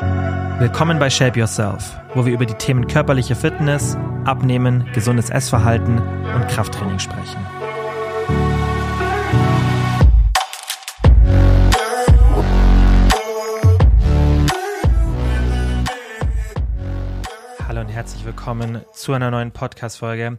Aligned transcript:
Willkommen 0.00 0.98
bei 0.98 1.10
Shape 1.10 1.38
Yourself, 1.38 1.94
wo 2.14 2.24
wir 2.24 2.32
über 2.32 2.46
die 2.46 2.54
Themen 2.54 2.86
körperliche 2.86 3.34
Fitness, 3.34 3.98
Abnehmen, 4.24 4.90
gesundes 4.94 5.28
Essverhalten 5.28 5.98
und 5.98 6.48
Krafttraining 6.48 6.98
sprechen. 6.98 7.36
Hallo 17.68 17.80
und 17.82 17.88
herzlich 17.88 18.24
willkommen 18.24 18.80
zu 18.94 19.12
einer 19.12 19.30
neuen 19.30 19.52
Podcast-Folge. 19.52 20.38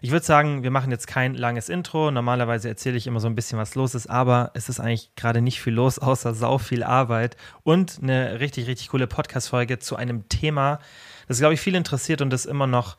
Ich 0.00 0.10
würde 0.10 0.24
sagen, 0.24 0.62
wir 0.62 0.70
machen 0.70 0.90
jetzt 0.90 1.06
kein 1.06 1.34
langes 1.34 1.68
Intro. 1.68 2.10
Normalerweise 2.10 2.68
erzähle 2.68 2.96
ich 2.96 3.06
immer 3.06 3.20
so 3.20 3.26
ein 3.26 3.34
bisschen, 3.34 3.58
was 3.58 3.74
los 3.74 3.94
ist, 3.94 4.08
aber 4.08 4.50
es 4.54 4.68
ist 4.68 4.80
eigentlich 4.80 5.14
gerade 5.16 5.40
nicht 5.40 5.60
viel 5.60 5.72
los, 5.72 5.98
außer 5.98 6.34
sau 6.34 6.58
viel 6.58 6.82
Arbeit 6.82 7.36
und 7.64 7.98
eine 8.02 8.40
richtig, 8.40 8.66
richtig 8.66 8.88
coole 8.88 9.06
Podcast-Folge 9.06 9.78
zu 9.78 9.96
einem 9.96 10.28
Thema, 10.28 10.78
das, 11.26 11.38
glaube 11.38 11.54
ich, 11.54 11.60
viel 11.60 11.74
interessiert 11.74 12.22
und 12.22 12.30
das 12.30 12.46
immer 12.46 12.66
noch, 12.66 12.96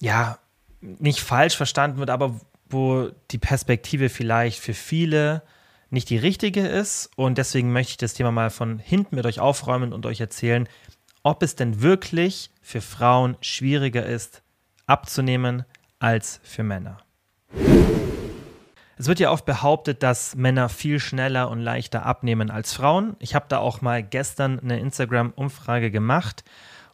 ja, 0.00 0.38
nicht 0.80 1.20
falsch 1.20 1.56
verstanden 1.56 1.98
wird, 1.98 2.10
aber 2.10 2.40
wo 2.70 3.10
die 3.30 3.38
Perspektive 3.38 4.08
vielleicht 4.08 4.60
für 4.60 4.74
viele 4.74 5.42
nicht 5.90 6.08
die 6.08 6.16
richtige 6.16 6.66
ist. 6.66 7.10
Und 7.16 7.36
deswegen 7.36 7.72
möchte 7.72 7.90
ich 7.90 7.96
das 7.98 8.14
Thema 8.14 8.30
mal 8.30 8.50
von 8.50 8.78
hinten 8.78 9.16
mit 9.16 9.26
euch 9.26 9.40
aufräumen 9.40 9.92
und 9.92 10.06
euch 10.06 10.20
erzählen, 10.20 10.68
ob 11.22 11.42
es 11.42 11.56
denn 11.56 11.82
wirklich 11.82 12.50
für 12.62 12.80
Frauen 12.80 13.36
schwieriger 13.40 14.06
ist, 14.06 14.42
abzunehmen, 14.86 15.64
als 16.00 16.40
für 16.42 16.64
Männer. 16.64 16.98
Es 18.98 19.06
wird 19.06 19.20
ja 19.20 19.30
oft 19.30 19.46
behauptet, 19.46 20.02
dass 20.02 20.34
Männer 20.34 20.68
viel 20.68 21.00
schneller 21.00 21.48
und 21.48 21.60
leichter 21.60 22.04
abnehmen 22.04 22.50
als 22.50 22.74
Frauen. 22.74 23.16
Ich 23.18 23.34
habe 23.34 23.46
da 23.48 23.58
auch 23.58 23.80
mal 23.80 24.02
gestern 24.02 24.58
eine 24.58 24.78
Instagram-Umfrage 24.78 25.90
gemacht 25.90 26.44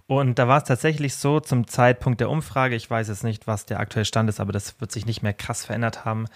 und 0.08 0.38
da 0.38 0.46
war 0.46 0.58
es 0.58 0.64
tatsächlich 0.64 1.16
so 1.16 1.40
zum 1.40 1.66
Zeitpunkt 1.66 2.20
der 2.20 2.30
Umfrage, 2.30 2.76
ich 2.76 2.88
weiß 2.88 3.08
jetzt 3.08 3.24
nicht, 3.24 3.48
was 3.48 3.66
der 3.66 3.80
aktuelle 3.80 4.04
Stand 4.04 4.28
ist, 4.28 4.38
aber 4.38 4.52
das 4.52 4.80
wird 4.80 4.92
sich 4.92 5.04
nicht 5.04 5.22
mehr 5.22 5.32
krass 5.32 5.64
verändert 5.64 6.04
haben, 6.04 6.26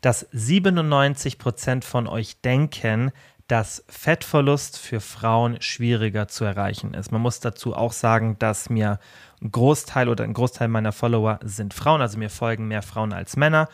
dass 0.00 0.28
97 0.30 1.38
Prozent 1.38 1.84
von 1.84 2.06
euch 2.06 2.40
denken, 2.40 3.10
dass 3.48 3.84
Fettverlust 3.88 4.78
für 4.78 5.00
Frauen 5.00 5.60
schwieriger 5.60 6.28
zu 6.28 6.44
erreichen 6.44 6.94
ist. 6.94 7.10
Man 7.10 7.20
muss 7.20 7.40
dazu 7.40 7.74
auch 7.74 7.92
sagen, 7.92 8.36
dass 8.38 8.70
mir 8.70 9.00
Großteil 9.40 10.08
oder 10.08 10.24
ein 10.24 10.32
Großteil 10.32 10.68
meiner 10.68 10.92
Follower 10.92 11.38
sind 11.42 11.74
Frauen, 11.74 12.00
also 12.00 12.18
mir 12.18 12.30
folgen 12.30 12.68
mehr 12.68 12.82
Frauen 12.82 13.12
als 13.12 13.36
Männer. 13.36 13.68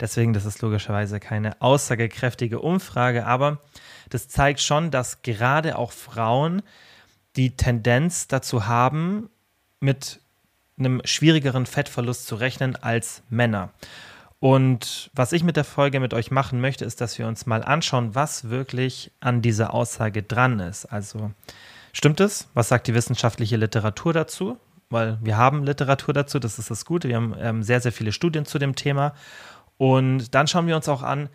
Deswegen, 0.00 0.32
das 0.32 0.46
ist 0.46 0.62
logischerweise 0.62 1.20
keine 1.20 1.60
aussagekräftige 1.60 2.60
Umfrage, 2.60 3.26
aber 3.26 3.58
das 4.10 4.28
zeigt 4.28 4.60
schon, 4.60 4.90
dass 4.90 5.22
gerade 5.22 5.78
auch 5.78 5.92
Frauen 5.92 6.62
die 7.36 7.56
Tendenz 7.56 8.26
dazu 8.26 8.66
haben, 8.66 9.30
mit 9.80 10.20
einem 10.78 11.02
schwierigeren 11.04 11.66
Fettverlust 11.66 12.26
zu 12.26 12.36
rechnen 12.36 12.76
als 12.76 13.22
Männer. 13.28 13.70
Und 14.40 15.10
was 15.14 15.32
ich 15.32 15.44
mit 15.44 15.56
der 15.56 15.64
Folge 15.64 16.00
mit 16.00 16.14
euch 16.14 16.32
machen 16.32 16.60
möchte, 16.60 16.84
ist, 16.84 17.00
dass 17.00 17.16
wir 17.18 17.28
uns 17.28 17.46
mal 17.46 17.62
anschauen, 17.62 18.14
was 18.16 18.50
wirklich 18.50 19.12
an 19.20 19.40
dieser 19.40 19.72
Aussage 19.72 20.24
dran 20.24 20.58
ist. 20.58 20.86
Also 20.86 21.30
stimmt 21.92 22.18
es? 22.18 22.48
Was 22.54 22.68
sagt 22.68 22.88
die 22.88 22.94
wissenschaftliche 22.94 23.56
Literatur 23.56 24.12
dazu? 24.12 24.58
Weil 24.92 25.18
wir 25.22 25.36
haben 25.36 25.64
Literatur 25.64 26.14
dazu, 26.14 26.38
das 26.38 26.58
ist 26.58 26.70
das 26.70 26.84
Gute. 26.84 27.08
Wir 27.08 27.16
haben 27.16 27.34
ähm, 27.38 27.62
sehr, 27.62 27.80
sehr 27.80 27.92
viele 27.92 28.12
Studien 28.12 28.44
zu 28.44 28.58
dem 28.58 28.74
Thema. 28.74 29.14
Und 29.78 30.34
dann 30.34 30.46
schauen 30.46 30.66
wir 30.66 30.76
uns 30.76 30.88
auch 30.88 31.02
an, 31.02 31.28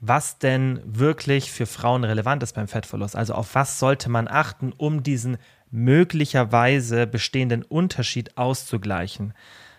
was 0.00 0.38
denn 0.38 0.80
wirklich 0.84 1.52
für 1.52 1.66
Frauen 1.66 2.04
relevant 2.04 2.42
ist 2.42 2.54
beim 2.54 2.68
Fettverlust. 2.68 3.14
Also 3.14 3.34
auf 3.34 3.54
was 3.54 3.78
sollte 3.78 4.08
man 4.08 4.28
achten, 4.28 4.72
um 4.76 5.02
diesen 5.02 5.38
möglicherweise 5.70 7.06
bestehenden 7.06 7.62
Unterschied 7.62 8.36
auszugleichen. 8.38 9.34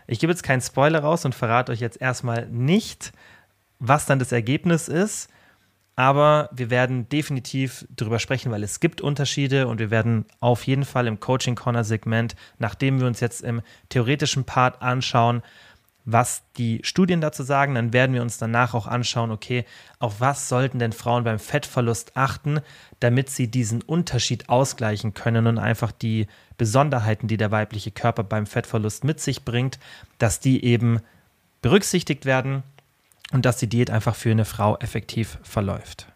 Ich 0.05 0.19
gebe 0.19 0.31
jetzt 0.31 0.43
keinen 0.43 0.61
Spoiler 0.61 0.99
raus 0.99 1.25
und 1.25 1.35
verrate 1.35 1.71
euch 1.71 1.79
jetzt 1.79 1.99
erstmal 1.99 2.47
nicht, 2.47 3.11
was 3.79 4.05
dann 4.05 4.19
das 4.19 4.31
Ergebnis 4.31 4.87
ist. 4.87 5.29
Aber 5.97 6.49
wir 6.53 6.69
werden 6.69 7.09
definitiv 7.09 7.87
darüber 7.89 8.19
sprechen, 8.19 8.51
weil 8.51 8.61
es 8.61 8.79
gibt 8.79 9.01
Unterschiede 9.01 9.67
und 9.67 9.79
wir 9.79 9.89
werden 9.89 10.25
auf 10.39 10.67
jeden 10.67 10.85
Fall 10.85 11.07
im 11.07 11.19
Coaching 11.19 11.55
Corner 11.55 11.83
Segment, 11.83 12.35
nachdem 12.59 12.99
wir 12.99 13.07
uns 13.07 13.19
jetzt 13.19 13.41
im 13.41 13.63
theoretischen 13.89 14.43
Part 14.43 14.83
anschauen, 14.83 15.41
was 16.05 16.43
die 16.55 16.81
Studien 16.83 17.19
dazu 17.19 17.41
sagen, 17.41 17.73
dann 17.73 17.93
werden 17.93 18.13
wir 18.13 18.21
uns 18.21 18.37
danach 18.37 18.75
auch 18.75 18.85
anschauen, 18.85 19.31
okay, 19.31 19.65
auf 19.97 20.21
was 20.21 20.47
sollten 20.47 20.77
denn 20.77 20.93
Frauen 20.93 21.23
beim 21.23 21.39
Fettverlust 21.39 22.15
achten, 22.15 22.61
damit 22.99 23.31
sie 23.31 23.49
diesen 23.49 23.81
Unterschied 23.81 24.49
ausgleichen 24.49 25.15
können 25.15 25.47
und 25.47 25.57
einfach 25.57 25.91
die 25.91 26.27
Besonderheiten, 26.59 27.27
die 27.27 27.37
der 27.37 27.49
weibliche 27.49 27.89
Körper 27.89 28.23
beim 28.23 28.45
Fettverlust 28.45 29.03
mit 29.03 29.19
sich 29.19 29.45
bringt, 29.45 29.79
dass 30.19 30.39
die 30.39 30.63
eben 30.63 30.99
berücksichtigt 31.63 32.25
werden 32.25 32.61
und 33.31 33.45
dass 33.45 33.57
die 33.57 33.67
Diät 33.67 33.89
einfach 33.89 34.15
für 34.15 34.31
eine 34.31 34.45
Frau 34.45 34.77
effektiv 34.77 35.37
verläuft. 35.43 36.07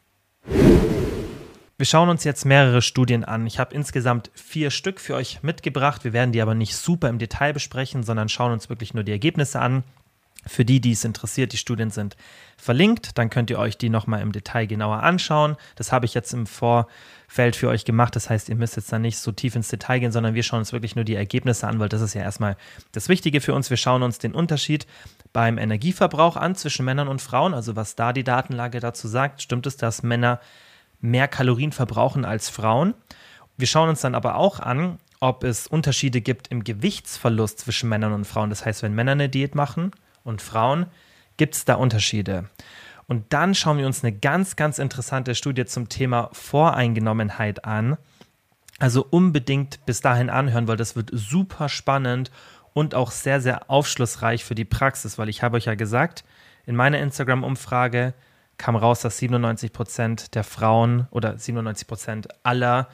Wir 1.82 1.86
schauen 1.88 2.10
uns 2.10 2.24
jetzt 2.24 2.46
mehrere 2.46 2.84
Studien 2.84 3.24
an. 3.24 3.48
Ich 3.48 3.58
habe 3.58 3.74
insgesamt 3.74 4.30
vier 4.36 4.70
Stück 4.70 5.00
für 5.00 5.16
euch 5.16 5.42
mitgebracht. 5.42 6.04
Wir 6.04 6.14
werden 6.14 6.32
die 6.32 6.42
aber 6.42 6.54
nicht 6.54 6.76
super 6.76 7.10
im 7.10 7.18
Detail 7.18 7.54
besprechen, 7.54 8.04
sondern 8.04 8.30
schauen 8.30 8.52
uns 8.52 8.70
wirklich 8.70 8.94
nur 8.94 9.04
die 9.04 9.12
Ergebnisse 9.12 9.60
an. 9.60 9.84
Für 10.48 10.66
die, 10.66 10.82
die 10.82 10.94
es 10.94 11.06
interessiert, 11.06 11.54
die 11.54 11.58
Studien 11.58 11.92
sind 11.92 12.18
verlinkt. 12.58 13.18
Dann 13.18 13.30
könnt 13.30 13.50
ihr 13.50 13.60
euch 13.60 13.78
die 13.78 13.90
nochmal 13.90 14.22
im 14.22 14.32
Detail 14.32 14.66
genauer 14.66 15.04
anschauen. 15.04 15.56
Das 15.76 15.92
habe 15.92 16.06
ich 16.06 16.14
jetzt 16.14 16.34
im 16.34 16.48
Vorfeld 16.48 17.56
für 17.56 17.70
euch 17.70 17.86
gemacht. 17.86 18.16
Das 18.16 18.30
heißt, 18.30 18.50
ihr 18.50 18.56
müsst 18.56 18.76
jetzt 18.76 18.92
da 18.92 18.98
nicht 18.98 19.20
so 19.20 19.32
tief 19.32 19.56
ins 19.56 19.68
Detail 19.68 20.00
gehen, 20.00 20.12
sondern 20.12 20.34
wir 20.34 20.42
schauen 20.42 20.60
uns 20.60 20.74
wirklich 20.74 20.96
nur 20.96 21.06
die 21.06 21.16
Ergebnisse 21.16 21.68
an, 21.68 21.80
weil 21.80 21.90
das 21.90 22.02
ist 22.02 22.16
ja 22.16 22.22
erstmal 22.22 22.58
das 22.92 23.08
Wichtige 23.08 23.40
für 23.40 23.54
uns. 23.54 23.70
Wir 23.70 23.78
schauen 23.78 24.02
uns 24.02 24.18
den 24.18 24.34
Unterschied 24.34 24.88
beim 25.32 25.58
Energieverbrauch 25.60 26.38
an 26.38 26.56
zwischen 26.56 26.86
Männern 26.86 27.08
und 27.08 27.22
Frauen. 27.22 27.54
Also 27.54 27.76
was 27.76 27.96
da 27.96 28.12
die 28.12 28.24
Datenlage 28.24 28.80
dazu 28.80 29.08
sagt. 29.08 29.44
Stimmt 29.44 29.68
es, 29.68 29.78
dass 29.78 30.02
Männer 30.02 30.40
mehr 31.02 31.28
Kalorien 31.28 31.72
verbrauchen 31.72 32.26
als 32.26 32.50
Frauen. 32.50 32.96
Wir 33.58 33.68
schauen 33.68 33.90
uns 33.90 34.02
dann 34.02 34.16
aber 34.16 34.36
auch 34.36 34.60
an, 34.60 34.98
ob 35.20 35.44
es 35.44 35.68
Unterschiede 35.68 36.20
gibt 36.20 36.48
im 36.48 36.64
Gewichtsverlust 36.64 37.60
zwischen 37.60 37.90
Männern 37.90 38.14
und 38.14 38.26
Frauen. 38.26 38.50
Das 38.50 38.66
heißt, 38.66 38.82
wenn 38.82 38.96
Männer 38.96 39.12
eine 39.12 39.30
Diät 39.30 39.54
machen 39.54 39.92
und 40.24 40.42
Frauen, 40.42 40.88
gibt 41.38 41.56
es 41.56 41.66
da 41.66 41.76
Unterschiede. 41.76 42.50
Und 43.08 43.34
dann 43.34 43.56
schauen 43.56 43.78
wir 43.78 43.86
uns 43.86 44.04
eine 44.04 44.16
ganz, 44.16 44.56
ganz 44.56 44.80
interessante 44.80 45.36
Studie 45.36 45.66
zum 45.66 45.90
Thema 45.90 46.30
Voreingenommenheit 46.34 47.66
an. 47.66 47.98
Also 48.80 49.06
unbedingt 49.10 49.86
bis 49.86 50.02
dahin 50.02 50.30
anhören, 50.30 50.68
weil 50.68 50.78
das 50.78 50.96
wird 50.96 51.10
super 51.12 51.68
spannend 51.68 52.32
und 52.74 52.96
auch 52.96 53.12
sehr, 53.12 53.42
sehr 53.42 53.70
aufschlussreich 53.70 54.46
für 54.46 54.56
die 54.56 54.66
Praxis, 54.66 55.18
weil 55.18 55.30
ich 55.30 55.44
habe 55.44 55.58
euch 55.58 55.66
ja 55.66 55.76
gesagt, 55.76 56.24
in 56.66 56.76
meiner 56.76 57.00
Instagram-Umfrage 57.00 58.14
kam 58.58 58.76
raus, 58.76 59.02
dass 59.02 59.18
97 59.18 59.74
Prozent 59.74 60.36
der 60.36 60.44
Frauen 60.44 61.08
oder 61.12 61.38
97 61.38 61.88
Prozent 61.88 62.28
aller 62.44 62.88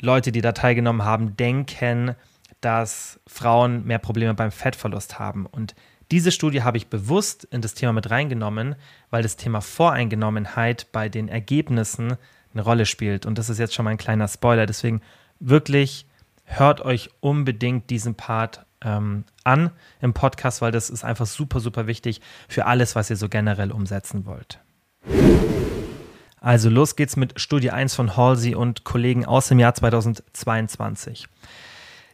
Leute, 0.00 0.32
die 0.32 0.40
da 0.40 0.52
teilgenommen 0.52 1.04
haben, 1.04 1.36
denken, 1.36 2.14
dass 2.60 3.20
Frauen 3.26 3.84
mehr 3.86 3.98
Probleme 3.98 4.34
beim 4.34 4.50
Fettverlust 4.50 5.18
haben. 5.18 5.46
Und 5.46 5.74
diese 6.10 6.32
Studie 6.32 6.62
habe 6.62 6.76
ich 6.78 6.88
bewusst 6.88 7.44
in 7.50 7.60
das 7.60 7.74
Thema 7.74 7.92
mit 7.92 8.10
reingenommen, 8.10 8.76
weil 9.10 9.22
das 9.22 9.36
Thema 9.36 9.60
Voreingenommenheit 9.60 10.90
bei 10.92 11.08
den 11.08 11.28
Ergebnissen 11.28 12.16
eine 12.54 12.62
Rolle 12.62 12.86
spielt. 12.86 13.26
Und 13.26 13.38
das 13.38 13.50
ist 13.50 13.58
jetzt 13.58 13.74
schon 13.74 13.84
mal 13.84 13.90
ein 13.90 13.98
kleiner 13.98 14.28
Spoiler. 14.28 14.66
Deswegen 14.66 15.02
wirklich 15.38 16.06
hört 16.44 16.80
euch 16.80 17.10
unbedingt 17.20 17.90
diesen 17.90 18.14
Part 18.14 18.64
ähm, 18.82 19.24
an 19.44 19.70
im 20.00 20.14
Podcast, 20.14 20.62
weil 20.62 20.72
das 20.72 20.88
ist 20.88 21.04
einfach 21.04 21.26
super, 21.26 21.60
super 21.60 21.86
wichtig 21.86 22.20
für 22.48 22.66
alles, 22.66 22.94
was 22.94 23.10
ihr 23.10 23.16
so 23.16 23.28
generell 23.28 23.70
umsetzen 23.70 24.24
wollt. 24.24 24.60
Also 26.40 26.70
los 26.70 26.96
geht's 26.96 27.16
mit 27.16 27.38
Studie 27.40 27.70
1 27.70 27.94
von 27.94 28.16
Halsey 28.16 28.54
und 28.54 28.84
Kollegen 28.84 29.26
aus 29.26 29.48
dem 29.48 29.58
Jahr 29.58 29.74
2022. 29.74 31.26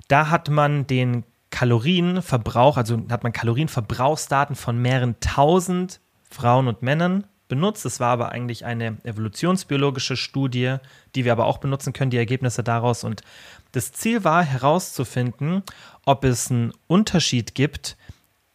Da 0.09 0.31
hat 0.31 0.49
man 0.49 0.87
den 0.87 1.25
Kalorienverbrauch, 1.55 2.77
also 2.77 3.01
hat 3.11 3.23
man 3.23 3.33
Kalorienverbrauchsdaten 3.33 4.57
von 4.57 4.77
mehreren 4.77 5.15
tausend 5.21 6.01
Frauen 6.29 6.67
und 6.67 6.83
Männern 6.83 7.29
benutzt. 7.47 7.87
Es 7.87 8.01
war 8.01 8.09
aber 8.09 8.33
eigentlich 8.33 8.65
eine 8.65 8.97
evolutionsbiologische 9.05 10.17
Studie, 10.17 10.79
die 11.15 11.25
wir 11.25 11.31
aber 11.31 11.47
auch 11.47 11.59
benutzen 11.59 11.93
können, 11.93 12.11
die 12.11 12.17
Ergebnisse 12.17 12.65
daraus. 12.65 13.05
Und 13.05 13.23
das 13.71 13.93
Ziel 13.93 14.25
war 14.25 14.43
herauszufinden, 14.43 15.63
ob 16.05 16.25
es 16.25 16.51
einen 16.51 16.73
Unterschied 16.89 17.55
gibt 17.55 17.97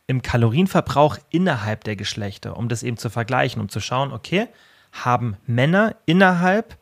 im 0.07 0.21
Kalorienverbrauch 0.21 1.17
innerhalb 1.29 1.85
der 1.85 1.95
Geschlechter, 1.95 2.57
um 2.57 2.67
das 2.67 2.83
eben 2.83 2.97
zu 2.97 3.09
vergleichen, 3.09 3.61
um 3.61 3.69
zu 3.69 3.79
schauen, 3.79 4.11
okay, 4.11 4.49
haben 4.91 5.37
Männer 5.45 5.95
innerhalb 6.05 6.77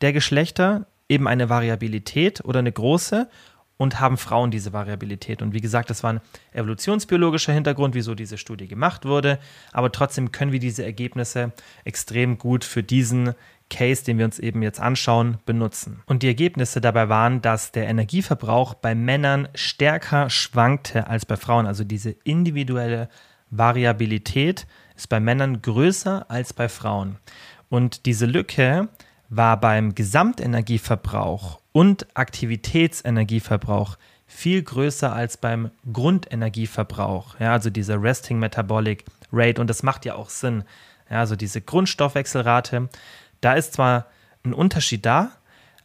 der 0.00 0.12
Geschlechter 0.12 0.86
eben 1.08 1.28
eine 1.28 1.48
Variabilität 1.48 2.44
oder 2.44 2.58
eine 2.58 2.72
große 2.72 3.28
und 3.82 3.98
haben 3.98 4.16
Frauen 4.16 4.52
diese 4.52 4.72
Variabilität. 4.72 5.42
Und 5.42 5.54
wie 5.54 5.60
gesagt, 5.60 5.90
das 5.90 6.04
war 6.04 6.12
ein 6.12 6.20
evolutionsbiologischer 6.52 7.52
Hintergrund, 7.52 7.96
wieso 7.96 8.14
diese 8.14 8.38
Studie 8.38 8.68
gemacht 8.68 9.04
wurde. 9.04 9.40
Aber 9.72 9.90
trotzdem 9.90 10.30
können 10.30 10.52
wir 10.52 10.60
diese 10.60 10.84
Ergebnisse 10.84 11.50
extrem 11.84 12.38
gut 12.38 12.64
für 12.64 12.84
diesen 12.84 13.34
Case, 13.70 14.04
den 14.04 14.18
wir 14.18 14.24
uns 14.24 14.38
eben 14.38 14.62
jetzt 14.62 14.78
anschauen, 14.78 15.38
benutzen. 15.46 16.00
Und 16.06 16.22
die 16.22 16.28
Ergebnisse 16.28 16.80
dabei 16.80 17.08
waren, 17.08 17.42
dass 17.42 17.72
der 17.72 17.88
Energieverbrauch 17.88 18.74
bei 18.74 18.94
Männern 18.94 19.48
stärker 19.56 20.30
schwankte 20.30 21.08
als 21.08 21.26
bei 21.26 21.36
Frauen. 21.36 21.66
Also 21.66 21.82
diese 21.82 22.10
individuelle 22.22 23.08
Variabilität 23.50 24.68
ist 24.94 25.08
bei 25.08 25.18
Männern 25.18 25.60
größer 25.60 26.30
als 26.30 26.52
bei 26.52 26.68
Frauen. 26.68 27.16
Und 27.68 28.06
diese 28.06 28.26
Lücke 28.26 28.88
war 29.34 29.58
beim 29.58 29.94
Gesamtenergieverbrauch 29.94 31.58
und 31.72 32.06
Aktivitätsenergieverbrauch 32.14 33.96
viel 34.26 34.62
größer 34.62 35.12
als 35.12 35.38
beim 35.38 35.70
Grundenergieverbrauch. 35.90 37.40
Ja, 37.40 37.52
also 37.52 37.70
dieser 37.70 38.02
Resting 38.02 38.38
Metabolic 38.38 39.04
Rate. 39.32 39.60
Und 39.60 39.70
das 39.70 39.82
macht 39.82 40.04
ja 40.04 40.16
auch 40.16 40.28
Sinn. 40.28 40.64
Ja, 41.10 41.20
also 41.20 41.34
diese 41.34 41.62
Grundstoffwechselrate. 41.62 42.90
Da 43.40 43.54
ist 43.54 43.72
zwar 43.72 44.06
ein 44.44 44.52
Unterschied 44.52 45.06
da, 45.06 45.30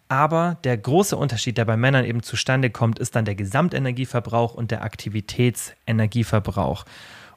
aber 0.09 0.57
der 0.65 0.77
große 0.77 1.15
Unterschied, 1.15 1.57
der 1.57 1.65
bei 1.65 1.77
Männern 1.77 2.03
eben 2.03 2.23
zustande 2.23 2.69
kommt, 2.69 2.99
ist 2.99 3.15
dann 3.15 3.23
der 3.23 3.35
Gesamtenergieverbrauch 3.35 4.55
und 4.55 4.71
der 4.71 4.83
Aktivitätsenergieverbrauch. 4.83 6.83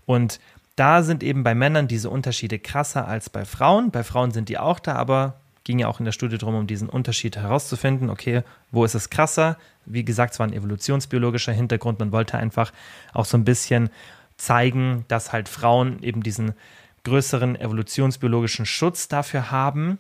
Und 0.07 0.41
da 0.75 1.03
sind 1.03 1.23
eben 1.23 1.45
bei 1.45 1.55
Männern 1.55 1.87
diese 1.87 2.11
Unterschiede 2.11 2.59
krasser 2.59 3.07
als 3.07 3.31
bei 3.31 3.45
Frauen. 3.45 3.93
Bei 3.93 4.03
Frauen 4.03 4.33
sind 4.33 4.49
die 4.49 4.59
auch 4.59 4.81
da, 4.81 4.95
aber 4.95 5.40
ging 5.65 5.79
ja 5.79 5.89
auch 5.89 5.99
in 5.99 6.05
der 6.05 6.13
Studie 6.13 6.39
darum, 6.39 6.55
um 6.55 6.67
diesen 6.67 6.89
Unterschied 6.89 7.37
herauszufinden. 7.37 8.11
Okay, 8.11 8.43
wo 8.71 8.85
ist 8.85 8.95
es 8.95 9.11
krasser? 9.11 9.59
Wie 9.85 10.05
gesagt, 10.05 10.35
es 10.35 10.39
war 10.39 10.47
ein 10.47 10.53
evolutionsbiologischer 10.53 11.53
Hintergrund. 11.53 11.99
Man 11.99 12.13
wollte 12.13 12.39
einfach 12.39 12.73
auch 13.13 13.25
so 13.25 13.37
ein 13.37 13.45
bisschen 13.45 13.91
zeigen, 14.37 15.05
dass 15.09 15.33
halt 15.33 15.49
Frauen 15.49 16.03
eben 16.03 16.23
diesen 16.23 16.55
größeren 17.05 17.57
evolutionsbiologischen 17.57 18.67
Schutz 18.67 19.09
dafür 19.09 19.51
haben. 19.51 19.99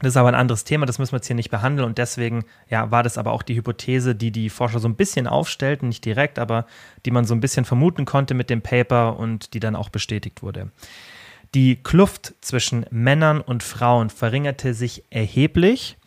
Das 0.00 0.10
ist 0.10 0.16
aber 0.16 0.28
ein 0.28 0.34
anderes 0.34 0.64
Thema, 0.64 0.84
das 0.84 0.98
müssen 0.98 1.12
wir 1.12 1.18
jetzt 1.18 1.28
hier 1.28 1.36
nicht 1.36 1.50
behandeln 1.50 1.86
und 1.86 1.96
deswegen 1.96 2.44
ja, 2.68 2.90
war 2.90 3.04
das 3.04 3.18
aber 3.18 3.30
auch 3.30 3.42
die 3.42 3.54
Hypothese, 3.54 4.16
die 4.16 4.32
die 4.32 4.50
Forscher 4.50 4.80
so 4.80 4.88
ein 4.88 4.96
bisschen 4.96 5.28
aufstellten, 5.28 5.88
nicht 5.88 6.04
direkt, 6.04 6.40
aber 6.40 6.66
die 7.06 7.12
man 7.12 7.24
so 7.24 7.34
ein 7.34 7.40
bisschen 7.40 7.64
vermuten 7.64 8.04
konnte 8.04 8.34
mit 8.34 8.50
dem 8.50 8.62
Paper 8.62 9.16
und 9.16 9.54
die 9.54 9.60
dann 9.60 9.76
auch 9.76 9.90
bestätigt 9.90 10.42
wurde. 10.42 10.72
Die 11.54 11.76
Kluft 11.76 12.34
zwischen 12.40 12.86
Männern 12.90 13.42
und 13.42 13.62
Frauen 13.62 14.08
verringerte 14.08 14.72
sich 14.72 15.04
erheblich, 15.10 15.98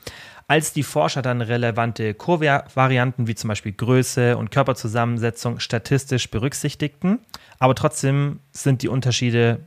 als 0.47 0.73
die 0.73 0.83
Forscher 0.83 1.21
dann 1.21 1.41
relevante 1.41 2.13
Kovarianten 2.15 3.27
wie 3.27 3.35
zum 3.35 3.49
Beispiel 3.49 3.71
Größe 3.71 4.37
und 4.37 4.49
Körperzusammensetzung 4.49 5.59
statistisch 5.59 6.29
berücksichtigten. 6.31 7.19
Aber 7.59 7.75
trotzdem 7.75 8.39
sind 8.51 8.81
die 8.81 8.87
Unterschiede, 8.87 9.59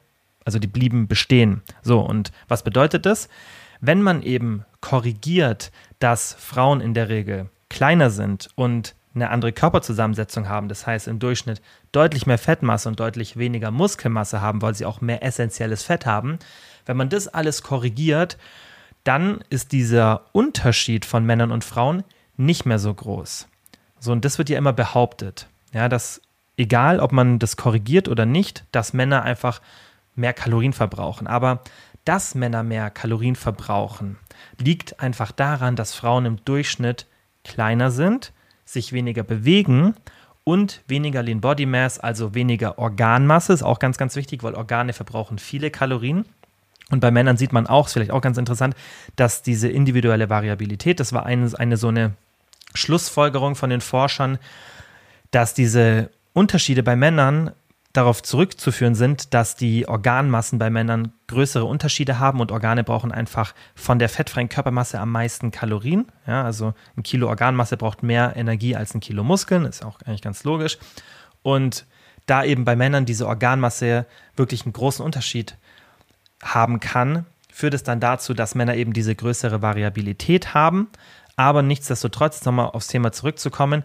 also 0.45 0.59
die 0.59 0.67
blieben 0.67 1.07
bestehen. 1.07 1.63
So, 1.83 2.01
und 2.01 2.33
was 2.49 2.65
bedeutet 2.65 3.07
das? 3.07 3.29
Wenn 3.81 4.03
man 4.03 4.23
eben 4.23 4.65
korrigiert, 4.81 5.71
dass 6.01 6.35
Frauen 6.35 6.81
in 6.81 6.95
der 6.95 7.09
Regel 7.09 7.51
kleiner 7.69 8.11
sind 8.11 8.49
und 8.57 8.97
eine 9.23 9.31
andere 9.31 9.53
Körperzusammensetzung 9.53 10.49
haben, 10.49 10.69
das 10.69 10.87
heißt 10.87 11.09
im 11.09 11.19
Durchschnitt 11.19 11.61
deutlich 11.93 12.27
mehr 12.27 12.39
Fettmasse 12.39 12.89
und 12.89 13.01
deutlich 13.01 13.37
weniger 13.37 13.71
Muskelmasse 13.71 14.41
haben, 14.41 14.63
weil 14.63 14.75
sie 14.75 14.87
auch 14.87 15.01
mehr 15.01 15.23
essentielles 15.23 15.83
Fett 15.83 16.07
haben, 16.07 16.39
wenn 16.87 16.97
man 16.97 17.09
das 17.09 17.29
alles 17.29 17.63
korrigiert, 17.63 18.39
dann 19.05 19.41
ist 19.51 19.73
dieser 19.73 20.27
Unterschied 20.33 21.05
von 21.05 21.25
Männern 21.25 21.53
und 21.53 21.65
Frauen 21.65 22.05
nicht 22.37 22.67
mehr 22.67 22.79
so 22.79 22.93
groß. 22.93 23.49
So, 24.01 24.13
und 24.13 24.25
das 24.25 24.39
wird 24.39 24.49
ja 24.49 24.59
immer 24.59 24.73
behauptet. 24.73 25.49
Ja, 25.73 25.89
dass 25.89 26.23
egal, 26.57 27.01
ob 27.01 27.13
man 27.13 27.39
das 27.39 27.57
korrigiert 27.57 28.09
oder 28.09 28.27
nicht, 28.27 28.65
dass 28.73 28.93
Männer 28.93 29.23
einfach 29.23 29.61
mehr 30.15 30.33
Kalorien 30.33 30.73
verbrauchen. 30.73 31.27
Aber 31.27 31.63
dass 32.05 32.35
Männer 32.35 32.63
mehr 32.63 32.91
Kalorien 32.91 33.37
verbrauchen, 33.37 34.19
liegt 34.59 35.01
einfach 35.01 35.33
daran, 35.33 35.77
dass 35.77 35.95
Frauen 35.95 36.27
im 36.27 36.45
Durchschnitt 36.45 37.07
kleiner 37.45 37.91
sind, 37.91 38.33
sich 38.73 38.93
weniger 38.93 39.23
bewegen 39.23 39.95
und 40.45 40.83
weniger 40.87 41.23
Lean 41.23 41.41
Body 41.41 41.67
Mass, 41.67 41.99
also 41.99 42.35
weniger 42.35 42.79
Organmasse, 42.79 43.53
ist 43.53 43.63
auch 43.63 43.79
ganz, 43.79 43.99
ganz 43.99 44.17
wichtig, 44.17 44.43
weil 44.43 44.55
Organe 44.55 44.93
verbrauchen 44.93 45.39
viele 45.39 45.71
Kalorien. 45.71 46.25
Und 46.91 47.01
bei 47.01 47.11
Männern 47.11 47.37
sieht 47.37 47.53
man 47.53 47.67
auch, 47.67 47.87
ist 47.87 47.93
vielleicht 47.93 48.11
auch 48.11 48.23
ganz 48.23 48.39
interessant, 48.39 48.75
dass 49.17 49.43
diese 49.43 49.69
individuelle 49.69 50.31
Variabilität, 50.31 51.01
das 51.01 51.13
war 51.13 51.27
eine, 51.27 51.51
eine 51.59 51.77
so 51.77 51.89
eine 51.89 52.13
Schlussfolgerung 52.75 53.57
von 53.57 53.71
den 53.71 53.81
Forschern, 53.81 54.39
dass 55.31 55.55
diese 55.55 56.11
Unterschiede 56.33 56.83
bei 56.83 56.97
Männern 56.97 57.53
darauf 57.99 58.23
zurückzuführen 58.23 58.95
sind, 58.95 59.35
dass 59.35 59.57
die 59.57 59.89
Organmassen 59.89 60.59
bei 60.59 60.71
Männern 60.71 61.13
größere 61.27 61.65
Unterschiede 61.65 62.21
haben 62.21 62.41
und 62.41 62.53
Organe 62.53 62.85
brauchen 62.85 63.11
einfach 63.11 63.55
von 63.75 63.99
der 63.99 64.09
fettfreien 64.09 64.49
Körpermasse 64.49 65.01
am 65.01 65.11
meisten 65.11 65.51
Kalorien. 65.51 66.07
Ja, 66.25 66.45
also 66.45 66.75
ein 66.97 67.03
Kilo 67.03 67.29
Organmasse 67.29 67.77
braucht 67.77 68.05
mehr 68.05 68.35
Energie 68.37 68.77
als 68.77 68.95
ein 68.95 69.01
Kilo 69.01 69.25
Muskeln, 69.25 69.65
ist 69.65 69.85
auch 69.85 70.01
eigentlich 70.07 70.23
ganz 70.23 70.45
logisch. 70.45 70.79
Und 71.43 71.87
da 72.27 72.45
eben 72.45 72.65
bei 72.65 72.77
Männern 72.77 73.05
diese 73.05 73.27
Organmasse 73.27 74.07
wirklich 74.37 74.65
einen 74.65 74.75
großen 74.75 75.05
Unterschied 75.05 75.57
haben 76.41 76.79
kann, 76.79 77.27
führt 77.53 77.75
es 77.75 77.83
dann 77.83 77.99
dazu, 77.99 78.33
dass 78.33 78.55
Männer 78.55 78.77
eben 78.77 78.93
diese 78.93 79.17
größere 79.17 79.61
Variabilität 79.61 80.55
haben. 80.55 80.89
Aber 81.35 81.63
nichtsdestotrotz, 81.63 82.45
nochmal 82.45 82.67
aufs 82.67 82.87
Thema 82.87 83.11
zurückzukommen, 83.11 83.83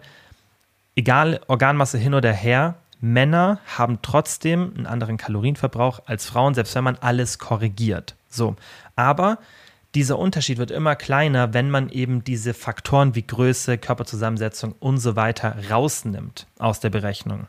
egal 0.94 1.40
Organmasse 1.48 1.98
hin 1.98 2.14
oder 2.14 2.32
her, 2.32 2.76
Männer 3.04 3.60
haben 3.76 3.98
trotzdem 4.00 4.72
einen 4.74 4.86
anderen 4.86 5.18
Kalorienverbrauch 5.18 6.00
als 6.06 6.24
Frauen, 6.24 6.54
selbst 6.54 6.74
wenn 6.74 6.84
man 6.84 6.96
alles 6.96 7.38
korrigiert. 7.38 8.16
So, 8.30 8.56
aber 8.96 9.38
dieser 9.94 10.18
Unterschied 10.18 10.56
wird 10.56 10.70
immer 10.70 10.96
kleiner, 10.96 11.52
wenn 11.52 11.70
man 11.70 11.90
eben 11.90 12.24
diese 12.24 12.54
Faktoren 12.54 13.14
wie 13.14 13.26
Größe, 13.26 13.76
Körperzusammensetzung 13.76 14.74
und 14.80 14.98
so 14.98 15.16
weiter 15.16 15.54
rausnimmt 15.70 16.46
aus 16.58 16.80
der 16.80 16.88
Berechnung. 16.88 17.46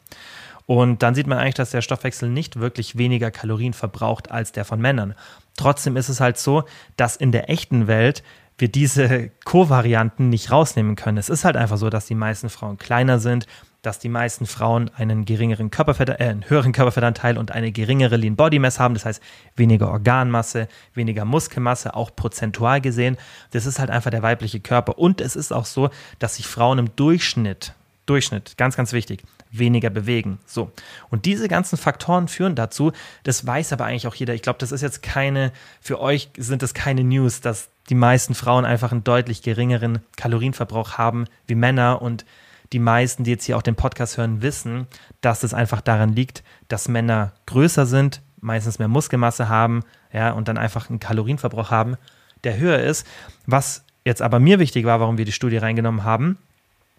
Und 0.65 1.03
dann 1.03 1.15
sieht 1.15 1.25
man 1.25 1.37
eigentlich, 1.37 1.53
dass 1.55 1.71
der 1.71 1.81
Stoffwechsel 1.81 2.29
nicht 2.29 2.59
wirklich 2.59 2.97
weniger 2.97 3.31
Kalorien 3.31 3.73
verbraucht 3.73 4.31
als 4.31 4.51
der 4.51 4.65
von 4.65 4.81
Männern. 4.81 5.15
Trotzdem 5.55 5.95
ist 5.95 6.09
es 6.09 6.19
halt 6.19 6.37
so, 6.37 6.65
dass 6.97 7.15
in 7.15 7.31
der 7.31 7.49
echten 7.49 7.87
Welt 7.87 8.23
wir 8.57 8.67
diese 8.67 9.31
Co-Varianten 9.45 10.29
nicht 10.29 10.51
rausnehmen 10.51 10.95
können. 10.95 11.17
Es 11.17 11.29
ist 11.29 11.45
halt 11.45 11.55
einfach 11.55 11.77
so, 11.77 11.89
dass 11.89 12.07
die 12.07 12.15
meisten 12.15 12.49
Frauen 12.49 12.77
kleiner 12.77 13.19
sind, 13.19 13.47
dass 13.85 13.99
die 13.99 14.09
meisten 14.09 14.45
Frauen 14.45 14.89
einen 14.97 15.25
geringeren 15.25 15.71
Körperfett, 15.71 16.09
äh, 16.09 16.15
einen 16.17 16.49
höheren 16.49 16.71
Körperfettanteil 16.71 17.37
und 17.37 17.51
eine 17.51 17.71
geringere 17.71 18.17
Lean 18.17 18.35
Body 18.35 18.59
Mass 18.59 18.79
haben, 18.79 18.93
das 18.93 19.05
heißt 19.05 19.21
weniger 19.55 19.89
Organmasse, 19.89 20.67
weniger 20.93 21.25
Muskelmasse, 21.25 21.95
auch 21.95 22.15
prozentual 22.15 22.81
gesehen. 22.81 23.17
Das 23.51 23.65
ist 23.65 23.79
halt 23.79 23.89
einfach 23.89 24.11
der 24.11 24.23
weibliche 24.23 24.59
Körper 24.59 24.97
und 24.97 25.21
es 25.21 25.35
ist 25.35 25.51
auch 25.51 25.65
so, 25.65 25.89
dass 26.19 26.35
sich 26.35 26.47
Frauen 26.47 26.79
im 26.79 26.95
Durchschnitt 26.95 27.73
Durchschnitt, 28.05 28.55
ganz, 28.57 28.75
ganz 28.75 28.93
wichtig, 28.93 29.23
weniger 29.51 29.89
bewegen. 29.89 30.37
So. 30.45 30.71
Und 31.09 31.25
diese 31.25 31.47
ganzen 31.47 31.77
Faktoren 31.77 32.27
führen 32.27 32.55
dazu, 32.55 32.91
das 33.23 33.47
weiß 33.47 33.73
aber 33.73 33.85
eigentlich 33.85 34.05
auch 34.05 34.15
jeder. 34.15 34.35
Ich 34.35 34.43
glaube, 34.43 34.59
das 34.59 34.71
ist 34.71 34.81
jetzt 34.81 35.01
keine, 35.01 35.51
für 35.81 35.99
euch 35.99 36.29
sind 36.37 36.61
das 36.61 36.75
keine 36.75 37.03
News, 37.03 37.41
dass 37.41 37.69
die 37.89 37.95
meisten 37.95 38.35
Frauen 38.35 38.65
einfach 38.65 38.91
einen 38.91 39.03
deutlich 39.03 39.41
geringeren 39.41 39.99
Kalorienverbrauch 40.17 40.97
haben 40.97 41.25
wie 41.47 41.55
Männer 41.55 42.01
und 42.01 42.25
die 42.73 42.79
meisten, 42.79 43.23
die 43.23 43.31
jetzt 43.31 43.45
hier 43.45 43.57
auch 43.57 43.61
den 43.61 43.75
Podcast 43.75 44.17
hören, 44.17 44.41
wissen, 44.41 44.87
dass 45.21 45.43
es 45.43 45.53
einfach 45.53 45.81
daran 45.81 46.13
liegt, 46.13 46.43
dass 46.67 46.87
Männer 46.87 47.33
größer 47.45 47.85
sind, 47.85 48.21
meistens 48.39 48.79
mehr 48.79 48.87
Muskelmasse 48.87 49.49
haben, 49.49 49.83
ja, 50.11 50.31
und 50.31 50.47
dann 50.47 50.57
einfach 50.57 50.89
einen 50.89 50.99
Kalorienverbrauch 50.99 51.71
haben, 51.71 51.97
der 52.43 52.57
höher 52.57 52.79
ist. 52.79 53.05
Was 53.45 53.83
jetzt 54.05 54.21
aber 54.21 54.39
mir 54.39 54.59
wichtig 54.59 54.85
war, 54.85 54.99
warum 54.99 55.17
wir 55.17 55.25
die 55.25 55.31
Studie 55.31 55.57
reingenommen 55.57 56.03
haben, 56.03 56.37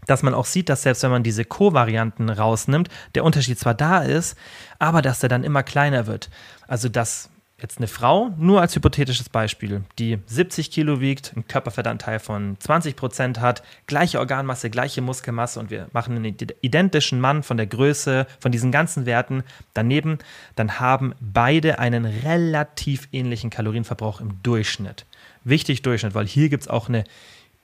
dass 0.06 0.22
man 0.22 0.34
auch 0.34 0.44
sieht, 0.44 0.68
dass 0.68 0.82
selbst 0.82 1.02
wenn 1.02 1.10
man 1.10 1.22
diese 1.22 1.44
Co-Varianten 1.44 2.28
rausnimmt, 2.28 2.88
der 3.14 3.24
Unterschied 3.24 3.58
zwar 3.58 3.74
da 3.74 4.02
ist, 4.02 4.36
aber 4.78 5.02
dass 5.02 5.20
der 5.20 5.28
dann 5.28 5.44
immer 5.44 5.62
kleiner 5.62 6.06
wird. 6.06 6.30
Also 6.68 6.88
dass 6.88 7.30
jetzt 7.60 7.78
eine 7.78 7.86
Frau, 7.86 8.30
nur 8.36 8.60
als 8.60 8.76
hypothetisches 8.76 9.30
Beispiel, 9.30 9.82
die 9.98 10.18
70 10.26 10.70
Kilo 10.70 11.00
wiegt, 11.00 11.32
einen 11.34 11.48
Körperfettanteil 11.48 12.18
von 12.18 12.56
20 12.58 12.96
Prozent 12.96 13.40
hat, 13.40 13.62
gleiche 13.86 14.18
Organmasse, 14.18 14.68
gleiche 14.68 15.00
Muskelmasse 15.00 15.58
und 15.58 15.70
wir 15.70 15.88
machen 15.92 16.16
einen 16.16 16.36
identischen 16.60 17.18
Mann 17.18 17.42
von 17.42 17.56
der 17.56 17.66
Größe, 17.66 18.26
von 18.40 18.52
diesen 18.52 18.72
ganzen 18.72 19.06
Werten 19.06 19.42
daneben, 19.72 20.18
dann 20.54 20.80
haben 20.80 21.14
beide 21.20 21.78
einen 21.78 22.04
relativ 22.04 23.08
ähnlichen 23.12 23.48
Kalorienverbrauch 23.48 24.20
im 24.20 24.42
Durchschnitt. 24.42 25.06
Wichtig 25.42 25.80
Durchschnitt, 25.80 26.14
weil 26.14 26.26
hier 26.26 26.50
gibt 26.50 26.64
es 26.64 26.68
auch 26.68 26.88
eine 26.88 27.04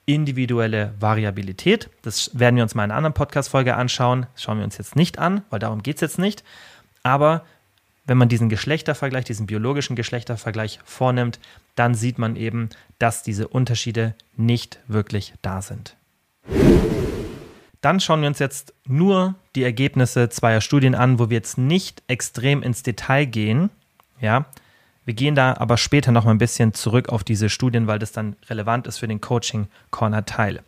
individuelle 0.07 0.95
Variabilität. 1.01 1.91
Das 2.01 2.31
werden 2.39 2.57
wir 2.57 2.63
uns 2.63 2.75
mal 2.75 2.85
in 2.85 2.91
einer 2.91 2.97
anderen 2.99 3.15
Podcast-Folge 3.15 3.77
anschauen. 3.77 4.27
Das 4.33 4.43
schauen 4.43 4.59
wir 4.59 4.65
uns 4.65 4.79
jetzt 4.79 4.97
nicht 4.97 5.19
an, 5.19 5.43
weil 5.51 5.59
darum 5.59 5.83
geht 5.83 5.97
es 5.97 6.01
jetzt 6.01 6.19
nicht. 6.19 6.43
Aber 7.03 7.45
wenn 8.05 8.19
man 8.19 8.29
diesen 8.29 8.49
Geschlechtervergleich, 8.49 9.25
diesen 9.25 9.47
biologischen 9.47 9.97
Geschlechtervergleich 9.97 10.81
vornimmt, 10.85 11.39
dann 11.75 11.95
sieht 11.95 12.19
man 12.19 12.37
eben, 12.37 12.69
dass 12.99 13.23
diese 13.23 13.49
Unterschiede 13.49 14.15
nicht 14.37 14.81
wirklich 14.89 15.35
da 15.43 15.63
sind. 15.63 15.97
Dann 17.81 18.01
schauen 18.01 18.21
wir 18.21 18.29
uns 18.29 18.39
jetzt 18.39 18.75
nur 18.87 19.35
die 19.57 19.65
Ergebnisse 19.65 20.29
zweier 20.29 20.61
Studien 20.61 20.95
an, 20.95 21.19
wo 21.19 21.31
wir 21.31 21.37
jetzt 21.37 21.59
nicht 21.59 22.03
extrem 22.07 22.63
ins 22.63 22.83
Detail 22.83 23.25
gehen. 23.25 23.71
Ja, 24.21 24.47
Wir 25.05 25.15
gehen 25.15 25.35
da 25.35 25.57
aber 25.59 25.77
später 25.77 26.13
noch 26.13 26.25
mal 26.25 26.31
ein 26.31 26.39
bisschen 26.39 26.75
zurück 26.75 27.09
auf 27.09 27.25
diese 27.25 27.49
Studien, 27.49 27.87
weil 27.87 27.99
das 27.99 28.13
dann 28.13 28.37
relevant 28.49 28.87
ist 28.87 28.99
für 28.99 29.09
den 29.09 29.21
Coaching 29.21 29.67
Corner 29.91 30.25
Teil. 30.25 30.63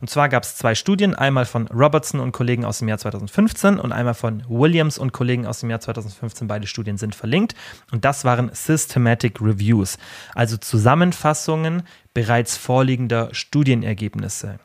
Und 0.00 0.10
zwar 0.10 0.28
gab 0.28 0.42
es 0.42 0.56
zwei 0.56 0.74
Studien, 0.74 1.14
einmal 1.14 1.46
von 1.46 1.68
Robertson 1.68 2.20
und 2.20 2.32
Kollegen 2.32 2.64
aus 2.64 2.80
dem 2.80 2.88
Jahr 2.88 2.98
2015 2.98 3.78
und 3.78 3.92
einmal 3.92 4.14
von 4.14 4.42
Williams 4.48 4.98
und 4.98 5.12
Kollegen 5.12 5.46
aus 5.46 5.60
dem 5.60 5.70
Jahr 5.70 5.80
2015. 5.80 6.48
Beide 6.48 6.66
Studien 6.66 6.98
sind 6.98 7.14
verlinkt. 7.14 7.54
Und 7.92 8.04
das 8.04 8.24
waren 8.24 8.50
Systematic 8.52 9.40
Reviews, 9.40 9.98
also 10.34 10.56
Zusammenfassungen 10.56 11.84
bereits 12.12 12.56
vorliegender 12.56 13.28
Studienergebnisse. 13.32 14.58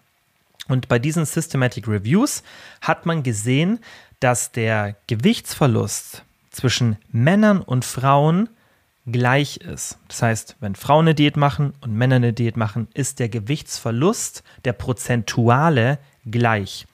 Und 0.67 0.87
bei 0.87 0.99
diesen 0.99 1.25
Systematic 1.25 1.87
Reviews 1.87 2.43
hat 2.81 3.05
man 3.05 3.23
gesehen, 3.23 3.79
dass 4.19 4.51
der 4.51 4.95
Gewichtsverlust 5.07 6.23
zwischen 6.49 6.97
Männern 7.11 7.61
und 7.61 7.85
Frauen 7.85 8.49
gleich 9.05 9.57
ist. 9.57 9.97
Das 10.07 10.21
heißt, 10.21 10.57
wenn 10.59 10.75
Frauen 10.75 11.05
eine 11.05 11.15
Diät 11.15 11.37
machen 11.37 11.73
und 11.81 11.93
Männer 11.93 12.17
eine 12.17 12.33
Diät 12.33 12.57
machen, 12.57 12.87
ist 12.93 13.19
der 13.19 13.29
Gewichtsverlust, 13.29 14.43
der 14.65 14.73
prozentuale, 14.73 15.99
gleich. 16.25 16.85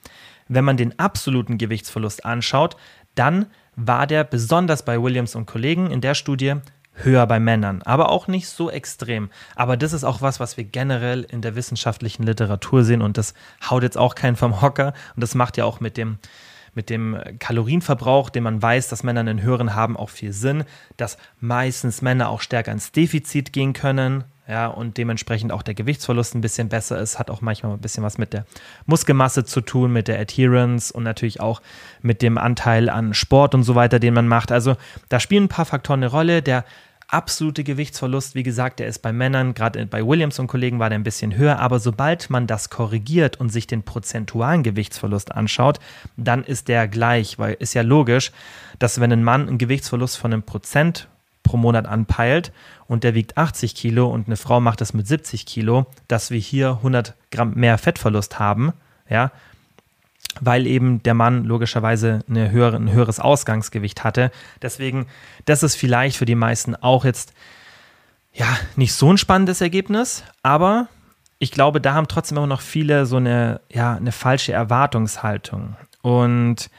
Wenn 0.48 0.64
man 0.64 0.78
den 0.78 0.98
absoluten 0.98 1.58
Gewichtsverlust 1.58 2.24
anschaut, 2.24 2.76
dann 3.14 3.46
war 3.76 4.06
der 4.06 4.24
besonders 4.24 4.84
bei 4.84 5.00
Williams 5.00 5.34
und 5.34 5.46
Kollegen 5.46 5.90
in 5.90 6.00
der 6.00 6.14
Studie 6.14 6.54
höher 6.94 7.26
bei 7.26 7.38
Männern, 7.38 7.82
aber 7.82 8.08
auch 8.08 8.26
nicht 8.26 8.48
so 8.48 8.70
extrem. 8.70 9.30
Aber 9.54 9.76
das 9.76 9.92
ist 9.92 10.04
auch 10.04 10.20
was, 10.20 10.40
was 10.40 10.56
wir 10.56 10.64
generell 10.64 11.22
in 11.22 11.42
der 11.42 11.54
wissenschaftlichen 11.54 12.24
Literatur 12.24 12.82
sehen 12.84 13.02
und 13.02 13.18
das 13.18 13.34
haut 13.68 13.82
jetzt 13.82 13.98
auch 13.98 14.14
keinen 14.14 14.36
vom 14.36 14.60
Hocker 14.60 14.94
und 15.14 15.20
das 15.20 15.34
macht 15.34 15.56
ja 15.56 15.64
auch 15.64 15.78
mit 15.80 15.96
dem 15.96 16.18
mit 16.74 16.90
dem 16.90 17.18
Kalorienverbrauch, 17.38 18.30
den 18.30 18.42
man 18.42 18.62
weiß, 18.62 18.88
dass 18.88 19.02
Männer 19.02 19.20
einen 19.20 19.42
höheren 19.42 19.74
haben, 19.74 19.96
auch 19.96 20.10
viel 20.10 20.32
Sinn, 20.32 20.64
dass 20.96 21.18
meistens 21.40 22.02
Männer 22.02 22.28
auch 22.28 22.40
stärker 22.40 22.72
ins 22.72 22.92
Defizit 22.92 23.52
gehen 23.52 23.72
können, 23.72 24.24
ja, 24.48 24.66
und 24.66 24.96
dementsprechend 24.96 25.52
auch 25.52 25.62
der 25.62 25.74
Gewichtsverlust 25.74 26.34
ein 26.34 26.40
bisschen 26.40 26.70
besser 26.70 26.98
ist, 26.98 27.18
hat 27.18 27.30
auch 27.30 27.42
manchmal 27.42 27.72
ein 27.72 27.80
bisschen 27.80 28.02
was 28.02 28.16
mit 28.16 28.32
der 28.32 28.46
Muskelmasse 28.86 29.44
zu 29.44 29.60
tun, 29.60 29.92
mit 29.92 30.08
der 30.08 30.18
Adherence 30.18 30.90
und 30.90 31.02
natürlich 31.02 31.40
auch 31.40 31.60
mit 32.00 32.22
dem 32.22 32.38
Anteil 32.38 32.88
an 32.88 33.12
Sport 33.12 33.54
und 33.54 33.62
so 33.62 33.74
weiter, 33.74 33.98
den 33.98 34.14
man 34.14 34.26
macht. 34.26 34.50
Also 34.50 34.76
da 35.10 35.20
spielen 35.20 35.44
ein 35.44 35.48
paar 35.48 35.66
Faktoren 35.66 36.02
eine 36.02 36.10
Rolle. 36.10 36.40
Der 36.40 36.64
absolute 37.08 37.64
Gewichtsverlust, 37.64 38.34
wie 38.34 38.42
gesagt, 38.42 38.78
der 38.78 38.86
ist 38.86 39.00
bei 39.00 39.12
Männern, 39.12 39.54
gerade 39.54 39.84
bei 39.86 40.06
Williams 40.06 40.38
und 40.38 40.46
Kollegen 40.46 40.78
war 40.78 40.90
der 40.90 40.98
ein 40.98 41.04
bisschen 41.04 41.36
höher, 41.36 41.58
aber 41.58 41.80
sobald 41.80 42.28
man 42.28 42.46
das 42.46 42.68
korrigiert 42.68 43.40
und 43.40 43.48
sich 43.48 43.66
den 43.66 43.82
prozentualen 43.82 44.62
Gewichtsverlust 44.62 45.32
anschaut, 45.32 45.80
dann 46.16 46.44
ist 46.44 46.68
der 46.68 46.86
gleich, 46.86 47.38
weil 47.38 47.54
ist 47.54 47.74
ja 47.74 47.82
logisch, 47.82 48.30
dass 48.78 49.00
wenn 49.00 49.12
ein 49.12 49.24
Mann 49.24 49.48
einen 49.48 49.58
Gewichtsverlust 49.58 50.18
von 50.18 50.32
einem 50.32 50.42
Prozent 50.42 51.08
pro 51.42 51.56
Monat 51.56 51.86
anpeilt 51.86 52.52
und 52.86 53.04
der 53.04 53.14
wiegt 53.14 53.38
80 53.38 53.74
Kilo 53.74 54.08
und 54.08 54.26
eine 54.26 54.36
Frau 54.36 54.60
macht 54.60 54.82
das 54.82 54.92
mit 54.92 55.08
70 55.08 55.46
Kilo, 55.46 55.86
dass 56.06 56.30
wir 56.30 56.38
hier 56.38 56.72
100 56.72 57.14
Gramm 57.30 57.54
mehr 57.54 57.78
Fettverlust 57.78 58.38
haben, 58.38 58.74
ja, 59.08 59.32
weil 60.40 60.66
eben 60.66 61.02
der 61.02 61.14
Mann 61.14 61.44
logischerweise 61.44 62.20
eine 62.28 62.50
höhere, 62.50 62.76
ein 62.76 62.92
höheres 62.92 63.20
Ausgangsgewicht 63.20 64.04
hatte. 64.04 64.30
Deswegen, 64.62 65.06
das 65.44 65.62
ist 65.62 65.76
vielleicht 65.76 66.16
für 66.16 66.26
die 66.26 66.34
meisten 66.34 66.76
auch 66.76 67.04
jetzt 67.04 67.32
ja 68.32 68.46
nicht 68.76 68.92
so 68.92 69.12
ein 69.12 69.18
spannendes 69.18 69.60
Ergebnis, 69.60 70.24
aber 70.42 70.88
ich 71.38 71.52
glaube, 71.52 71.80
da 71.80 71.94
haben 71.94 72.08
trotzdem 72.08 72.38
immer 72.38 72.46
noch 72.46 72.60
viele 72.60 73.06
so 73.06 73.16
eine, 73.16 73.60
ja, 73.70 73.94
eine 73.94 74.12
falsche 74.12 74.52
Erwartungshaltung. 74.52 75.76
Und 76.02 76.70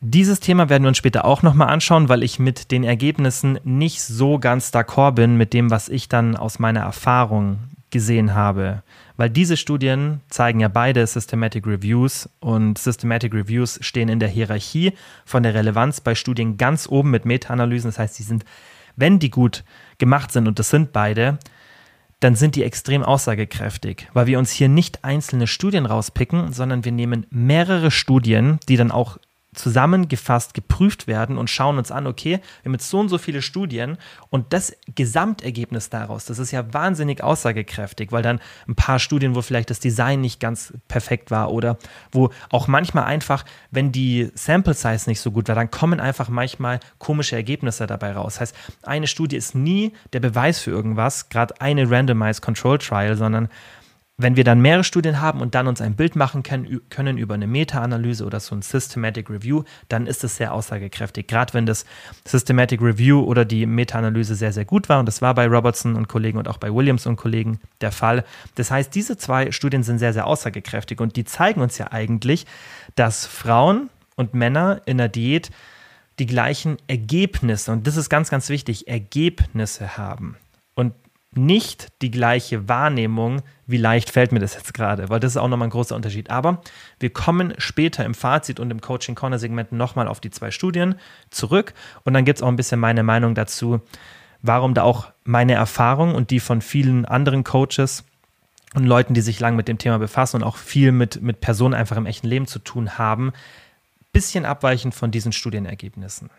dieses 0.00 0.40
Thema 0.40 0.68
werden 0.68 0.84
wir 0.84 0.88
uns 0.88 0.98
später 0.98 1.24
auch 1.24 1.42
nochmal 1.42 1.68
anschauen, 1.68 2.08
weil 2.08 2.22
ich 2.22 2.38
mit 2.38 2.70
den 2.70 2.84
Ergebnissen 2.84 3.58
nicht 3.64 4.02
so 4.02 4.38
ganz 4.38 4.70
d'accord 4.70 5.12
bin 5.12 5.36
mit 5.36 5.52
dem, 5.52 5.70
was 5.70 5.88
ich 5.88 6.08
dann 6.08 6.36
aus 6.36 6.58
meiner 6.58 6.80
Erfahrung 6.80 7.58
gesehen 7.90 8.34
habe. 8.34 8.82
Weil 9.16 9.30
diese 9.30 9.56
Studien 9.56 10.20
zeigen 10.28 10.60
ja 10.60 10.68
beide 10.68 11.06
Systematic 11.06 11.66
Reviews 11.66 12.28
und 12.40 12.78
Systematic 12.78 13.32
Reviews 13.32 13.78
stehen 13.82 14.08
in 14.08 14.20
der 14.20 14.28
Hierarchie 14.28 14.92
von 15.24 15.42
der 15.42 15.54
Relevanz 15.54 16.00
bei 16.00 16.14
Studien 16.14 16.58
ganz 16.58 16.86
oben 16.88 17.10
mit 17.10 17.24
Meta-Analysen. 17.24 17.88
Das 17.88 17.98
heißt, 17.98 18.14
sie 18.14 18.22
sind, 18.22 18.44
wenn 18.96 19.18
die 19.18 19.30
gut 19.30 19.64
gemacht 19.98 20.32
sind, 20.32 20.46
und 20.46 20.58
das 20.58 20.70
sind 20.70 20.92
beide, 20.92 21.38
dann 22.20 22.34
sind 22.34 22.56
die 22.56 22.64
extrem 22.64 23.02
aussagekräftig, 23.02 24.08
weil 24.12 24.26
wir 24.26 24.38
uns 24.38 24.50
hier 24.50 24.68
nicht 24.68 25.04
einzelne 25.04 25.46
Studien 25.46 25.86
rauspicken, 25.86 26.52
sondern 26.52 26.84
wir 26.84 26.92
nehmen 26.92 27.26
mehrere 27.30 27.90
Studien, 27.90 28.58
die 28.68 28.76
dann 28.76 28.90
auch 28.90 29.18
zusammengefasst 29.56 30.54
geprüft 30.54 31.06
werden 31.06 31.38
und 31.38 31.50
schauen 31.50 31.78
uns 31.78 31.90
an, 31.90 32.06
okay, 32.06 32.40
wir 32.62 32.70
haben 32.70 32.74
jetzt 32.74 32.88
so 32.88 33.00
und 33.00 33.08
so 33.08 33.18
viele 33.18 33.42
Studien 33.42 33.98
und 34.30 34.52
das 34.52 34.76
Gesamtergebnis 34.94 35.90
daraus, 35.90 36.26
das 36.26 36.38
ist 36.38 36.52
ja 36.52 36.72
wahnsinnig 36.72 37.22
aussagekräftig, 37.22 38.12
weil 38.12 38.22
dann 38.22 38.40
ein 38.68 38.74
paar 38.74 38.98
Studien, 38.98 39.34
wo 39.34 39.42
vielleicht 39.42 39.70
das 39.70 39.80
Design 39.80 40.20
nicht 40.20 40.40
ganz 40.40 40.72
perfekt 40.88 41.30
war 41.30 41.50
oder 41.50 41.78
wo 42.12 42.30
auch 42.50 42.68
manchmal 42.68 43.04
einfach, 43.04 43.44
wenn 43.70 43.92
die 43.92 44.30
Sample 44.34 44.74
Size 44.74 45.08
nicht 45.08 45.20
so 45.20 45.32
gut 45.32 45.48
war, 45.48 45.54
dann 45.54 45.70
kommen 45.70 46.00
einfach 46.00 46.28
manchmal 46.28 46.78
komische 46.98 47.34
Ergebnisse 47.36 47.86
dabei 47.86 48.12
raus. 48.12 48.34
Das 48.34 48.40
heißt, 48.40 48.56
eine 48.82 49.06
Studie 49.06 49.36
ist 49.36 49.54
nie 49.54 49.92
der 50.12 50.20
Beweis 50.20 50.60
für 50.60 50.70
irgendwas, 50.70 51.30
gerade 51.30 51.60
eine 51.60 51.90
Randomized 51.90 52.42
Control 52.42 52.78
Trial, 52.78 53.16
sondern 53.16 53.48
wenn 54.18 54.36
wir 54.36 54.44
dann 54.44 54.60
mehrere 54.60 54.82
Studien 54.82 55.20
haben 55.20 55.42
und 55.42 55.54
dann 55.54 55.66
uns 55.66 55.82
ein 55.82 55.94
Bild 55.94 56.16
machen 56.16 56.42
können, 56.42 56.80
können 56.88 57.18
über 57.18 57.34
eine 57.34 57.46
Meta-Analyse 57.46 58.24
oder 58.24 58.40
so 58.40 58.54
ein 58.54 58.62
Systematic 58.62 59.28
Review, 59.28 59.64
dann 59.88 60.06
ist 60.06 60.24
es 60.24 60.36
sehr 60.36 60.54
aussagekräftig. 60.54 61.26
Gerade 61.26 61.52
wenn 61.52 61.66
das 61.66 61.84
Systematic 62.24 62.80
Review 62.80 63.20
oder 63.20 63.44
die 63.44 63.66
Meta-Analyse 63.66 64.34
sehr, 64.34 64.54
sehr 64.54 64.64
gut 64.64 64.88
war. 64.88 65.00
Und 65.00 65.06
das 65.06 65.20
war 65.20 65.34
bei 65.34 65.46
Robertson 65.46 65.96
und 65.96 66.08
Kollegen 66.08 66.38
und 66.38 66.48
auch 66.48 66.56
bei 66.56 66.72
Williams 66.72 67.04
und 67.04 67.16
Kollegen 67.16 67.60
der 67.82 67.92
Fall. 67.92 68.24
Das 68.54 68.70
heißt, 68.70 68.94
diese 68.94 69.18
zwei 69.18 69.52
Studien 69.52 69.82
sind 69.82 69.98
sehr, 69.98 70.14
sehr 70.14 70.26
aussagekräftig 70.26 70.98
und 71.00 71.16
die 71.16 71.24
zeigen 71.24 71.60
uns 71.60 71.76
ja 71.76 71.92
eigentlich, 71.92 72.46
dass 72.94 73.26
Frauen 73.26 73.90
und 74.14 74.32
Männer 74.32 74.80
in 74.86 74.96
der 74.96 75.08
Diät 75.08 75.50
die 76.18 76.26
gleichen 76.26 76.78
Ergebnisse, 76.86 77.72
und 77.72 77.86
das 77.86 77.98
ist 77.98 78.08
ganz, 78.08 78.30
ganz 78.30 78.48
wichtig, 78.48 78.88
Ergebnisse 78.88 79.98
haben. 79.98 80.36
Nicht 81.36 81.88
die 82.00 82.10
gleiche 82.10 82.66
Wahrnehmung, 82.68 83.42
wie 83.66 83.76
leicht 83.76 84.10
fällt 84.10 84.32
mir 84.32 84.40
das 84.40 84.54
jetzt 84.54 84.72
gerade, 84.72 85.10
weil 85.10 85.20
das 85.20 85.32
ist 85.32 85.36
auch 85.36 85.48
nochmal 85.48 85.68
ein 85.68 85.72
großer 85.72 85.94
Unterschied. 85.94 86.30
Aber 86.30 86.62
wir 86.98 87.10
kommen 87.10 87.52
später 87.58 88.04
im 88.04 88.14
Fazit 88.14 88.58
und 88.58 88.70
im 88.70 88.80
Coaching 88.80 89.14
Corner 89.14 89.38
Segment 89.38 89.70
nochmal 89.70 90.08
auf 90.08 90.20
die 90.20 90.30
zwei 90.30 90.50
Studien 90.50 90.94
zurück 91.30 91.74
und 92.04 92.14
dann 92.14 92.24
gibt 92.24 92.38
es 92.38 92.42
auch 92.42 92.48
ein 92.48 92.56
bisschen 92.56 92.80
meine 92.80 93.02
Meinung 93.02 93.34
dazu, 93.34 93.80
warum 94.40 94.72
da 94.72 94.82
auch 94.82 95.12
meine 95.24 95.52
Erfahrung 95.52 96.14
und 96.14 96.30
die 96.30 96.40
von 96.40 96.62
vielen 96.62 97.04
anderen 97.04 97.44
Coaches 97.44 98.04
und 98.74 98.84
Leuten, 98.84 99.12
die 99.12 99.20
sich 99.20 99.38
lang 99.38 99.56
mit 99.56 99.68
dem 99.68 99.78
Thema 99.78 99.98
befassen 99.98 100.36
und 100.36 100.42
auch 100.42 100.56
viel 100.56 100.90
mit, 100.90 101.22
mit 101.22 101.40
Personen 101.40 101.74
einfach 101.74 101.96
im 101.96 102.06
echten 102.06 102.28
Leben 102.28 102.46
zu 102.46 102.58
tun 102.60 102.98
haben, 102.98 103.32
bisschen 104.12 104.46
abweichend 104.46 104.94
von 104.94 105.10
diesen 105.10 105.32
Studienergebnissen. 105.32 106.30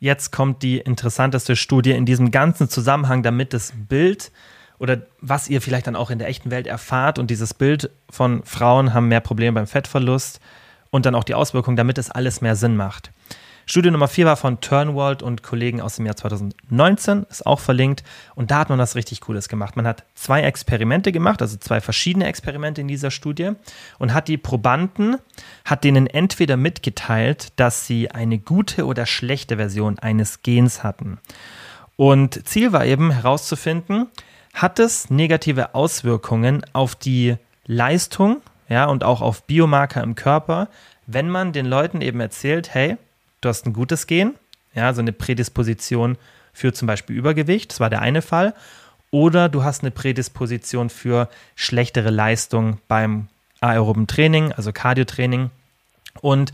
Jetzt 0.00 0.30
kommt 0.30 0.62
die 0.62 0.78
interessanteste 0.78 1.56
Studie 1.56 1.90
in 1.90 2.06
diesem 2.06 2.30
ganzen 2.30 2.68
Zusammenhang, 2.68 3.22
damit 3.22 3.52
das 3.52 3.72
Bild 3.88 4.30
oder 4.78 5.02
was 5.20 5.48
ihr 5.48 5.60
vielleicht 5.60 5.88
dann 5.88 5.96
auch 5.96 6.10
in 6.10 6.18
der 6.18 6.28
echten 6.28 6.50
Welt 6.50 6.66
erfahrt 6.66 7.18
und 7.18 7.30
dieses 7.30 7.52
Bild 7.52 7.90
von 8.08 8.44
Frauen 8.44 8.94
haben 8.94 9.08
mehr 9.08 9.20
Probleme 9.20 9.54
beim 9.54 9.66
Fettverlust 9.66 10.40
und 10.90 11.04
dann 11.04 11.16
auch 11.16 11.24
die 11.24 11.34
Auswirkungen, 11.34 11.76
damit 11.76 11.98
es 11.98 12.10
alles 12.10 12.40
mehr 12.40 12.54
Sinn 12.54 12.76
macht. 12.76 13.10
Studie 13.70 13.90
Nummer 13.90 14.08
4 14.08 14.24
war 14.24 14.36
von 14.38 14.62
Turnwald 14.62 15.22
und 15.22 15.42
Kollegen 15.42 15.82
aus 15.82 15.96
dem 15.96 16.06
Jahr 16.06 16.16
2019, 16.16 17.26
ist 17.28 17.44
auch 17.44 17.60
verlinkt. 17.60 18.02
Und 18.34 18.50
da 18.50 18.60
hat 18.60 18.70
man 18.70 18.78
was 18.78 18.94
richtig 18.94 19.20
Cooles 19.20 19.50
gemacht. 19.50 19.76
Man 19.76 19.86
hat 19.86 20.04
zwei 20.14 20.40
Experimente 20.40 21.12
gemacht, 21.12 21.42
also 21.42 21.58
zwei 21.58 21.82
verschiedene 21.82 22.26
Experimente 22.26 22.80
in 22.80 22.88
dieser 22.88 23.10
Studie 23.10 23.50
und 23.98 24.14
hat 24.14 24.28
die 24.28 24.38
Probanden, 24.38 25.18
hat 25.66 25.84
denen 25.84 26.06
entweder 26.06 26.56
mitgeteilt, 26.56 27.48
dass 27.56 27.86
sie 27.86 28.10
eine 28.10 28.38
gute 28.38 28.86
oder 28.86 29.04
schlechte 29.04 29.56
Version 29.56 29.98
eines 29.98 30.40
Gens 30.42 30.82
hatten. 30.82 31.18
Und 31.96 32.48
Ziel 32.48 32.72
war 32.72 32.86
eben 32.86 33.10
herauszufinden, 33.10 34.06
hat 34.54 34.78
es 34.78 35.10
negative 35.10 35.74
Auswirkungen 35.74 36.64
auf 36.72 36.94
die 36.94 37.36
Leistung 37.66 38.40
ja, 38.70 38.86
und 38.86 39.04
auch 39.04 39.20
auf 39.20 39.42
Biomarker 39.42 40.02
im 40.02 40.14
Körper, 40.14 40.68
wenn 41.06 41.28
man 41.28 41.52
den 41.52 41.66
Leuten 41.66 42.00
eben 42.00 42.20
erzählt, 42.20 42.72
hey, 42.72 42.96
du 43.40 43.48
hast 43.48 43.66
ein 43.66 43.72
gutes 43.72 44.06
Gen, 44.06 44.34
ja, 44.74 44.92
so 44.92 45.00
eine 45.00 45.12
Prädisposition 45.12 46.16
für 46.52 46.72
zum 46.72 46.86
Beispiel 46.86 47.16
Übergewicht, 47.16 47.70
das 47.70 47.80
war 47.80 47.90
der 47.90 48.02
eine 48.02 48.22
Fall, 48.22 48.54
oder 49.10 49.48
du 49.48 49.64
hast 49.64 49.82
eine 49.82 49.90
Prädisposition 49.90 50.90
für 50.90 51.28
schlechtere 51.54 52.10
Leistung 52.10 52.78
beim 52.88 53.28
aeroben 53.60 54.06
Training, 54.06 54.52
also 54.52 54.72
Cardiotraining 54.72 55.50
und 56.20 56.52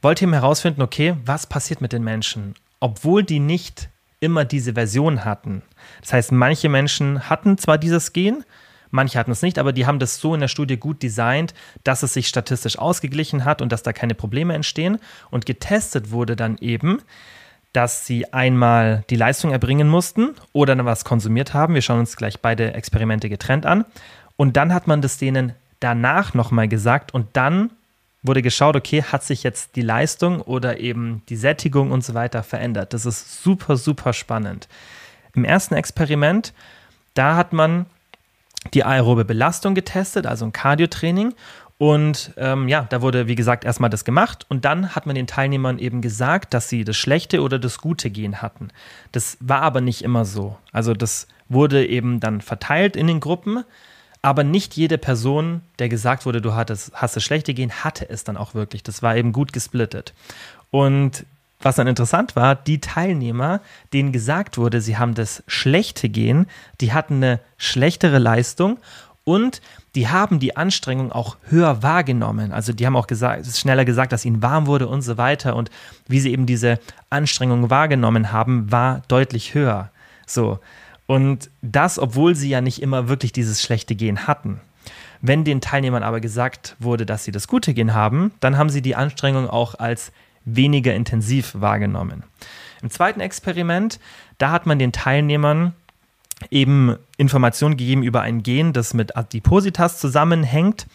wollte 0.00 0.24
eben 0.24 0.32
herausfinden, 0.32 0.82
okay, 0.82 1.16
was 1.24 1.46
passiert 1.46 1.80
mit 1.80 1.92
den 1.92 2.02
Menschen, 2.02 2.54
obwohl 2.80 3.22
die 3.22 3.40
nicht 3.40 3.88
immer 4.20 4.44
diese 4.44 4.74
Version 4.74 5.24
hatten. 5.24 5.62
Das 6.00 6.12
heißt, 6.12 6.32
manche 6.32 6.68
Menschen 6.68 7.28
hatten 7.28 7.58
zwar 7.58 7.78
dieses 7.78 8.12
Gen, 8.12 8.44
Manche 8.92 9.18
hatten 9.18 9.32
es 9.32 9.42
nicht, 9.42 9.58
aber 9.58 9.72
die 9.72 9.86
haben 9.86 9.98
das 9.98 10.18
so 10.18 10.34
in 10.34 10.40
der 10.40 10.48
Studie 10.48 10.76
gut 10.76 11.02
designt, 11.02 11.54
dass 11.82 12.04
es 12.04 12.12
sich 12.12 12.28
statistisch 12.28 12.78
ausgeglichen 12.78 13.44
hat 13.44 13.60
und 13.60 13.72
dass 13.72 13.82
da 13.82 13.92
keine 13.92 14.14
Probleme 14.14 14.54
entstehen. 14.54 14.98
Und 15.30 15.46
getestet 15.46 16.12
wurde 16.12 16.36
dann 16.36 16.58
eben 16.58 17.00
dass 17.72 18.06
sie 18.06 18.32
einmal 18.32 19.04
die 19.08 19.16
Leistung 19.16 19.50
erbringen 19.50 19.88
mussten 19.88 20.34
oder 20.52 20.76
dann 20.76 20.84
was 20.84 21.04
konsumiert 21.04 21.54
haben. 21.54 21.74
Wir 21.74 21.82
schauen 21.82 22.00
uns 22.00 22.16
gleich 22.16 22.40
beide 22.40 22.74
Experimente 22.74 23.28
getrennt 23.28 23.64
an. 23.64 23.84
Und 24.36 24.56
dann 24.56 24.74
hat 24.74 24.86
man 24.86 25.00
das 25.00 25.18
denen 25.18 25.54
danach 25.80 26.34
nochmal 26.34 26.68
gesagt 26.68 27.14
und 27.14 27.28
dann 27.32 27.70
wurde 28.22 28.42
geschaut, 28.42 28.76
okay, 28.76 29.02
hat 29.02 29.24
sich 29.24 29.42
jetzt 29.42 29.74
die 29.74 29.82
Leistung 29.82 30.40
oder 30.42 30.78
eben 30.78 31.22
die 31.28 31.36
Sättigung 31.36 31.90
und 31.90 32.04
so 32.04 32.14
weiter 32.14 32.42
verändert. 32.42 32.92
Das 32.92 33.04
ist 33.04 33.42
super, 33.42 33.76
super 33.76 34.12
spannend. 34.12 34.68
Im 35.34 35.44
ersten 35.44 35.74
Experiment, 35.74 36.52
da 37.14 37.36
hat 37.36 37.52
man 37.52 37.86
die 38.74 38.84
aerobe 38.84 39.24
Belastung 39.24 39.74
getestet, 39.74 40.26
also 40.26 40.44
ein 40.44 40.52
Cardiotraining. 40.52 41.34
Und 41.78 42.32
ähm, 42.36 42.68
ja, 42.68 42.86
da 42.88 43.02
wurde, 43.02 43.26
wie 43.26 43.34
gesagt, 43.34 43.64
erstmal 43.64 43.90
das 43.90 44.04
gemacht 44.04 44.46
und 44.48 44.64
dann 44.64 44.94
hat 44.94 45.04
man 45.06 45.16
den 45.16 45.26
Teilnehmern 45.26 45.80
eben 45.80 46.00
gesagt, 46.00 46.54
dass 46.54 46.68
sie 46.68 46.84
das 46.84 46.96
schlechte 46.96 47.42
oder 47.42 47.58
das 47.58 47.78
gute 47.78 48.08
Gen 48.08 48.40
hatten. 48.40 48.68
Das 49.10 49.36
war 49.40 49.62
aber 49.62 49.80
nicht 49.80 50.02
immer 50.02 50.24
so. 50.24 50.56
Also 50.70 50.94
das 50.94 51.26
wurde 51.48 51.84
eben 51.84 52.20
dann 52.20 52.40
verteilt 52.40 52.94
in 52.94 53.08
den 53.08 53.18
Gruppen, 53.18 53.64
aber 54.22 54.44
nicht 54.44 54.76
jede 54.76 54.96
Person, 54.96 55.62
der 55.80 55.88
gesagt 55.88 56.24
wurde, 56.24 56.40
du 56.40 56.54
hattest, 56.54 56.92
hast 56.94 57.16
das 57.16 57.24
schlechte 57.24 57.52
Gen, 57.52 57.72
hatte 57.72 58.08
es 58.08 58.22
dann 58.22 58.36
auch 58.36 58.54
wirklich. 58.54 58.84
Das 58.84 59.02
war 59.02 59.16
eben 59.16 59.32
gut 59.32 59.52
gesplittet. 59.52 60.14
Und 60.70 61.26
was 61.64 61.76
dann 61.76 61.86
interessant 61.86 62.36
war, 62.36 62.54
die 62.54 62.80
Teilnehmer, 62.80 63.60
denen 63.92 64.12
gesagt 64.12 64.58
wurde, 64.58 64.80
sie 64.80 64.96
haben 64.96 65.14
das 65.14 65.42
schlechte 65.46 66.08
Gen, 66.08 66.46
die 66.80 66.92
hatten 66.92 67.16
eine 67.16 67.40
schlechtere 67.56 68.18
Leistung 68.18 68.78
und 69.24 69.60
die 69.94 70.08
haben 70.08 70.40
die 70.40 70.56
Anstrengung 70.56 71.12
auch 71.12 71.36
höher 71.48 71.82
wahrgenommen. 71.82 72.52
Also 72.52 72.72
die 72.72 72.86
haben 72.86 72.96
auch 72.96 73.06
gesagt, 73.06 73.46
schneller 73.46 73.84
gesagt, 73.84 74.12
dass 74.12 74.24
ihnen 74.24 74.42
warm 74.42 74.66
wurde 74.66 74.88
und 74.88 75.02
so 75.02 75.18
weiter. 75.18 75.54
Und 75.54 75.70
wie 76.08 76.18
sie 76.18 76.32
eben 76.32 76.46
diese 76.46 76.80
Anstrengung 77.10 77.70
wahrgenommen 77.70 78.32
haben, 78.32 78.72
war 78.72 79.02
deutlich 79.08 79.54
höher. 79.54 79.90
So. 80.26 80.58
Und 81.06 81.50
das, 81.60 81.98
obwohl 81.98 82.34
sie 82.34 82.48
ja 82.48 82.60
nicht 82.60 82.80
immer 82.80 83.08
wirklich 83.08 83.32
dieses 83.32 83.62
schlechte 83.62 83.94
Gen 83.94 84.26
hatten. 84.26 84.60
Wenn 85.20 85.44
den 85.44 85.60
Teilnehmern 85.60 86.02
aber 86.02 86.20
gesagt 86.20 86.74
wurde, 86.80 87.06
dass 87.06 87.24
sie 87.24 87.32
das 87.32 87.46
gute 87.46 87.74
Gen 87.74 87.94
haben, 87.94 88.32
dann 88.40 88.56
haben 88.56 88.70
sie 88.70 88.82
die 88.82 88.96
Anstrengung 88.96 89.48
auch 89.48 89.76
als 89.76 90.10
weniger 90.44 90.94
intensiv 90.94 91.54
wahrgenommen. 91.58 92.24
Im 92.82 92.90
zweiten 92.90 93.20
Experiment, 93.20 94.00
da 94.38 94.50
hat 94.50 94.66
man 94.66 94.78
den 94.78 94.92
Teilnehmern 94.92 95.74
eben 96.50 96.96
Informationen 97.16 97.76
gegeben 97.76 98.02
über 98.02 98.22
ein 98.22 98.42
Gen, 98.42 98.72
das 98.72 98.94
mit 98.94 99.16
Adipositas 99.16 99.98
zusammenhängt. 99.98 100.86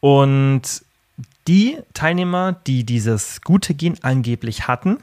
Und 0.00 0.84
die 1.48 1.78
Teilnehmer, 1.92 2.52
die 2.66 2.84
dieses 2.84 3.40
gute 3.42 3.74
Gen 3.74 3.96
angeblich 4.02 4.68
hatten, 4.68 4.98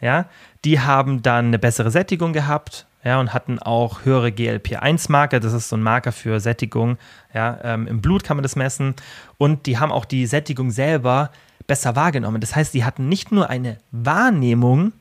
ja, 0.00 0.26
die 0.64 0.80
haben 0.80 1.22
dann 1.22 1.46
eine 1.46 1.58
bessere 1.58 1.90
Sättigung 1.90 2.32
gehabt, 2.32 2.86
ja, 3.04 3.20
und 3.20 3.32
hatten 3.32 3.58
auch 3.58 4.04
höhere 4.04 4.30
GLP-1-Marker, 4.32 5.40
das 5.40 5.52
ist 5.52 5.68
so 5.68 5.76
ein 5.76 5.82
Marker 5.82 6.12
für 6.12 6.40
Sättigung, 6.40 6.98
ja, 7.32 7.58
ähm, 7.62 7.86
im 7.86 8.00
Blut 8.00 8.24
kann 8.24 8.36
man 8.36 8.42
das 8.42 8.56
messen. 8.56 8.94
Und 9.38 9.66
die 9.66 9.78
haben 9.78 9.92
auch 9.92 10.04
die 10.04 10.26
Sättigung 10.26 10.70
selber 10.70 11.30
besser 11.68 11.94
wahrgenommen. 11.94 12.40
Das 12.40 12.56
heißt, 12.56 12.74
die 12.74 12.84
hatten 12.84 13.08
nicht 13.08 13.30
nur 13.30 13.48
eine 13.48 13.78
Wahrnehmung 13.92 14.92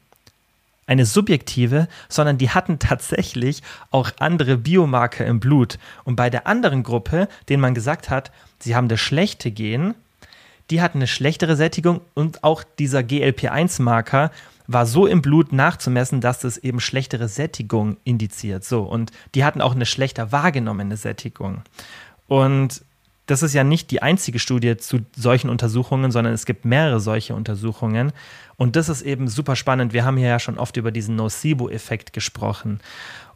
eine 0.87 1.05
subjektive, 1.05 1.87
sondern 2.09 2.37
die 2.37 2.49
hatten 2.49 2.79
tatsächlich 2.79 3.61
auch 3.91 4.09
andere 4.19 4.57
Biomarker 4.57 5.25
im 5.25 5.39
Blut. 5.39 5.77
Und 6.05 6.15
bei 6.15 6.29
der 6.29 6.47
anderen 6.47 6.83
Gruppe, 6.83 7.27
denen 7.49 7.61
man 7.61 7.73
gesagt 7.73 8.09
hat, 8.09 8.31
sie 8.59 8.75
haben 8.75 8.87
das 8.87 9.01
schlechte 9.01 9.51
Gen, 9.51 9.95
die 10.69 10.81
hatten 10.81 10.99
eine 10.99 11.07
schlechtere 11.07 11.55
Sättigung 11.55 12.01
und 12.13 12.43
auch 12.43 12.63
dieser 12.79 13.03
GLP-1-Marker 13.03 14.31
war 14.67 14.85
so 14.85 15.07
im 15.07 15.21
Blut 15.21 15.53
nachzumessen, 15.53 16.19
dass 16.19 16.43
es 16.43 16.57
eben 16.57 16.81
schlechtere 16.81 17.29
Sättigung 17.29 17.97
indiziert. 18.03 18.65
So, 18.65 18.81
und 18.81 19.11
die 19.33 19.45
hatten 19.45 19.61
auch 19.61 19.75
eine 19.75 19.85
schlechter 19.85 20.33
wahrgenommene 20.33 20.97
Sättigung. 20.97 21.61
Und 22.27 22.81
das 23.27 23.43
ist 23.43 23.53
ja 23.53 23.63
nicht 23.63 23.91
die 23.91 24.01
einzige 24.01 24.39
Studie 24.39 24.77
zu 24.77 24.99
solchen 25.15 25.49
Untersuchungen, 25.49 26.11
sondern 26.11 26.33
es 26.33 26.45
gibt 26.45 26.65
mehrere 26.65 26.99
solche 26.99 27.35
Untersuchungen. 27.35 28.13
Und 28.55 28.75
das 28.75 28.89
ist 28.89 29.01
eben 29.03 29.27
super 29.27 29.55
spannend. 29.55 29.93
Wir 29.93 30.05
haben 30.05 30.17
hier 30.17 30.29
ja 30.29 30.39
schon 30.39 30.57
oft 30.57 30.77
über 30.77 30.91
diesen 30.91 31.15
Nocebo-Effekt 31.17 32.13
gesprochen. 32.13 32.79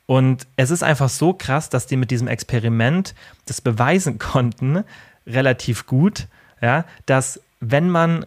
Und 0.05 0.47
es 0.55 0.71
ist 0.71 0.81
einfach 0.81 1.09
so 1.09 1.33
krass, 1.33 1.69
dass 1.69 1.87
die 1.87 1.97
mit 1.97 2.09
diesem 2.09 2.27
Experiment 2.27 3.13
das 3.45 3.61
beweisen 3.61 4.17
konnten, 4.19 4.83
relativ 5.27 5.85
gut, 5.85 6.27
ja, 6.61 6.85
dass 7.05 7.41
wenn 7.59 7.89
man 7.89 8.25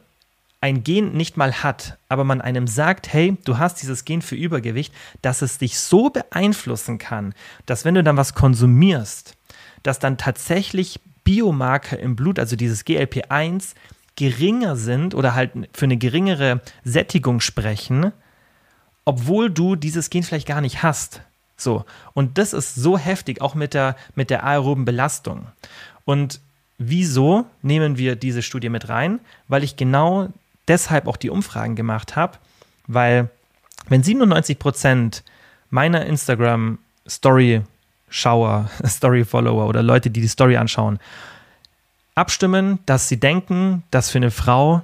ein 0.61 0.83
Gen 0.83 1.13
nicht 1.13 1.37
mal 1.37 1.63
hat, 1.63 1.99
aber 2.09 2.25
man 2.25 2.41
einem 2.41 2.67
sagt, 2.67 3.13
hey, 3.13 3.37
du 3.45 3.59
hast 3.59 3.83
dieses 3.83 4.05
Gen 4.05 4.23
für 4.23 4.35
Übergewicht, 4.37 4.95
dass 5.21 5.43
es 5.43 5.59
dich 5.59 5.79
so 5.79 6.09
beeinflussen 6.09 6.97
kann, 6.99 7.35
dass 7.67 7.85
wenn 7.85 7.95
du 7.95 8.03
dann 8.03 8.17
was 8.17 8.35
konsumierst, 8.35 9.37
dass 9.83 9.99
dann 9.99 10.17
tatsächlich 10.17 11.01
Biomarker 11.25 11.99
im 11.99 12.17
Blut, 12.17 12.39
also 12.39 12.57
dieses 12.57 12.85
GLP-1, 12.85 13.75
geringer 14.17 14.77
sind 14.77 15.15
oder 15.15 15.35
halt 15.35 15.53
für 15.73 15.87
eine 15.87 15.97
geringere 15.97 16.61
Sättigung 16.85 17.41
sprechen, 17.41 18.13
obwohl 19.05 19.51
du 19.51 19.77
dieses 19.77 20.11
Gen 20.11 20.23
vielleicht 20.23 20.47
gar 20.47 20.61
nicht 20.61 20.83
hast. 20.83 21.23
So. 21.57 21.85
Und 22.13 22.39
das 22.39 22.53
ist 22.53 22.75
so 22.75 22.99
heftig, 22.99 23.41
auch 23.41 23.55
mit 23.55 23.75
der, 23.75 23.97
mit 24.15 24.31
der 24.31 24.45
aeroben 24.45 24.85
Belastung. 24.85 25.47
Und 26.05 26.41
wieso 26.79 27.47
nehmen 27.63 27.99
wir 27.99 28.17
diese 28.17 28.43
Studie 28.43 28.69
mit 28.69 28.89
rein? 28.89 29.21
Weil 29.49 29.65
ich 29.65 29.77
genau 29.77 30.29
deshalb 30.69 31.07
auch 31.07 31.17
die 31.17 31.31
Umfragen 31.31 31.77
gemacht 31.77 32.17
habe, 32.17 32.39
weil 32.87 33.31
wenn 33.89 34.03
97 34.03 34.59
Prozent 34.59 35.25
meiner 35.71 36.07
Instagram-Story 36.07 37.63
Schauer, 38.15 38.71
Story-Follower 38.87 39.67
oder 39.67 39.83
Leute, 39.83 40.09
die 40.09 40.21
die 40.21 40.29
Story 40.29 40.57
anschauen, 40.57 41.01
abstimmen, 42.15 42.79
dass 42.87 43.09
sie 43.09 43.19
denken, 43.19 43.83
dass 43.91 44.11
für 44.11 44.19
eine 44.19 44.31
Frau 44.31 44.83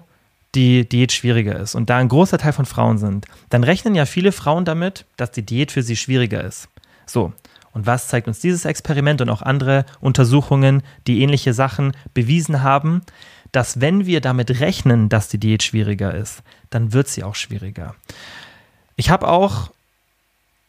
die 0.56 0.88
Diät 0.88 1.12
schwieriger 1.12 1.56
ist 1.56 1.76
und 1.76 1.90
da 1.90 1.98
ein 1.98 2.08
großer 2.08 2.38
Teil 2.38 2.52
von 2.52 2.66
Frauen 2.66 2.98
sind, 2.98 3.26
dann 3.50 3.62
rechnen 3.62 3.94
ja 3.94 4.04
viele 4.04 4.32
Frauen 4.32 4.64
damit, 4.64 5.04
dass 5.16 5.30
die 5.30 5.46
Diät 5.46 5.70
für 5.70 5.84
sie 5.84 5.94
schwieriger 5.94 6.42
ist. 6.42 6.68
So, 7.06 7.32
und 7.72 7.86
was 7.86 8.08
zeigt 8.08 8.26
uns 8.26 8.40
dieses 8.40 8.64
Experiment 8.64 9.20
und 9.20 9.30
auch 9.30 9.42
andere 9.42 9.86
Untersuchungen, 10.00 10.82
die 11.06 11.22
ähnliche 11.22 11.54
Sachen 11.54 11.92
bewiesen 12.14 12.64
haben, 12.64 13.02
dass 13.52 13.80
wenn 13.80 14.06
wir 14.06 14.20
damit 14.20 14.58
rechnen, 14.58 15.08
dass 15.08 15.28
die 15.28 15.38
Diät 15.38 15.62
schwieriger 15.62 16.12
ist, 16.12 16.42
dann 16.70 16.92
wird 16.92 17.06
sie 17.06 17.22
auch 17.22 17.36
schwieriger. 17.36 17.94
Ich 18.96 19.08
habe 19.08 19.28
auch 19.28 19.70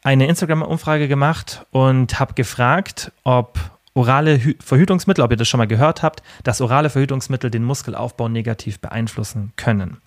eine 0.04 0.28
Instagram-Umfrage 0.28 1.08
gemacht 1.08 1.66
und 1.72 2.20
habe 2.20 2.34
gefragt, 2.34 3.12
ob 3.24 3.60
orale 3.94 4.42
Hü 4.44 4.56
Verhütungsmittel, 4.64 5.24
ob 5.24 5.32
ihr 5.32 5.38
das 5.38 5.48
schon 5.48 5.58
mal 5.58 5.68
gehört 5.68 6.02
habt, 6.02 6.24
dass 6.44 6.62
orale 6.62 6.90
Verhütungsmittel 6.90 7.52
den 7.52 7.64
Muskelaufbau 7.64 8.30
negativ 8.30 8.80
beeinflussen 8.80 9.54
können. 9.58 9.98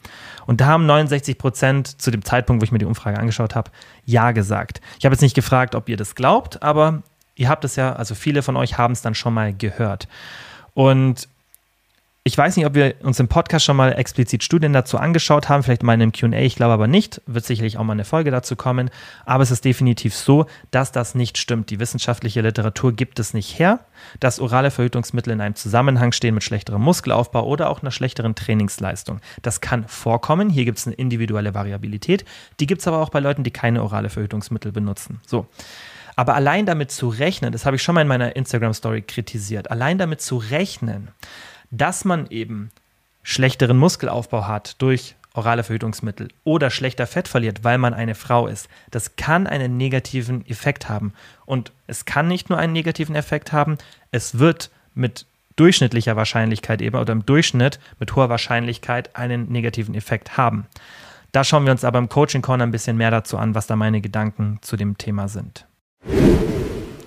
Und 0.47 0.61
da 0.61 0.67
haben 0.67 0.87
69 0.87 1.39
Prozent 1.39 2.01
zu 2.01 2.11
dem 2.11 2.25
Zeitpunkt, 2.25 2.63
wo 2.63 2.65
ich 2.65 2.73
mir 2.73 2.79
die 2.79 2.87
Umfrage 2.87 3.19
angeschaut 3.19 3.55
habe, 3.55 3.71
Ja 4.05 4.33
gesagt. 4.33 4.81
Ich 4.99 5.05
habe 5.05 5.15
jetzt 5.15 5.23
nicht 5.23 5.35
gefragt, 5.35 5.75
ob 5.75 5.89
ihr 5.89 5.97
das 5.97 6.15
glaubt, 6.15 6.63
aber 6.63 7.03
ihr 7.35 7.49
habt 7.49 7.65
es 7.65 7.77
ja, 7.77 7.93
also 7.93 8.15
viele 8.15 8.43
von 8.43 8.57
euch 8.57 8.79
haben 8.79 8.93
es 8.93 9.03
dann 9.03 9.15
schon 9.15 9.35
mal 9.35 9.53
gehört. 9.53 10.09
Und 10.73 11.29
ich 12.27 12.39
weiß 12.39 12.57
nicht, 12.57 12.65
ob 12.65 12.73
wir 12.73 12.95
uns 13.03 13.21
im 13.21 13.29
Podcast 13.29 13.67
schon 13.67 13.77
mal 13.77 13.93
explizit 13.93 14.43
Studien 14.43 14.73
dazu 14.73 14.97
angeschaut 14.97 15.51
haben, 15.51 15.63
vielleicht 15.63 15.83
mal 15.83 15.93
in 15.93 16.01
einem 16.01 16.13
QA, 16.13 16.39
ich 16.39 16.57
glaube 16.57 16.73
aber 16.73 16.87
nicht, 16.87 17.21
wird 17.27 17.45
sicherlich 17.45 17.77
auch 17.77 17.85
mal 17.85 17.93
eine 17.93 18.07
Folge 18.07 18.31
dazu 18.31 18.57
kommen, 18.57 18.89
aber 19.27 19.43
es 19.43 19.51
ist 19.51 19.67
definitiv 19.67 20.17
so, 20.17 20.47
dass 20.71 20.91
das 20.91 21.15
nicht 21.15 21.37
stimmt. 21.37 21.69
Die 21.69 21.81
wissenschaftliche 21.81 22.41
Literatur 22.41 22.95
gibt 22.95 23.19
es 23.19 23.35
nicht 23.35 23.59
her, 23.59 23.81
dass 24.21 24.41
orale 24.41 24.71
Verhütungsmittel 24.71 25.35
in 25.35 25.43
einem 25.43 25.55
Zusammenhang 25.55 26.13
stehen 26.13 26.33
mit 26.33 26.43
schlechterem 26.43 26.81
Muskelaufbau 26.81 27.45
oder 27.45 27.69
auch 27.69 27.83
einer 27.83 27.91
schlechteren 27.91 28.35
Trainingsleistung. 28.35 29.21
Das 29.43 29.61
kann 29.61 29.87
vorkommen, 29.87 30.49
hier 30.49 30.65
gibt 30.65 30.79
es 30.79 30.87
eine 30.87 30.97
individuelle 30.97 31.53
Variabilität, 31.53 32.25
die 32.59 32.67
gibt 32.67 32.81
es 32.81 32.89
aber 32.89 33.03
auch 33.03 33.11
bei 33.11 33.21
Leuten, 33.21 33.45
die 33.45 33.51
keine 33.51 33.83
orale 33.83 34.09
Verhütungsmittel 34.09 34.73
benutzen. 34.73 35.21
So. 35.27 35.47
Aber 36.17 36.37
allein 36.37 36.65
damit 36.65 36.91
zu 36.91 37.09
rechnen, 37.09 37.53
das 37.53 37.67
habe 37.67 37.77
ich 37.77 37.83
schon 37.83 37.97
mal 37.97 38.01
in 38.03 38.09
meiner 38.09 38.35
Instagram-Story 38.35 39.03
kritisiert, 39.03 39.71
allein 39.71 39.99
damit 39.99 40.23
zu 40.23 40.39
rechnen, 40.39 41.09
dass 41.77 42.05
man 42.05 42.27
eben 42.31 42.71
schlechteren 43.23 43.77
Muskelaufbau 43.77 44.47
hat 44.47 44.81
durch 44.81 45.17
orale 45.33 45.65
Verhütungsmittel 45.65 46.29
oder 46.45 46.71
schlechter 46.71 47.07
Fett 47.07 47.27
verliert, 47.27 47.65
weil 47.65 47.79
man 47.79 47.93
eine 47.93 48.15
Frau 48.15 48.47
ist, 48.47 48.69
das 48.91 49.17
kann 49.17 49.47
einen 49.47 49.77
negativen 49.77 50.47
Effekt 50.47 50.89
haben. 50.89 51.13
Und 51.45 51.73
es 51.89 52.05
kann 52.05 52.29
nicht 52.29 52.51
nur 52.51 52.59
einen 52.59 52.73
negativen 52.73 53.17
Effekt 53.17 53.53
haben, 53.53 53.77
es 54.13 54.39
wird 54.39 54.71
mit 54.95 55.27
durchschnittlicher 55.57 56.17
Wahrscheinlichkeit 56.17 56.81
eben 56.81 56.97
oder 56.97 57.13
im 57.13 57.27
Durchschnitt 57.27 57.81
mit 57.99 58.15
hoher 58.15 58.29
Wahrscheinlichkeit 58.29 59.17
einen 59.17 59.51
negativen 59.51 59.95
Effekt 59.95 60.37
haben. 60.37 60.67
Da 61.33 61.43
schauen 61.43 61.65
wir 61.65 61.73
uns 61.73 61.85
aber 61.85 61.99
im 61.99 62.09
Coaching 62.09 62.43
Corner 62.43 62.65
ein 62.65 62.71
bisschen 62.71 62.97
mehr 62.97 63.11
dazu 63.11 63.37
an, 63.37 63.57
was 63.57 63.67
da 63.67 63.75
meine 63.75 64.01
Gedanken 64.01 64.59
zu 64.63 64.77
dem 64.77 64.99
Thema 64.99 65.27
sind. 65.27 65.67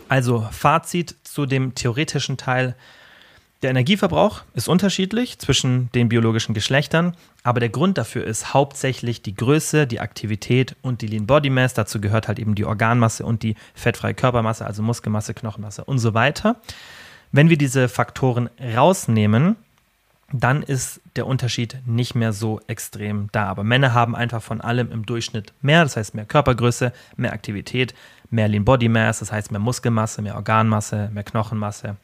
Also 0.09 0.47
Fazit 0.51 1.15
zu 1.23 1.45
dem 1.45 1.75
theoretischen 1.75 2.35
Teil 2.35 2.75
Der 3.63 3.71
Energieverbrauch 3.71 4.43
ist 4.53 4.67
unterschiedlich 4.67 5.39
zwischen 5.39 5.91
den 5.93 6.09
biologischen 6.09 6.53
Geschlechtern, 6.53 7.15
aber 7.41 7.59
der 7.59 7.69
Grund 7.69 7.97
dafür 7.97 8.23
ist 8.23 8.53
hauptsächlich 8.53 9.23
die 9.23 9.35
Größe, 9.35 9.87
die 9.87 9.99
Aktivität 9.99 10.75
und 10.83 11.01
die 11.01 11.07
Lean 11.07 11.25
Body 11.25 11.49
Mass. 11.49 11.73
Dazu 11.73 11.99
gehört 11.99 12.27
halt 12.27 12.37
eben 12.37 12.53
die 12.53 12.65
Organmasse 12.65 13.25
und 13.25 13.41
die 13.41 13.55
fettfreie 13.73 14.13
Körpermasse, 14.13 14.63
also 14.63 14.83
Muskelmasse, 14.83 15.33
Knochenmasse 15.33 15.83
und 15.85 15.97
so 15.97 16.13
weiter. 16.13 16.57
Wenn 17.31 17.49
wir 17.49 17.57
diese 17.57 17.89
Faktoren 17.89 18.51
rausnehmen, 18.61 19.55
dann 20.31 20.61
ist 20.61 21.01
der 21.15 21.25
Unterschied 21.25 21.77
nicht 21.85 22.13
mehr 22.13 22.33
so 22.33 22.59
extrem 22.67 23.29
da. 23.31 23.45
Aber 23.45 23.63
Männer 23.63 23.93
haben 23.93 24.15
einfach 24.15 24.43
von 24.43 24.61
allem 24.61 24.91
im 24.91 25.05
Durchschnitt 25.05 25.53
mehr, 25.61 25.83
das 25.83 25.97
heißt 25.97 26.15
mehr 26.15 26.25
Körpergröße, 26.25 26.91
mehr 27.15 27.33
Aktivität, 27.33 27.95
mehr 28.29 28.47
Lean 28.49 28.65
Body 28.65 28.89
Mass, 28.89 29.19
das 29.19 29.31
heißt 29.31 29.51
mehr 29.51 29.59
Muskelmasse, 29.59 30.21
mehr 30.21 30.35
Organmasse, 30.35 31.09
mehr 31.13 31.23
Knochenmasse. 31.23 31.95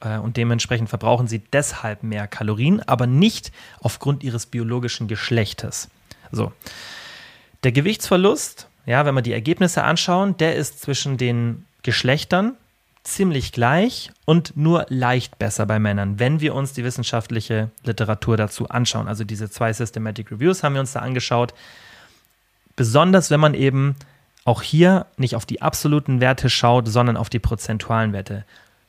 Äh, 0.00 0.18
und 0.18 0.36
dementsprechend 0.36 0.88
verbrauchen 0.88 1.28
sie 1.28 1.38
deshalb 1.38 2.02
mehr 2.02 2.26
Kalorien, 2.26 2.80
aber 2.82 3.06
nicht 3.06 3.52
aufgrund 3.80 4.22
ihres 4.22 4.46
biologischen 4.46 5.08
Geschlechtes. 5.08 5.88
So. 6.32 6.52
Der 7.64 7.72
Gewichtsverlust, 7.72 8.68
ja, 8.84 9.04
wenn 9.04 9.14
wir 9.14 9.22
die 9.22 9.32
Ergebnisse 9.32 9.82
anschauen, 9.82 10.36
der 10.36 10.56
ist 10.56 10.80
zwischen 10.80 11.16
den 11.16 11.64
Geschlechtern 11.82 12.54
ziemlich 13.06 13.52
gleich 13.52 14.10
und 14.24 14.56
nur 14.56 14.86
leicht 14.88 15.38
besser 15.38 15.64
bei 15.64 15.78
Männern, 15.78 16.18
wenn 16.18 16.40
wir 16.40 16.54
uns 16.54 16.72
die 16.72 16.84
wissenschaftliche 16.84 17.70
Literatur 17.84 18.36
dazu 18.36 18.68
anschauen. 18.68 19.06
Also 19.08 19.24
diese 19.24 19.48
zwei 19.48 19.72
Systematic 19.72 20.32
Reviews 20.32 20.62
haben 20.62 20.74
wir 20.74 20.80
uns 20.80 20.92
da 20.92 21.00
angeschaut. 21.00 21.54
Besonders 22.74 23.30
wenn 23.30 23.40
man 23.40 23.54
eben 23.54 23.94
auch 24.44 24.62
hier 24.62 25.06
nicht 25.16 25.34
auf 25.34 25.46
die 25.46 25.62
absoluten 25.62 26.20
Werte 26.20 26.50
schaut, 26.50 26.88
sondern 26.88 27.16
auf 27.16 27.30
die 27.30 27.38
prozentualen 27.38 28.12
Werte. 28.12 28.44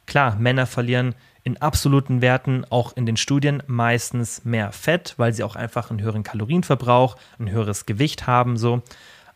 Klar, 0.08 0.38
Männer 0.38 0.66
verlieren 0.66 1.14
in 1.44 1.62
absoluten 1.62 2.22
Werten 2.22 2.66
auch 2.70 2.98
in 2.98 3.06
den 3.06 3.16
Studien 3.16 3.62
meistens 3.68 4.44
mehr 4.44 4.72
Fett, 4.72 5.14
weil 5.18 5.34
sie 5.34 5.44
auch 5.44 5.56
einfach 5.56 5.92
einen 5.92 6.02
höheren 6.02 6.24
Kalorienverbrauch, 6.24 7.16
ein 7.40 7.52
höheres 7.52 7.86
Gewicht 7.86 8.26
haben 8.26 8.58
so. 8.58 8.82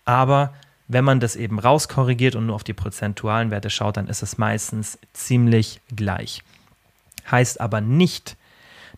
Aber 0.04 0.54
wenn 0.88 1.06
man 1.06 1.20
das 1.20 1.38
eben 1.38 1.60
rauskorrigiert 1.60 2.36
und 2.36 2.48
nur 2.48 2.56
auf 2.56 2.66
die 2.66 2.74
prozentualen 2.74 3.52
Werte 3.52 3.70
schaut, 3.70 3.96
dann 3.96 4.08
ist 4.08 4.24
es 4.24 4.38
meistens 4.38 5.00
ziemlich 5.14 5.80
gleich. 5.96 6.42
Heißt 7.30 7.62
aber 7.62 7.80
nicht, 7.80 8.36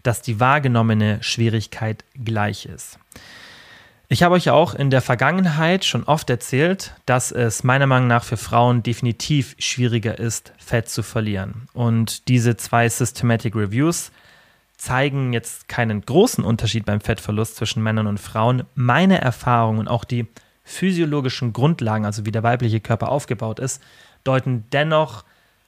dass 0.02 0.22
die 0.22 0.40
wahrgenommene 0.40 1.22
Schwierigkeit 1.22 2.04
gleich 2.16 2.66
ist. 2.66 2.98
Ich 4.10 4.22
habe 4.22 4.36
euch 4.36 4.46
ja 4.46 4.54
auch 4.54 4.76
in 4.76 4.90
der 4.90 5.02
Vergangenheit 5.02 5.86
schon 5.86 6.04
oft 6.04 6.30
erzählt, 6.30 6.94
dass 7.06 7.32
es 7.32 7.64
meiner 7.64 7.88
Meinung 7.88 8.08
nach 8.08 8.24
für 8.24 8.38
Frauen 8.38 8.84
definitiv 8.84 9.56
schwieriger 9.58 10.20
ist, 10.20 10.54
Fett 10.58 10.90
zu 10.90 11.04
verlieren. 11.04 11.68
Und 11.74 12.28
diese 12.28 12.58
zwei 12.58 12.88
Systematic 12.90 13.56
Reviews 13.56 14.12
zeigen 14.78 15.32
jetzt 15.34 15.70
keinen 15.70 16.02
großen 16.02 16.44
Unterschied 16.44 16.86
beim 16.86 17.00
Fettverlust 17.00 17.56
zwischen 17.56 17.82
Männern 17.82 18.08
und 18.08 18.20
Frauen. 18.20 18.64
Meine 18.76 19.22
Erfahrung 19.22 19.78
und 19.78 19.88
auch 19.88 20.04
die 20.04 20.28
physiologischen 20.64 21.54
Grundlagen, 21.54 22.06
also 22.06 22.26
wie 22.26 22.32
der 22.32 22.44
weibliche 22.44 22.82
Körper 22.82 23.10
aufgebaut 23.10 23.60
ist, 23.60 23.82
deuten 24.24 24.66
dennoch 24.72 25.24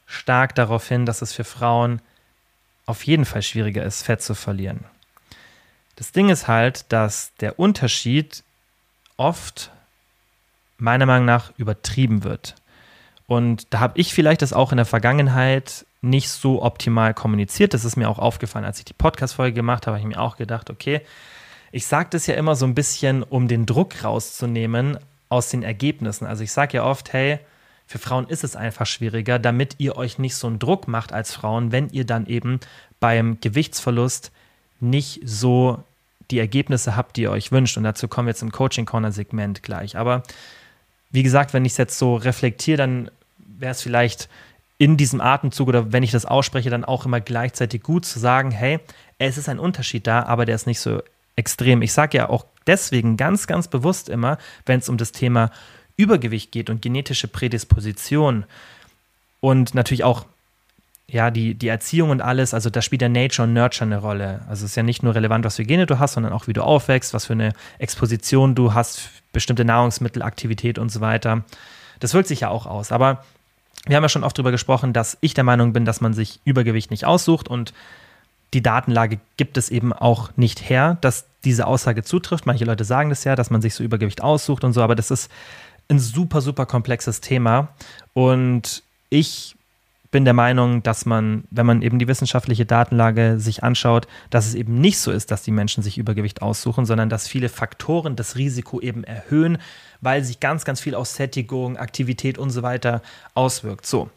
stark 0.05 0.53
darauf 0.55 0.87
hin, 0.87 1.05
dass 1.05 1.21
es 1.21 1.33
für 1.33 1.43
Frauen 1.43 2.01
auf 2.85 3.03
jeden 3.03 3.25
Fall 3.25 3.41
schwieriger 3.41 3.83
ist, 3.83 4.03
Fett 4.03 4.21
zu 4.21 4.35
verlieren. 4.35 4.85
Das 5.95 6.11
Ding 6.11 6.29
ist 6.29 6.47
halt, 6.47 6.91
dass 6.91 7.33
der 7.39 7.59
Unterschied 7.59 8.43
oft 9.17 9.71
meiner 10.77 11.05
Meinung 11.05 11.25
nach 11.25 11.53
übertrieben 11.57 12.23
wird. 12.23 12.55
Und 13.27 13.73
da 13.73 13.79
habe 13.79 13.99
ich 13.99 14.13
vielleicht 14.13 14.41
das 14.41 14.53
auch 14.53 14.71
in 14.71 14.77
der 14.77 14.85
Vergangenheit 14.85 15.85
nicht 16.01 16.29
so 16.29 16.61
optimal 16.61 17.13
kommuniziert. 17.13 17.73
Das 17.73 17.85
ist 17.85 17.95
mir 17.95 18.09
auch 18.09 18.19
aufgefallen, 18.19 18.65
als 18.65 18.79
ich 18.79 18.85
die 18.85 18.93
Podcast-Folge 18.93 19.53
gemacht 19.53 19.87
habe, 19.87 19.97
habe 19.97 20.07
ich 20.07 20.15
mir 20.15 20.21
auch 20.21 20.37
gedacht, 20.37 20.69
okay, 20.69 21.01
ich 21.71 21.87
sage 21.87 22.09
das 22.11 22.27
ja 22.27 22.35
immer 22.35 22.55
so 22.55 22.65
ein 22.65 22.75
bisschen, 22.75 23.23
um 23.23 23.47
den 23.47 23.65
Druck 23.65 24.03
rauszunehmen 24.03 24.99
aus 25.29 25.49
den 25.49 25.63
Ergebnissen. 25.63 26.27
Also 26.27 26.43
ich 26.43 26.51
sage 26.51 26.77
ja 26.77 26.85
oft, 26.85 27.13
hey, 27.13 27.39
für 27.87 27.99
Frauen 27.99 28.27
ist 28.27 28.43
es 28.43 28.55
einfach 28.55 28.85
schwieriger, 28.85 29.39
damit 29.39 29.75
ihr 29.79 29.97
euch 29.97 30.17
nicht 30.17 30.35
so 30.35 30.47
einen 30.47 30.59
Druck 30.59 30.87
macht 30.87 31.11
als 31.11 31.33
Frauen, 31.33 31.71
wenn 31.71 31.89
ihr 31.89 32.05
dann 32.05 32.27
eben 32.27 32.59
beim 32.99 33.39
Gewichtsverlust 33.41 34.31
nicht 34.79 35.21
so 35.23 35.83
die 36.31 36.39
Ergebnisse 36.39 36.95
habt, 36.95 37.17
die 37.17 37.23
ihr 37.23 37.31
euch 37.31 37.51
wünscht. 37.51 37.77
Und 37.77 37.83
dazu 37.83 38.07
kommen 38.07 38.27
wir 38.27 38.31
jetzt 38.31 38.41
im 38.41 38.51
Coaching 38.51 38.85
Corner 38.85 39.11
Segment 39.11 39.63
gleich. 39.63 39.97
Aber 39.97 40.23
wie 41.11 41.23
gesagt, 41.23 41.53
wenn 41.53 41.65
ich 41.65 41.73
es 41.73 41.77
jetzt 41.77 41.97
so 41.97 42.15
reflektiere, 42.15 42.77
dann 42.77 43.11
wäre 43.37 43.71
es 43.71 43.81
vielleicht 43.81 44.27
in 44.77 44.97
diesem 44.97 45.21
Atemzug 45.21 45.69
oder 45.69 45.93
wenn 45.93 46.03
ich 46.03 46.11
das 46.11 46.25
ausspreche, 46.25 46.69
dann 46.69 46.83
auch 46.83 47.05
immer 47.05 47.21
gleichzeitig 47.21 47.81
gut 47.81 48.05
zu 48.05 48.19
sagen, 48.19 48.51
hey, 48.51 48.79
es 49.17 49.37
ist 49.37 49.47
ein 49.47 49.59
Unterschied 49.59 50.05
da, 50.07 50.23
aber 50.23 50.45
der 50.45 50.55
ist 50.55 50.67
nicht 50.67 50.81
so 50.81 51.01
extrem. 51.37 51.81
Ich 51.81 51.93
sage 51.93 52.17
ja 52.17 52.29
auch 52.29 52.45
deswegen 52.67 53.15
ganz, 53.15 53.47
ganz 53.47 53.67
bewusst 53.67 54.09
immer, 54.09 54.37
wenn 54.65 54.79
es 54.79 54.89
um 54.89 54.97
das 54.97 55.11
Thema 55.11 55.51
Übergewicht 55.95 56.51
geht 56.51 56.69
und 56.69 56.81
genetische 56.81 57.29
Prädisposition 57.29 58.45
und 59.39 59.73
natürlich 59.73 60.03
auch 60.03 60.25
ja, 61.07 61.29
die, 61.29 61.53
die 61.53 61.67
Erziehung 61.67 62.09
und 62.09 62.21
alles, 62.21 62.53
also 62.53 62.69
da 62.69 62.81
spielt 62.81 63.01
ja 63.01 63.09
Nature 63.09 63.47
und 63.47 63.53
Nurture 63.53 63.85
eine 63.85 63.97
Rolle. 63.97 64.41
Also 64.49 64.65
es 64.65 64.71
ist 64.71 64.75
ja 64.75 64.83
nicht 64.83 65.03
nur 65.03 65.13
relevant, 65.13 65.45
was 65.45 65.55
für 65.57 65.63
Gene 65.63 65.85
du 65.85 65.99
hast, 65.99 66.13
sondern 66.13 66.33
auch, 66.33 66.47
wie 66.47 66.53
du 66.53 66.63
aufwächst, 66.63 67.13
was 67.13 67.27
für 67.27 67.33
eine 67.33 67.53
Exposition 67.77 68.55
du 68.55 68.73
hast, 68.73 69.09
bestimmte 69.31 69.65
Nahrungsmittel, 69.65 70.23
Aktivität 70.23 70.79
und 70.79 70.91
so 70.91 71.01
weiter. 71.01 71.43
Das 71.99 72.13
wirkt 72.13 72.27
sich 72.27 72.41
ja 72.41 72.49
auch 72.49 72.65
aus. 72.65 72.91
Aber 72.91 73.23
wir 73.85 73.95
haben 73.95 74.03
ja 74.03 74.09
schon 74.09 74.23
oft 74.23 74.37
darüber 74.37 74.51
gesprochen, 74.51 74.93
dass 74.93 75.17
ich 75.21 75.35
der 75.35 75.43
Meinung 75.43 75.73
bin, 75.73 75.85
dass 75.85 76.01
man 76.01 76.13
sich 76.13 76.39
Übergewicht 76.43 76.89
nicht 76.89 77.05
aussucht 77.05 77.47
und 77.47 77.73
die 78.53 78.63
Datenlage 78.63 79.19
gibt 79.37 79.57
es 79.57 79.69
eben 79.69 79.91
auch 79.91 80.31
nicht 80.37 80.69
her, 80.69 80.97
dass 81.01 81.25
diese 81.43 81.67
Aussage 81.67 82.03
zutrifft. 82.03 82.45
Manche 82.45 82.65
Leute 82.65 82.85
sagen 82.85 83.09
das 83.09 83.23
ja, 83.25 83.35
dass 83.35 83.49
man 83.49 83.61
sich 83.61 83.75
so 83.75 83.83
Übergewicht 83.83 84.21
aussucht 84.21 84.63
und 84.63 84.73
so, 84.73 84.81
aber 84.81 84.95
das 84.95 85.11
ist 85.11 85.29
ein 85.89 85.99
super, 85.99 86.41
super 86.41 86.65
komplexes 86.65 87.21
Thema. 87.21 87.67
Und 88.13 88.81
ich 89.09 89.54
bin 90.15 90.23
der 90.23 90.33
Meinung, 90.33 90.81
dass 90.81 91.05
man, 91.05 91.43
wenn 91.51 91.65
man 91.65 91.81
eben 91.81 91.99
die 91.99 92.07
wissenschaftliche 92.07 92.65
Datenlage 92.65 93.37
sich 93.37 93.65
anschaut, 93.65 94.07
dass 94.29 94.47
es 94.47 94.55
eben 94.55 94.79
nicht 94.79 94.97
so 94.97 95.11
ist, 95.11 95.29
dass 95.29 95.43
die 95.43 95.51
Menschen 95.51 95.83
sich 95.83 95.97
Übergewicht 95.97 96.41
aussuchen, 96.41 96.85
sondern 96.85 97.09
dass 97.09 97.27
viele 97.27 97.49
Faktoren 97.49 98.15
das 98.15 98.37
Risiko 98.37 98.79
eben 98.79 99.03
erhöhen, 99.03 99.57
weil 99.99 100.23
sich 100.23 100.39
ganz, 100.39 100.63
ganz 100.63 100.79
viel 100.79 100.95
aus 100.95 101.15
Sättigung, 101.15 101.75
Aktivität 101.75 102.37
und 102.37 102.49
so 102.49 102.63
weiter 102.63 103.01
auswirkt. 103.33 103.85
So. 103.85 104.09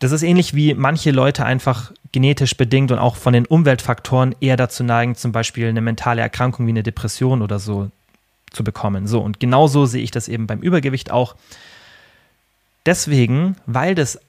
Das 0.00 0.12
ist 0.12 0.22
ähnlich 0.22 0.52
wie 0.52 0.74
manche 0.74 1.12
Leute 1.12 1.46
einfach 1.46 1.92
genetisch 2.12 2.54
bedingt 2.54 2.92
und 2.92 2.98
auch 2.98 3.16
von 3.16 3.32
den 3.32 3.46
Umweltfaktoren 3.46 4.34
eher 4.40 4.58
dazu 4.58 4.84
neigen, 4.84 5.14
zum 5.14 5.32
Beispiel 5.32 5.66
eine 5.66 5.80
mentale 5.80 6.20
Erkrankung 6.20 6.66
wie 6.66 6.72
eine 6.72 6.82
Depression 6.82 7.40
oder 7.40 7.58
so 7.58 7.90
zu 8.50 8.64
bekommen. 8.64 9.06
So, 9.06 9.22
und 9.22 9.40
genauso 9.40 9.86
sehe 9.86 10.02
ich 10.02 10.10
das 10.10 10.28
eben 10.28 10.46
beim 10.46 10.60
Übergewicht 10.60 11.10
auch. 11.10 11.36
Deswegen, 12.84 13.56
weil 13.64 13.94
das 13.94 14.20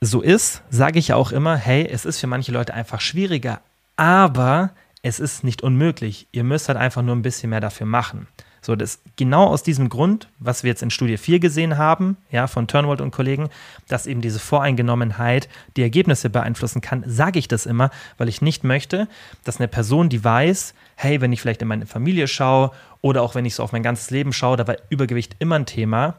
so 0.00 0.20
ist, 0.20 0.62
sage 0.70 0.98
ich 0.98 1.08
ja 1.08 1.16
auch 1.16 1.32
immer, 1.32 1.56
hey, 1.56 1.86
es 1.90 2.04
ist 2.04 2.20
für 2.20 2.26
manche 2.26 2.52
Leute 2.52 2.74
einfach 2.74 3.00
schwieriger, 3.00 3.60
aber 3.96 4.70
es 5.02 5.20
ist 5.20 5.44
nicht 5.44 5.62
unmöglich. 5.62 6.26
Ihr 6.32 6.44
müsst 6.44 6.68
halt 6.68 6.78
einfach 6.78 7.02
nur 7.02 7.14
ein 7.14 7.22
bisschen 7.22 7.50
mehr 7.50 7.60
dafür 7.60 7.86
machen. 7.86 8.26
So, 8.66 8.74
das 8.74 9.00
genau 9.14 9.46
aus 9.46 9.62
diesem 9.62 9.88
Grund, 9.88 10.28
was 10.40 10.64
wir 10.64 10.70
jetzt 10.70 10.82
in 10.82 10.90
Studie 10.90 11.18
4 11.18 11.38
gesehen 11.38 11.78
haben, 11.78 12.16
ja, 12.32 12.48
von 12.48 12.66
Turnwald 12.66 13.00
und 13.00 13.12
Kollegen, 13.12 13.48
dass 13.86 14.08
eben 14.08 14.20
diese 14.20 14.40
Voreingenommenheit 14.40 15.48
die 15.76 15.82
Ergebnisse 15.82 16.30
beeinflussen 16.30 16.80
kann, 16.80 17.04
sage 17.06 17.38
ich 17.38 17.46
das 17.46 17.64
immer, 17.64 17.90
weil 18.18 18.28
ich 18.28 18.42
nicht 18.42 18.64
möchte, 18.64 19.06
dass 19.44 19.58
eine 19.58 19.68
Person, 19.68 20.08
die 20.08 20.24
weiß, 20.24 20.74
hey, 20.96 21.20
wenn 21.20 21.32
ich 21.32 21.40
vielleicht 21.40 21.62
in 21.62 21.68
meine 21.68 21.86
Familie 21.86 22.26
schaue 22.26 22.72
oder 23.02 23.22
auch 23.22 23.36
wenn 23.36 23.44
ich 23.44 23.54
so 23.54 23.62
auf 23.62 23.70
mein 23.70 23.84
ganzes 23.84 24.10
Leben 24.10 24.32
schaue, 24.32 24.56
da 24.56 24.66
war 24.66 24.76
Übergewicht 24.88 25.36
immer 25.38 25.54
ein 25.54 25.66
Thema 25.66 26.16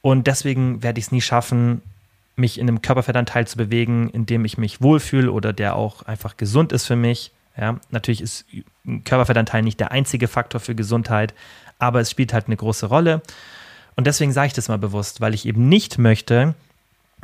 und 0.00 0.26
deswegen 0.26 0.82
werde 0.82 0.98
ich 0.98 1.06
es 1.06 1.12
nie 1.12 1.20
schaffen, 1.20 1.82
mich 2.36 2.58
in 2.58 2.68
einem 2.68 2.82
Körperfettanteil 2.82 3.46
zu 3.46 3.56
bewegen, 3.56 4.08
in 4.10 4.26
dem 4.26 4.44
ich 4.44 4.58
mich 4.58 4.80
wohlfühle 4.80 5.30
oder 5.30 5.52
der 5.52 5.76
auch 5.76 6.02
einfach 6.02 6.36
gesund 6.36 6.72
ist 6.72 6.86
für 6.86 6.96
mich. 6.96 7.32
Ja, 7.56 7.78
natürlich 7.90 8.22
ist 8.22 8.46
Körperfettanteil 9.04 9.62
nicht 9.62 9.78
der 9.78 9.92
einzige 9.92 10.28
Faktor 10.28 10.60
für 10.60 10.74
Gesundheit, 10.74 11.34
aber 11.78 12.00
es 12.00 12.10
spielt 12.10 12.32
halt 12.32 12.46
eine 12.46 12.56
große 12.56 12.86
Rolle. 12.86 13.20
Und 13.94 14.06
deswegen 14.06 14.32
sage 14.32 14.48
ich 14.48 14.52
das 14.54 14.68
mal 14.68 14.78
bewusst, 14.78 15.20
weil 15.20 15.34
ich 15.34 15.46
eben 15.46 15.68
nicht 15.68 15.98
möchte, 15.98 16.54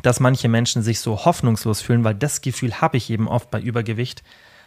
dass 0.03 0.21
manche 0.21 0.49
Menschen 0.49 0.83
sich 0.83 1.01
so 1.01 1.25
hoffnungslos 1.25 1.81
fühlen, 1.81 2.05
weil 2.05 2.15
das 2.15 2.43
Gefühl 2.43 2.81
habe 2.81 2.99
ich 2.99 3.11
eben 3.11 3.27
oft 3.27 3.51
bei 3.51 3.61
Übergewicht, 3.61 4.23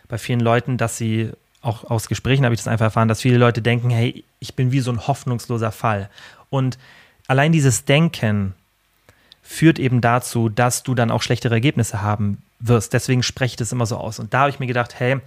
bei 0.07 0.17
vielen 0.17 0.39
Leuten, 0.39 0.77
dass 0.77 0.97
sie, 0.97 1.31
auch 1.61 1.83
aus 1.83 2.07
Gesprächen 2.07 2.43
habe 2.43 2.55
ich 2.55 2.59
das 2.59 2.67
einfach 2.67 2.85
erfahren, 2.85 3.07
dass 3.07 3.21
viele 3.21 3.37
Leute 3.37 3.61
denken, 3.61 3.91
hey, 3.91 4.23
ich 4.39 4.55
bin 4.55 4.71
wie 4.71 4.79
so 4.79 4.91
ein 4.91 5.07
hoffnungsloser 5.07 5.71
Fall. 5.71 6.09
Und 6.49 6.79
allein 7.27 7.51
dieses 7.51 7.85
Denken 7.85 8.55
führt 9.51 9.79
eben 9.79 9.99
dazu, 9.99 10.47
dass 10.47 10.81
du 10.81 10.95
dann 10.95 11.11
auch 11.11 11.21
schlechtere 11.21 11.53
Ergebnisse 11.53 12.01
haben 12.01 12.37
wirst. 12.59 12.93
Deswegen 12.93 13.21
spreche 13.21 13.53
ich 13.53 13.57
das 13.57 13.73
immer 13.73 13.85
so 13.85 13.97
aus. 13.97 14.17
Und 14.17 14.33
da 14.33 14.39
habe 14.41 14.49
ich 14.49 14.59
mir 14.59 14.67
gedacht, 14.67 14.97
hey, 14.97 15.19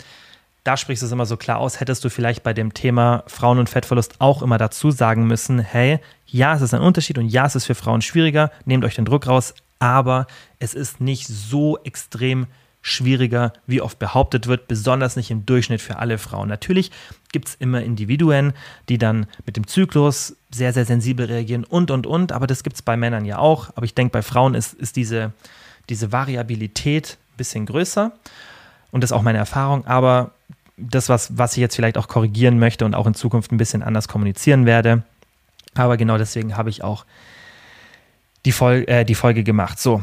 da 0.65 0.79
sprichst 0.79 1.03
du 1.03 1.07
es 1.07 1.13
immer 1.13 1.27
so 1.27 1.37
klar 1.37 1.59
aus, 1.59 1.79
hättest 1.79 2.03
du 2.05 2.09
vielleicht 2.09 2.43
bei 2.43 2.55
dem 2.55 2.73
Thema 2.73 3.23
Frauen- 3.27 3.59
und 3.59 3.69
Fettverlust 3.69 4.21
auch 4.21 4.41
immer 4.41 4.57
dazu 4.57 4.91
sagen 4.91 5.27
müssen, 5.27 5.59
hey, 5.59 6.01
ja, 6.27 6.55
es 6.55 6.63
ist 6.63 6.73
ein 6.73 6.81
Unterschied 6.81 7.19
und 7.19 7.29
ja, 7.29 7.45
es 7.45 7.55
ist 7.55 7.67
für 7.67 7.75
Frauen 7.75 8.01
schwieriger, 8.01 8.51
nehmt 8.65 8.85
euch 8.85 8.95
den 8.95 9.05
Druck 9.05 9.27
raus, 9.27 9.55
aber 9.79 10.27
es 10.59 10.73
ist 10.73 11.03
nicht 11.03 11.27
so 11.27 11.77
extrem 11.85 12.47
schwieriger, 12.81 13.53
wie 13.67 13.83
oft 13.83 13.99
behauptet 13.99 14.47
wird, 14.47 14.69
besonders 14.69 15.17
nicht 15.17 15.31
im 15.31 15.45
Durchschnitt 15.45 15.83
für 15.83 15.99
alle 15.99 16.17
Frauen. 16.17 16.49
Natürlich 16.49 16.91
gibt 17.33 17.49
es 17.49 17.55
immer 17.57 17.83
Individuen, 17.83 18.55
die 18.89 18.99
dann 18.99 19.27
mit 19.45 19.57
dem 19.57 19.67
Zyklus 19.67 20.37
sehr, 20.55 20.73
sehr 20.73 20.85
sensibel 20.85 21.27
reagieren 21.27 21.65
und, 21.65 21.91
und, 21.91 22.07
und, 22.07 22.33
aber 22.33 22.47
das 22.47 22.63
gibt 22.63 22.77
es 22.77 22.83
bei 22.83 22.97
Männern 22.97 23.25
ja 23.25 23.39
auch. 23.39 23.71
Aber 23.75 23.85
ich 23.85 23.95
denke, 23.95 24.13
bei 24.13 24.23
Frauen 24.23 24.55
ist, 24.55 24.75
ist 24.75 24.97
diese, 24.97 25.33
diese 25.89 26.13
Variabilität 26.13 27.19
ein 27.33 27.37
bisschen 27.37 27.67
größer 27.67 28.13
und 28.91 29.03
das 29.03 29.11
ist 29.11 29.17
auch 29.17 29.23
meine 29.23 29.39
Erfahrung, 29.39 29.87
aber 29.87 30.33
das, 30.77 31.09
was, 31.09 31.37
was 31.39 31.53
ich 31.53 31.59
jetzt 31.59 31.77
vielleicht 31.77 31.99
auch 31.99 32.09
korrigieren 32.09 32.59
möchte 32.59 32.85
und 32.85 32.95
auch 32.95 33.07
in 33.07 33.15
Zukunft 33.15 33.53
ein 33.53 33.59
bisschen 33.59 33.83
anders 33.83 34.09
kommunizieren 34.09 34.67
werde. 34.67 35.03
Aber 35.75 35.97
genau 35.97 36.19
deswegen 36.19 36.57
habe 36.57 36.71
ich 36.71 36.83
auch 36.83 37.05
die, 38.45 38.53
Fol 38.53 38.85
äh, 38.87 39.05
die 39.05 39.15
Folge 39.15 39.45
gemacht. 39.45 39.79
So, 39.79 40.03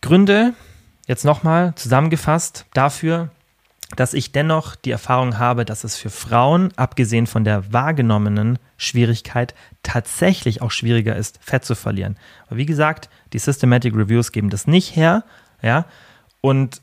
Gründe, 0.00 0.54
jetzt 1.06 1.24
nochmal 1.24 1.74
zusammengefasst, 1.74 2.66
dafür, 2.74 3.30
dass 3.96 4.14
ich 4.14 4.32
dennoch 4.32 4.76
die 4.76 4.90
Erfahrung 4.90 5.38
habe, 5.38 5.64
dass 5.64 5.84
es 5.84 5.96
für 5.96 6.10
Frauen, 6.10 6.72
abgesehen 6.76 7.26
von 7.26 7.44
der 7.44 7.72
wahrgenommenen 7.72 8.58
Schwierigkeit, 8.76 9.54
tatsächlich 9.82 10.62
auch 10.62 10.70
schwieriger 10.70 11.16
ist, 11.16 11.38
Fett 11.42 11.64
zu 11.64 11.74
verlieren. 11.74 12.16
Aber 12.46 12.56
wie 12.56 12.66
gesagt, 12.66 13.08
die 13.32 13.38
Systematic 13.38 13.94
Reviews 13.94 14.32
geben 14.32 14.50
das 14.50 14.66
nicht 14.66 14.96
her, 14.96 15.24
ja, 15.62 15.86
und 16.40 16.80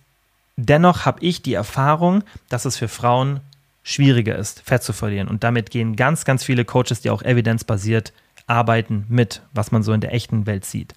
dennoch 0.55 1.05
habe 1.05 1.19
ich 1.21 1.41
die 1.41 1.53
Erfahrung, 1.53 2.23
dass 2.49 2.65
es 2.65 2.77
für 2.77 2.87
Frauen 2.87 3.41
schwieriger 3.83 4.35
ist, 4.35 4.61
Fett 4.61 4.83
zu 4.83 4.93
verlieren. 4.93 5.27
Und 5.27 5.43
damit 5.43 5.71
gehen 5.71 5.95
ganz, 5.95 6.25
ganz 6.25 6.43
viele 6.43 6.65
Coaches, 6.65 7.01
die 7.01 7.09
auch 7.09 7.21
evidenzbasiert 7.21 8.13
arbeiten, 8.47 9.05
mit, 9.09 9.41
was 9.53 9.71
man 9.71 9.83
so 9.83 9.93
in 9.93 10.01
der 10.01 10.13
echten 10.13 10.45
Welt 10.45 10.65
sieht. 10.65 10.93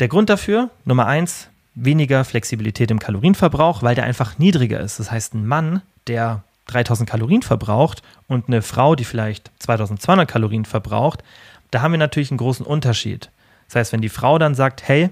Der 0.00 0.08
Grund 0.08 0.30
dafür, 0.30 0.70
Nummer 0.84 1.06
eins, 1.06 1.48
weniger 1.74 2.24
Flexibilität 2.24 2.90
im 2.90 2.98
Kalorienverbrauch, 2.98 3.82
weil 3.82 3.94
der 3.94 4.04
einfach 4.04 4.38
niedriger 4.38 4.80
ist. 4.80 5.00
Das 5.00 5.10
heißt, 5.10 5.34
ein 5.34 5.46
Mann, 5.46 5.82
der 6.06 6.42
3000 6.66 7.08
Kalorien 7.08 7.42
verbraucht 7.42 8.02
und 8.28 8.48
eine 8.48 8.62
Frau, 8.62 8.94
die 8.94 9.04
vielleicht 9.04 9.50
2200 9.58 10.28
Kalorien 10.28 10.64
verbraucht, 10.64 11.22
da 11.70 11.82
haben 11.82 11.92
wir 11.92 11.98
natürlich 11.98 12.30
einen 12.30 12.38
großen 12.38 12.64
Unterschied. 12.64 13.30
Das 13.66 13.76
heißt, 13.76 13.92
wenn 13.92 14.00
die 14.00 14.08
Frau 14.08 14.38
dann 14.38 14.54
sagt, 14.54 14.86
hey, 14.86 15.10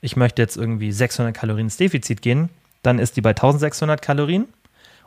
ich 0.00 0.16
möchte 0.16 0.40
jetzt 0.40 0.56
irgendwie 0.56 0.92
600 0.92 1.34
Kalorien 1.34 1.66
ins 1.66 1.76
Defizit 1.76 2.22
gehen, 2.22 2.48
dann 2.82 2.98
ist 2.98 3.16
die 3.16 3.20
bei 3.20 3.30
1600 3.30 4.00
Kalorien 4.00 4.46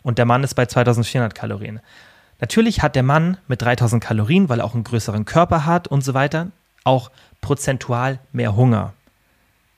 und 0.04 0.18
der 0.18 0.26
Mann 0.26 0.44
ist 0.44 0.54
bei 0.54 0.66
2400 0.66 1.34
Kalorien. 1.34 1.80
Natürlich 2.40 2.82
hat 2.82 2.96
der 2.96 3.04
Mann 3.04 3.38
mit 3.48 3.62
3000 3.62 4.04
Kalorien, 4.04 4.50
weil 4.50 4.60
er 4.60 4.66
auch 4.66 4.74
einen 4.74 4.84
größeren 4.84 5.26
Körper 5.26 5.66
hat 5.66 5.88
und 5.88 6.04
so 6.04 6.14
weiter, 6.14 6.48
auch 6.84 7.10
prozentual 7.42 8.20
mehr 8.32 8.56
Hunger. 8.56 8.94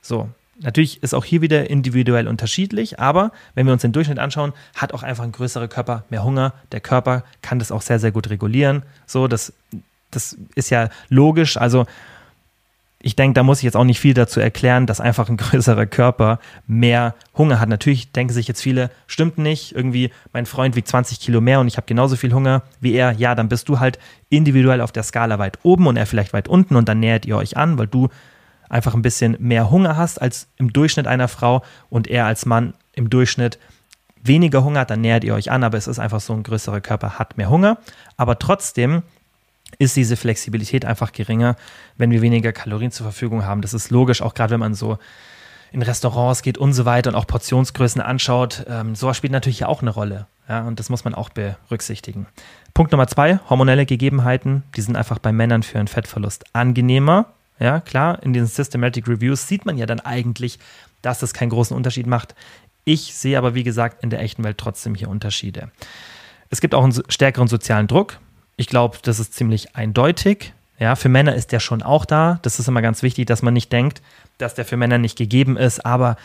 So, 0.02 0.30
natürlich 0.60 1.04
ist 1.04 1.14
auch 1.14 1.26
hier 1.26 1.42
wieder 1.42 1.70
individuell 1.70 2.28
unterschiedlich, 2.28 3.00
aber 3.00 3.32
wenn 3.54 3.66
wir 3.66 3.74
uns 3.74 3.82
den 3.82 3.92
Durchschnitt 3.92 4.20
anschauen, 4.20 4.54
hat 4.76 4.94
auch 4.94 5.04
einfach 5.04 5.24
ein 5.24 5.32
größerer 5.32 5.68
Körper 5.68 6.04
mehr 6.10 6.24
Hunger. 6.24 6.54
Der 6.72 6.80
Körper 6.80 7.24
kann 7.42 7.60
das 7.60 7.72
auch 7.72 7.82
sehr, 7.82 8.00
sehr 8.00 8.12
gut 8.12 8.30
regulieren. 8.30 8.84
So, 9.06 9.28
das, 9.28 9.54
das 10.12 10.38
ist 10.56 10.70
ja 10.70 10.90
logisch. 11.10 11.58
Also, 11.58 11.86
ich 13.06 13.16
denke, 13.16 13.36
da 13.36 13.44
muss 13.44 13.60
ich 13.60 13.66
jetzt 13.66 13.78
auch 13.78 13.84
nicht 13.84 14.00
viel 14.00 14.16
dazu 14.16 14.40
erklären, 14.40 14.88
dass 14.88 15.00
einfach 15.00 15.30
ein 15.30 15.38
größerer 15.38 15.86
Körper 15.86 16.40
mehr 16.66 17.14
Hunger 17.38 17.60
hat. 17.60 17.70
Natürlich 17.70 18.12
denken 18.12 18.34
sich 18.34 18.48
jetzt 18.48 18.62
viele, 18.62 18.90
stimmt 19.06 19.38
nicht, 19.38 19.76
irgendwie 19.76 20.10
mein 20.34 20.48
Freund 20.48 20.76
wiegt 20.76 20.88
20 20.88 21.20
Kilo 21.20 21.40
mehr 21.40 21.60
und 21.60 21.68
ich 21.68 21.78
habe 21.78 21.86
genauso 21.86 22.16
viel 22.16 22.34
Hunger 22.34 22.64
wie 22.80 22.94
er. 22.94 23.12
Ja, 23.12 23.36
dann 23.36 23.48
bist 23.48 23.70
du 23.70 23.80
halt 23.80 24.00
individuell 24.30 24.82
auf 24.82 24.92
der 24.92 25.04
Skala 25.04 25.38
weit 25.38 25.60
oben 25.62 25.86
und 25.86 25.98
er 25.98 26.08
vielleicht 26.08 26.34
weit 26.34 26.48
unten 26.48 26.76
und 26.76 26.90
dann 26.90 27.00
nähert 27.00 27.28
ihr 27.28 27.38
euch 27.38 27.58
an, 27.58 27.78
weil 27.78 27.88
du 27.88 28.10
einfach 28.70 28.94
ein 28.94 29.02
bisschen 29.02 29.38
mehr 29.40 29.70
Hunger 29.70 29.98
hast 29.98 30.22
als 30.22 30.48
im 30.58 30.74
Durchschnitt 30.74 31.08
einer 31.08 31.28
Frau 31.28 31.64
und 31.90 32.08
er 32.08 32.26
als 32.26 32.46
Mann 32.46 32.74
im 32.94 33.10
Durchschnitt 33.10 33.60
weniger 34.24 34.64
Hunger 34.64 34.82
hat, 34.82 34.90
dann 34.90 35.02
nähert 35.02 35.24
ihr 35.24 35.36
euch 35.36 35.52
an, 35.52 35.64
aber 35.64 35.78
es 35.78 35.88
ist 35.88 36.00
einfach 36.00 36.20
so, 36.20 36.34
ein 36.34 36.44
größerer 36.44 36.82
Körper 36.82 37.20
hat 37.20 37.38
mehr 37.38 37.50
Hunger. 37.50 37.78
Aber 38.18 38.40
trotzdem 38.40 39.04
ist 39.78 39.96
diese 39.96 40.16
Flexibilität 40.16 40.86
einfach 40.86 41.12
geringer, 41.12 41.56
wenn 41.98 42.12
wir 42.12 42.22
weniger 42.22 42.54
Kalorien 42.54 42.92
zur 42.92 43.06
Verfügung 43.06 43.46
haben. 43.46 43.62
Das 43.62 43.74
ist 43.74 43.92
logisch, 43.92 44.22
auch 44.22 44.34
gerade 44.34 44.54
wenn 44.54 44.60
man 44.60 44.74
so 44.74 44.98
in 45.72 45.82
Restaurants 45.82 46.42
geht 46.42 46.58
und 46.58 46.74
so 46.74 46.86
weiter 46.86 47.10
und 47.10 47.16
auch 47.16 47.28
Portionsgrößen 47.28 48.02
anschaut. 48.02 48.66
Ähm, 48.70 48.96
sowas 48.96 49.18
spielt 49.18 49.34
natürlich 49.34 49.66
auch 49.66 49.82
eine 49.82 49.92
Rolle. 49.92 50.28
Ja, 50.48 50.62
und 50.62 50.80
das 50.80 50.90
muss 50.90 51.04
man 51.04 51.16
auch 51.16 51.30
berücksichtigen. 51.30 52.28
Punkt 52.74 52.92
Nummer 52.92 53.08
zwei, 53.08 53.40
hormonelle 53.50 53.86
Gegebenheiten. 53.86 54.64
Die 54.76 54.82
sind 54.82 54.96
einfach 54.96 55.20
bei 55.20 55.32
Männern 55.32 55.64
für 55.64 55.80
einen 55.80 55.88
Fettverlust 55.88 56.46
angenehmer. 56.54 57.26
Ja, 57.60 57.80
klar, 57.80 58.22
in 58.22 58.34
den 58.34 58.46
Systematic 58.46 59.08
Reviews 59.08 59.48
sieht 59.48 59.66
man 59.66 59.78
ja 59.78 59.86
dann 59.86 60.00
eigentlich, 60.00 60.60
dass 61.02 61.20
das 61.20 61.34
keinen 61.34 61.50
großen 61.50 61.76
Unterschied 61.76 62.08
macht. 62.08 62.36
Ich 62.84 63.16
sehe 63.16 63.38
aber, 63.38 63.56
wie 63.56 63.64
gesagt, 63.64 64.04
in 64.04 64.10
der 64.10 64.20
echten 64.20 64.44
Welt 64.44 64.58
trotzdem 64.58 64.96
hier 64.96 65.10
Unterschiede. 65.10 65.72
Es 66.50 66.62
gibt 66.62 66.76
auch 66.76 66.84
einen 66.84 66.94
stärkeren 67.10 67.48
sozialen 67.48 67.88
Druck. 67.88 68.20
Ich 68.58 68.68
glaube, 68.68 68.98
das 69.02 69.20
ist 69.20 69.34
ziemlich 69.34 69.76
eindeutig. 69.76 70.54
Ja, 70.78 70.96
für 70.96 71.10
Männer 71.10 71.36
ist 71.36 71.52
der 71.52 71.60
schon 71.60 71.82
auch 71.82 72.06
da. 72.06 72.40
Das 72.42 72.60
ist 72.60 72.68
immer 72.68 72.82
ganz 72.82 73.02
wichtig, 73.02 73.26
dass 73.26 73.42
man 73.42 73.54
nicht 73.54 73.72
denkt, 73.72 74.02
dass 74.38 74.56
der 74.56 74.66
für 74.66 74.78
Männer 74.78 74.98
nicht 74.98 75.18
gegeben 75.18 75.58
ist, 75.58 75.86
aber 75.86 76.18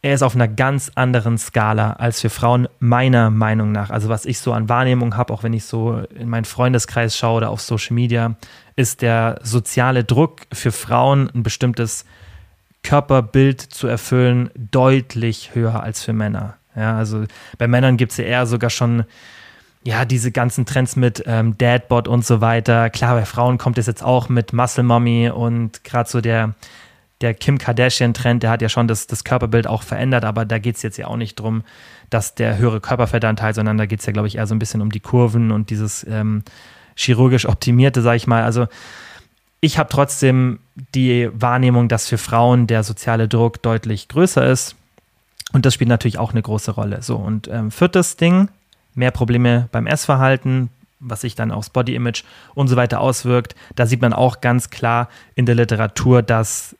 er 0.00 0.14
ist 0.14 0.22
auf 0.22 0.34
einer 0.34 0.46
ganz 0.46 0.92
anderen 0.94 1.38
Skala 1.38 1.94
als 1.94 2.20
für 2.20 2.30
Frauen, 2.30 2.68
meiner 2.78 3.30
Meinung 3.30 3.72
nach. 3.72 3.90
Also, 3.90 4.08
was 4.08 4.26
ich 4.26 4.38
so 4.38 4.52
an 4.52 4.68
Wahrnehmung 4.68 5.16
habe, 5.16 5.32
auch 5.32 5.42
wenn 5.42 5.52
ich 5.52 5.64
so 5.64 6.02
in 6.14 6.28
meinen 6.28 6.44
Freundeskreis 6.44 7.16
schaue 7.16 7.38
oder 7.38 7.50
auf 7.50 7.60
Social 7.60 7.94
Media, 7.94 8.36
ist 8.76 9.02
der 9.02 9.40
soziale 9.42 10.04
Druck 10.04 10.42
für 10.52 10.70
Frauen, 10.70 11.30
ein 11.34 11.42
bestimmtes 11.42 12.04
Körperbild 12.84 13.60
zu 13.60 13.88
erfüllen, 13.88 14.50
deutlich 14.54 15.54
höher 15.54 15.82
als 15.82 16.04
für 16.04 16.12
Männer. 16.12 16.54
Ja, 16.76 16.96
also 16.96 17.24
bei 17.58 17.66
Männern 17.66 17.96
gibt 17.96 18.12
es 18.12 18.18
ja 18.18 18.24
eher 18.24 18.46
sogar 18.46 18.70
schon 18.70 19.04
ja, 19.82 20.04
diese 20.04 20.30
ganzen 20.30 20.66
Trends 20.66 20.96
mit 20.96 21.24
ähm, 21.26 21.56
Dadbot 21.58 22.08
und 22.08 22.24
so 22.24 22.40
weiter. 22.40 22.90
Klar, 22.90 23.16
bei 23.16 23.24
Frauen 23.24 23.58
kommt 23.58 23.78
es 23.78 23.86
jetzt 23.86 24.02
auch 24.02 24.28
mit 24.28 24.52
Muscle 24.52 24.84
Mommy 24.84 25.30
und 25.30 25.82
gerade 25.82 26.08
so 26.08 26.20
der, 26.20 26.54
der 27.20 27.34
Kim 27.34 27.58
Kardashian-Trend, 27.58 28.42
der 28.42 28.50
hat 28.50 28.62
ja 28.62 28.68
schon 28.68 28.86
das, 28.88 29.06
das 29.06 29.24
Körperbild 29.24 29.66
auch 29.66 29.82
verändert, 29.82 30.24
aber 30.24 30.44
da 30.44 30.58
geht 30.58 30.76
es 30.76 30.82
jetzt 30.82 30.98
ja 30.98 31.08
auch 31.08 31.16
nicht 31.16 31.36
drum, 31.40 31.64
dass 32.10 32.34
der 32.34 32.58
höhere 32.58 32.80
Körperfettanteil, 32.80 33.54
sondern 33.54 33.76
da 33.76 33.86
geht 33.86 34.00
es 34.00 34.06
ja, 34.06 34.12
glaube 34.12 34.28
ich, 34.28 34.36
eher 34.36 34.46
so 34.46 34.54
ein 34.54 34.58
bisschen 34.58 34.80
um 34.80 34.90
die 34.90 35.00
Kurven 35.00 35.50
und 35.50 35.70
dieses 35.70 36.06
ähm, 36.08 36.42
chirurgisch 36.94 37.46
optimierte, 37.46 38.02
sage 38.02 38.16
ich 38.16 38.26
mal. 38.26 38.44
Also 38.44 38.66
ich 39.60 39.78
habe 39.78 39.88
trotzdem 39.88 40.60
die 40.94 41.28
Wahrnehmung, 41.32 41.88
dass 41.88 42.08
für 42.08 42.18
Frauen 42.18 42.66
der 42.66 42.84
soziale 42.84 43.28
Druck 43.28 43.62
deutlich 43.62 44.08
größer 44.08 44.46
ist. 44.46 44.76
Und 45.52 45.66
das 45.66 45.74
spielt 45.74 45.88
natürlich 45.88 46.18
auch 46.18 46.32
eine 46.32 46.42
große 46.42 46.72
Rolle. 46.72 47.02
So, 47.02 47.16
und 47.16 47.48
ähm, 47.48 47.70
viertes 47.70 48.16
Ding, 48.16 48.48
mehr 48.94 49.10
Probleme 49.10 49.68
beim 49.72 49.86
Essverhalten, 49.86 50.68
was 51.00 51.22
sich 51.22 51.34
dann 51.34 51.50
aufs 51.50 51.70
Body 51.70 51.94
Image 51.94 52.24
und 52.54 52.68
so 52.68 52.76
weiter 52.76 53.00
auswirkt. 53.00 53.54
Da 53.74 53.86
sieht 53.86 54.02
man 54.02 54.12
auch 54.12 54.40
ganz 54.40 54.70
klar 54.70 55.08
in 55.34 55.46
der 55.46 55.54
Literatur, 55.54 56.22
dass 56.22 56.76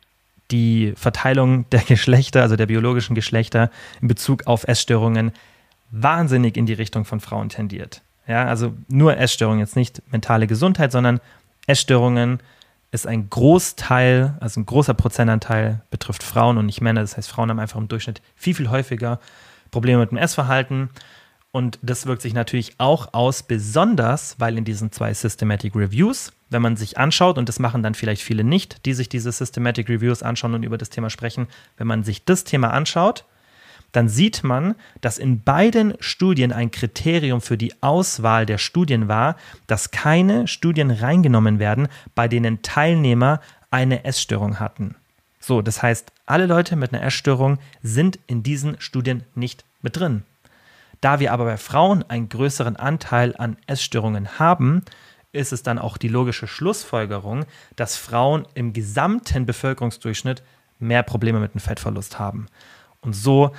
die 0.50 0.92
Verteilung 0.96 1.68
der 1.70 1.80
Geschlechter, 1.80 2.42
also 2.42 2.56
der 2.56 2.66
biologischen 2.66 3.14
Geschlechter 3.14 3.70
in 4.00 4.08
Bezug 4.08 4.46
auf 4.46 4.66
Essstörungen 4.66 5.32
wahnsinnig 5.90 6.56
in 6.56 6.66
die 6.66 6.74
Richtung 6.74 7.04
von 7.04 7.20
Frauen 7.20 7.48
tendiert. 7.48 8.02
Ja, 8.26 8.44
also 8.44 8.74
nur 8.88 9.16
Essstörungen, 9.16 9.60
jetzt 9.60 9.76
nicht 9.76 10.02
mentale 10.12 10.46
Gesundheit, 10.46 10.92
sondern 10.92 11.20
Essstörungen 11.66 12.40
ist 12.90 13.06
ein 13.06 13.28
Großteil, 13.28 14.36
also 14.40 14.60
ein 14.60 14.66
großer 14.66 14.94
Prozentanteil 14.94 15.82
betrifft 15.90 16.22
Frauen 16.22 16.58
und 16.58 16.66
nicht 16.66 16.80
Männer. 16.80 17.02
Das 17.02 17.16
heißt, 17.16 17.28
Frauen 17.28 17.50
haben 17.50 17.58
einfach 17.58 17.78
im 17.78 17.88
Durchschnitt 17.88 18.22
viel, 18.34 18.54
viel 18.54 18.70
häufiger 18.70 19.20
Probleme 19.70 20.00
mit 20.00 20.10
dem 20.10 20.18
Essverhalten. 20.18 20.90
Und 21.50 21.78
das 21.80 22.06
wirkt 22.06 22.22
sich 22.22 22.34
natürlich 22.34 22.74
auch 22.78 23.14
aus, 23.14 23.42
besonders 23.42 24.36
weil 24.38 24.58
in 24.58 24.64
diesen 24.64 24.92
zwei 24.92 25.14
Systematic 25.14 25.74
Reviews, 25.74 26.32
wenn 26.50 26.62
man 26.62 26.76
sich 26.76 26.98
anschaut, 26.98 27.38
und 27.38 27.48
das 27.48 27.58
machen 27.58 27.82
dann 27.82 27.94
vielleicht 27.94 28.22
viele 28.22 28.44
nicht, 28.44 28.84
die 28.84 28.92
sich 28.92 29.08
diese 29.08 29.32
Systematic 29.32 29.88
Reviews 29.88 30.22
anschauen 30.22 30.54
und 30.54 30.62
über 30.62 30.78
das 30.78 30.90
Thema 30.90 31.08
sprechen, 31.08 31.48
wenn 31.78 31.86
man 31.86 32.04
sich 32.04 32.24
das 32.24 32.44
Thema 32.44 32.70
anschaut, 32.70 33.24
dann 33.92 34.08
sieht 34.10 34.44
man, 34.44 34.74
dass 35.00 35.16
in 35.16 35.42
beiden 35.42 35.94
Studien 36.00 36.52
ein 36.52 36.70
Kriterium 36.70 37.40
für 37.40 37.56
die 37.56 37.72
Auswahl 37.82 38.44
der 38.44 38.58
Studien 38.58 39.08
war, 39.08 39.36
dass 39.66 39.90
keine 39.90 40.46
Studien 40.46 40.90
reingenommen 40.90 41.58
werden, 41.58 41.88
bei 42.14 42.28
denen 42.28 42.60
Teilnehmer 42.60 43.40
eine 43.70 44.04
Essstörung 44.04 44.60
hatten. 44.60 44.96
So, 45.40 45.62
das 45.62 45.82
heißt, 45.82 46.12
alle 46.26 46.46
Leute 46.46 46.76
mit 46.76 46.92
einer 46.92 47.02
Essstörung 47.02 47.58
sind 47.82 48.18
in 48.26 48.42
diesen 48.42 48.78
Studien 48.80 49.24
nicht 49.34 49.64
mit 49.80 49.96
drin. 49.96 50.24
Da 51.00 51.20
wir 51.20 51.32
aber 51.32 51.44
bei 51.44 51.56
Frauen 51.56 52.02
einen 52.08 52.28
größeren 52.28 52.76
Anteil 52.76 53.34
an 53.36 53.56
Essstörungen 53.66 54.38
haben, 54.38 54.82
ist 55.32 55.52
es 55.52 55.62
dann 55.62 55.78
auch 55.78 55.96
die 55.96 56.08
logische 56.08 56.46
Schlussfolgerung, 56.46 57.44
dass 57.76 57.96
Frauen 57.96 58.46
im 58.54 58.72
gesamten 58.72 59.46
Bevölkerungsdurchschnitt 59.46 60.42
mehr 60.78 61.02
Probleme 61.02 61.40
mit 61.40 61.54
dem 61.54 61.60
Fettverlust 61.60 62.18
haben. 62.18 62.46
Und 63.00 63.14
so 63.14 63.52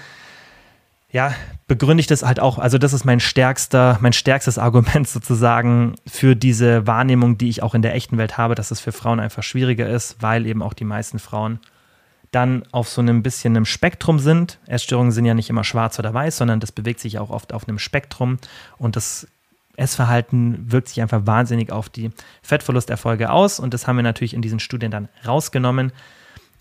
ja, 1.12 1.34
begründe 1.68 2.02
ich 2.02 2.08
das 2.08 2.24
halt 2.24 2.40
auch, 2.40 2.60
also 2.60 2.78
das 2.78 2.94
ist 2.94 3.04
mein 3.04 3.20
stärkster, 3.20 3.98
mein 4.02 4.14
stärkstes 4.14 4.58
Argument 4.58 5.08
sozusagen 5.08 5.96
für 6.06 6.36
diese 6.36 6.86
Wahrnehmung, 6.86 7.38
die 7.38 7.50
ich 7.50 7.64
auch 7.64 7.74
in 7.74 7.82
der 7.82 7.96
echten 7.96 8.18
Welt 8.18 8.38
habe, 8.38 8.56
dass 8.56 8.72
es 8.72 8.80
für 8.80 8.92
Frauen 8.92 9.20
einfach 9.20 9.44
schwieriger 9.44 9.90
ist, 9.90 10.18
weil 10.22 10.46
eben 10.46 10.62
auch 10.62 10.74
die 10.74 10.86
meisten 10.86 11.20
Frauen 11.20 11.60
dann 12.32 12.64
auf 12.72 12.90
so 12.90 13.02
einem 13.02 13.24
bisschen 13.24 13.56
einem 13.56 13.66
Spektrum 13.66 14.20
sind. 14.20 14.60
Essstörungen 14.68 15.12
sind 15.12 15.26
ja 15.26 15.34
nicht 15.34 15.50
immer 15.50 15.64
schwarz 15.64 15.98
oder 16.00 16.14
weiß, 16.14 16.38
sondern 16.38 16.60
das 16.60 16.72
bewegt 16.72 17.00
sich 17.00 17.18
auch 17.18 17.30
oft 17.30 17.54
auf 17.54 17.68
einem 17.68 17.80
Spektrum 17.80 18.38
und 18.78 18.96
das 18.96 19.28
Essverhalten 19.76 20.72
wirkt 20.72 20.90
sich 20.90 21.02
einfach 21.02 21.26
wahnsinnig 21.26 21.72
auf 21.72 21.90
die 21.90 22.12
Fettverlusterfolge 22.44 23.32
aus 23.32 23.60
und 23.60 23.74
das 23.74 23.88
haben 23.88 23.96
wir 23.96 24.04
natürlich 24.04 24.34
in 24.34 24.42
diesen 24.42 24.60
Studien 24.60 24.92
dann 24.92 25.08
rausgenommen. 25.26 25.92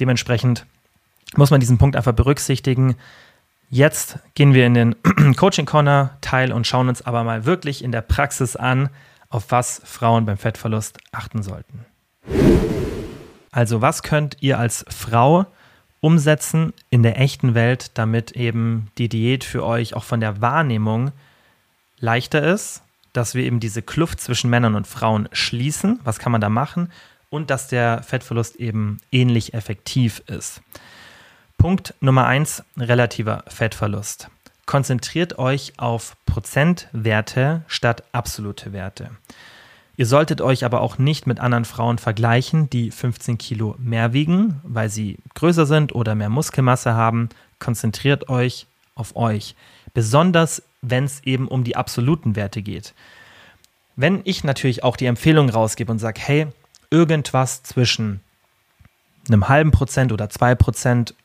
Dementsprechend 0.01 0.65
muss 1.37 1.51
man 1.51 1.61
diesen 1.61 1.79
Punkt 1.79 1.97
einfach 1.97 2.13
berücksichtigen. 2.13 2.97
Jetzt 3.69 4.21
gehen 4.35 4.55
wir 4.55 4.65
in 4.65 4.75
den 4.75 4.97
Coaching 5.37 5.67
Corner 5.67 6.17
Teil 6.21 6.53
und 6.53 6.67
schauen 6.67 6.89
uns 6.89 7.03
aber 7.03 7.25
mal 7.25 7.45
wirklich 7.45 7.85
in 7.85 7.93
der 7.93 8.01
Praxis 8.01 8.57
an, 8.57 8.89
auf 9.29 9.51
was 9.51 9.83
Frauen 9.85 10.25
beim 10.25 10.39
Fettverlust 10.39 10.99
achten 11.13 11.43
sollten. 11.43 11.85
Also, 13.51 13.83
was 13.83 14.03
könnt 14.03 14.37
ihr 14.41 14.59
als 14.59 14.85
Frau 14.89 15.47
umsetzen 16.01 16.73
in 16.91 17.03
der 17.03 17.21
echten 17.21 17.55
Welt, 17.55 17.93
damit 17.95 18.33
eben 18.33 18.91
die 18.99 19.09
Diät 19.09 19.45
für 19.45 19.65
euch 19.65 19.95
auch 19.95 20.05
von 20.05 20.21
der 20.21 20.41
Wahrnehmung 20.41 21.13
leichter 21.99 22.43
ist, 22.43 22.83
dass 23.13 23.35
wir 23.35 23.45
eben 23.45 23.61
diese 23.61 23.83
Kluft 23.83 24.21
zwischen 24.21 24.51
Männern 24.51 24.75
und 24.75 24.87
Frauen 24.87 25.29
schließen? 25.33 25.99
Was 26.05 26.19
kann 26.19 26.33
man 26.33 26.41
da 26.41 26.49
machen? 26.49 26.93
Und 27.31 27.51
dass 27.51 27.69
der 27.69 28.03
Fettverlust 28.03 28.57
eben 28.57 28.99
ähnlich 29.11 29.55
effektiv 29.55 30.23
ist. 30.27 30.63
Punkt 31.59 31.95
Nummer 32.01 32.27
eins: 32.27 32.63
relativer 32.77 33.45
Fettverlust. 33.49 34.31
Konzentriert 34.65 35.39
euch 35.39 35.73
auf 35.79 36.17
Prozentwerte 36.27 37.63
statt 37.67 38.05
absolute 38.13 38.73
Werte. 38.73 39.11
Ihr 39.99 40.07
solltet 40.07 40.41
euch 40.41 40.65
aber 40.65 40.81
auch 40.81 40.99
nicht 40.99 41.27
mit 41.27 41.41
anderen 41.41 41.65
Frauen 41.65 41.99
vergleichen, 41.99 42.71
die 42.71 42.93
15 42.93 43.37
Kilo 43.37 43.75
mehr 43.81 44.13
wiegen, 44.13 44.61
weil 44.63 44.91
sie 44.91 45.19
größer 45.35 45.67
sind 45.67 45.93
oder 45.93 46.15
mehr 46.15 46.29
Muskelmasse 46.29 46.95
haben. 46.95 47.31
Konzentriert 47.59 48.29
euch 48.29 48.69
auf 48.95 49.17
euch. 49.17 49.57
Besonders 49.95 50.63
wenn 50.83 51.03
es 51.03 51.25
eben 51.25 51.49
um 51.49 51.65
die 51.65 51.75
absoluten 51.75 52.37
Werte 52.37 52.63
geht. 52.63 52.95
Wenn 53.97 54.21
ich 54.23 54.45
natürlich 54.45 54.85
auch 54.85 54.97
die 54.97 55.07
Empfehlung 55.07 55.51
rausgebe 55.51 55.91
und 55.91 55.99
sage, 55.99 56.21
hey, 56.25 56.47
irgendwas 56.91 57.65
zwischen 57.65 58.21
einem 59.27 59.49
halben 59.49 59.73
Prozent 59.73 60.13
oder 60.13 60.31
zwei 60.31 60.55
Prozent 60.55 61.17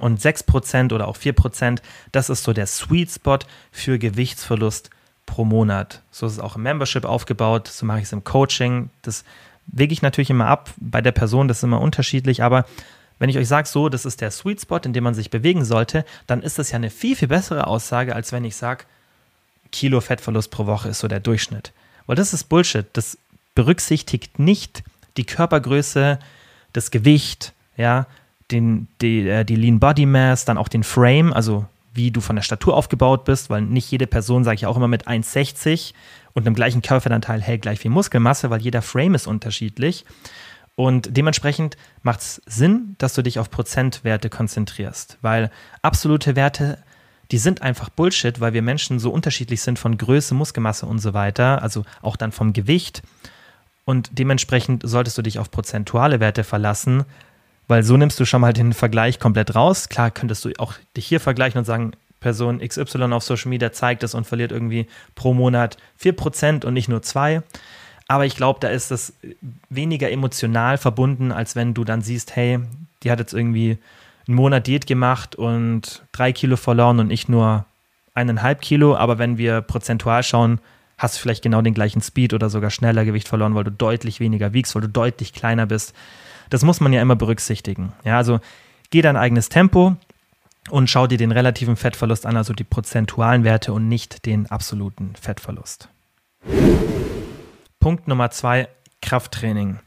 und 0.00 0.22
sechs 0.22 0.42
Prozent 0.42 0.94
oder 0.94 1.06
auch 1.06 1.18
vier 1.18 1.34
Prozent, 1.34 1.82
das 2.12 2.30
ist 2.30 2.44
so 2.44 2.54
der 2.54 2.66
Sweet 2.66 3.10
Spot 3.10 3.40
für 3.70 3.98
Gewichtsverlust 3.98 4.88
pro 5.32 5.46
Monat. 5.46 6.02
So 6.10 6.26
ist 6.26 6.34
es 6.34 6.38
auch 6.38 6.56
im 6.56 6.62
Membership 6.62 7.06
aufgebaut, 7.06 7.66
so 7.66 7.86
mache 7.86 8.00
ich 8.00 8.04
es 8.04 8.12
im 8.12 8.22
Coaching. 8.22 8.90
Das 9.00 9.24
wege 9.66 9.94
ich 9.94 10.02
natürlich 10.02 10.28
immer 10.28 10.46
ab. 10.46 10.68
Bei 10.76 11.00
der 11.00 11.12
Person, 11.12 11.48
das 11.48 11.58
ist 11.58 11.62
immer 11.62 11.80
unterschiedlich, 11.80 12.42
aber 12.42 12.66
wenn 13.18 13.30
ich 13.30 13.38
euch 13.38 13.48
sage, 13.48 13.66
so, 13.66 13.88
das 13.88 14.04
ist 14.04 14.20
der 14.20 14.30
Sweet 14.30 14.60
Spot, 14.60 14.80
in 14.84 14.92
dem 14.92 15.04
man 15.04 15.14
sich 15.14 15.30
bewegen 15.30 15.64
sollte, 15.64 16.04
dann 16.26 16.42
ist 16.42 16.58
das 16.58 16.70
ja 16.70 16.76
eine 16.76 16.90
viel, 16.90 17.16
viel 17.16 17.28
bessere 17.28 17.66
Aussage, 17.66 18.14
als 18.14 18.30
wenn 18.30 18.44
ich 18.44 18.56
sage, 18.56 18.84
Kilo 19.70 20.02
Fettverlust 20.02 20.50
pro 20.50 20.66
Woche 20.66 20.90
ist 20.90 20.98
so 20.98 21.08
der 21.08 21.20
Durchschnitt. 21.20 21.72
Weil 22.04 22.16
das 22.16 22.34
ist 22.34 22.50
Bullshit. 22.50 22.84
Das 22.92 23.16
berücksichtigt 23.54 24.38
nicht 24.38 24.82
die 25.16 25.24
Körpergröße, 25.24 26.18
das 26.74 26.90
Gewicht, 26.90 27.54
ja, 27.78 28.06
den, 28.50 28.86
die, 29.00 29.26
äh, 29.26 29.44
die 29.44 29.56
Lean 29.56 29.80
Body 29.80 30.04
Mass, 30.04 30.44
dann 30.44 30.58
auch 30.58 30.68
den 30.68 30.84
Frame, 30.84 31.32
also 31.32 31.64
wie 31.94 32.10
du 32.10 32.20
von 32.20 32.36
der 32.36 32.42
Statur 32.42 32.76
aufgebaut 32.76 33.24
bist, 33.24 33.50
weil 33.50 33.62
nicht 33.62 33.90
jede 33.90 34.06
Person, 34.06 34.44
sage 34.44 34.56
ich 34.56 34.66
auch 34.66 34.76
immer, 34.76 34.88
mit 34.88 35.06
1,60 35.06 35.92
und 36.32 36.46
einem 36.46 36.54
gleichen 36.54 36.82
Körperanteil 36.82 37.42
hält 37.42 37.62
gleich 37.62 37.80
viel 37.80 37.90
Muskelmasse, 37.90 38.50
weil 38.50 38.62
jeder 38.62 38.82
Frame 38.82 39.14
ist 39.14 39.26
unterschiedlich. 39.26 40.04
Und 40.74 41.16
dementsprechend 41.16 41.76
macht 42.02 42.20
es 42.20 42.42
Sinn, 42.46 42.94
dass 42.98 43.14
du 43.14 43.22
dich 43.22 43.38
auf 43.38 43.50
Prozentwerte 43.50 44.30
konzentrierst, 44.30 45.18
weil 45.20 45.50
absolute 45.82 46.34
Werte, 46.34 46.78
die 47.30 47.38
sind 47.38 47.62
einfach 47.62 47.90
Bullshit, 47.90 48.40
weil 48.40 48.54
wir 48.54 48.62
Menschen 48.62 48.98
so 48.98 49.10
unterschiedlich 49.10 49.60
sind 49.60 49.78
von 49.78 49.98
Größe, 49.98 50.34
Muskelmasse 50.34 50.86
und 50.86 50.98
so 50.98 51.12
weiter, 51.12 51.62
also 51.62 51.84
auch 52.00 52.16
dann 52.16 52.32
vom 52.32 52.52
Gewicht. 52.52 53.02
Und 53.84 54.18
dementsprechend 54.18 54.82
solltest 54.86 55.18
du 55.18 55.22
dich 55.22 55.38
auf 55.38 55.50
prozentuale 55.50 56.20
Werte 56.20 56.44
verlassen, 56.44 57.04
weil 57.68 57.82
so 57.82 57.96
nimmst 57.96 58.18
du 58.20 58.24
schon 58.24 58.40
mal 58.40 58.52
den 58.52 58.72
Vergleich 58.72 59.18
komplett 59.18 59.54
raus. 59.54 59.88
Klar 59.88 60.10
könntest 60.10 60.44
du 60.44 60.50
auch 60.58 60.74
dich 60.96 61.06
hier 61.06 61.20
vergleichen 61.20 61.58
und 61.58 61.64
sagen, 61.64 61.92
Person 62.20 62.60
XY 62.60 63.12
auf 63.12 63.22
Social 63.22 63.50
Media 63.50 63.72
zeigt 63.72 64.02
es 64.02 64.14
und 64.14 64.26
verliert 64.26 64.52
irgendwie 64.52 64.86
pro 65.14 65.34
Monat 65.34 65.76
4% 66.00 66.64
und 66.64 66.74
nicht 66.74 66.88
nur 66.88 67.00
2%. 67.00 67.42
Aber 68.08 68.26
ich 68.26 68.36
glaube, 68.36 68.60
da 68.60 68.68
ist 68.68 68.90
das 68.90 69.14
weniger 69.70 70.10
emotional 70.10 70.76
verbunden, 70.76 71.32
als 71.32 71.56
wenn 71.56 71.72
du 71.72 71.84
dann 71.84 72.02
siehst, 72.02 72.36
hey, 72.36 72.60
die 73.02 73.10
hat 73.10 73.20
jetzt 73.20 73.32
irgendwie 73.32 73.78
einen 74.28 74.36
Monat 74.36 74.66
Diät 74.66 74.86
gemacht 74.86 75.34
und 75.34 76.02
drei 76.12 76.32
Kilo 76.32 76.56
verloren 76.56 77.00
und 77.00 77.10
ich 77.10 77.28
nur 77.28 77.64
eineinhalb 78.14 78.60
Kilo. 78.60 78.96
Aber 78.96 79.18
wenn 79.18 79.38
wir 79.38 79.60
prozentual 79.60 80.22
schauen, 80.22 80.60
hast 80.98 81.16
du 81.16 81.20
vielleicht 81.20 81.42
genau 81.42 81.62
den 81.62 81.74
gleichen 81.74 82.02
Speed 82.02 82.34
oder 82.34 82.50
sogar 82.50 82.70
schneller 82.70 83.04
Gewicht 83.04 83.28
verloren, 83.28 83.54
weil 83.54 83.64
du 83.64 83.72
deutlich 83.72 84.20
weniger 84.20 84.52
wiegst, 84.52 84.74
weil 84.74 84.82
du 84.82 84.88
deutlich 84.88 85.32
kleiner 85.32 85.66
bist. 85.66 85.94
Das 86.52 86.64
muss 86.64 86.80
man 86.80 86.92
ja 86.92 87.00
immer 87.00 87.16
berücksichtigen. 87.16 87.94
Ja, 88.04 88.18
also 88.18 88.38
geh 88.90 89.00
dein 89.00 89.16
eigenes 89.16 89.48
Tempo 89.48 89.96
und 90.68 90.90
schau 90.90 91.06
dir 91.06 91.16
den 91.16 91.32
relativen 91.32 91.76
Fettverlust 91.76 92.26
an, 92.26 92.36
also 92.36 92.52
die 92.52 92.62
prozentualen 92.62 93.42
Werte 93.42 93.72
und 93.72 93.88
nicht 93.88 94.26
den 94.26 94.50
absoluten 94.50 95.14
Fettverlust. 95.18 95.88
Punkt 97.80 98.06
Nummer 98.06 98.30
zwei, 98.32 98.68
Krafttraining. 99.00 99.78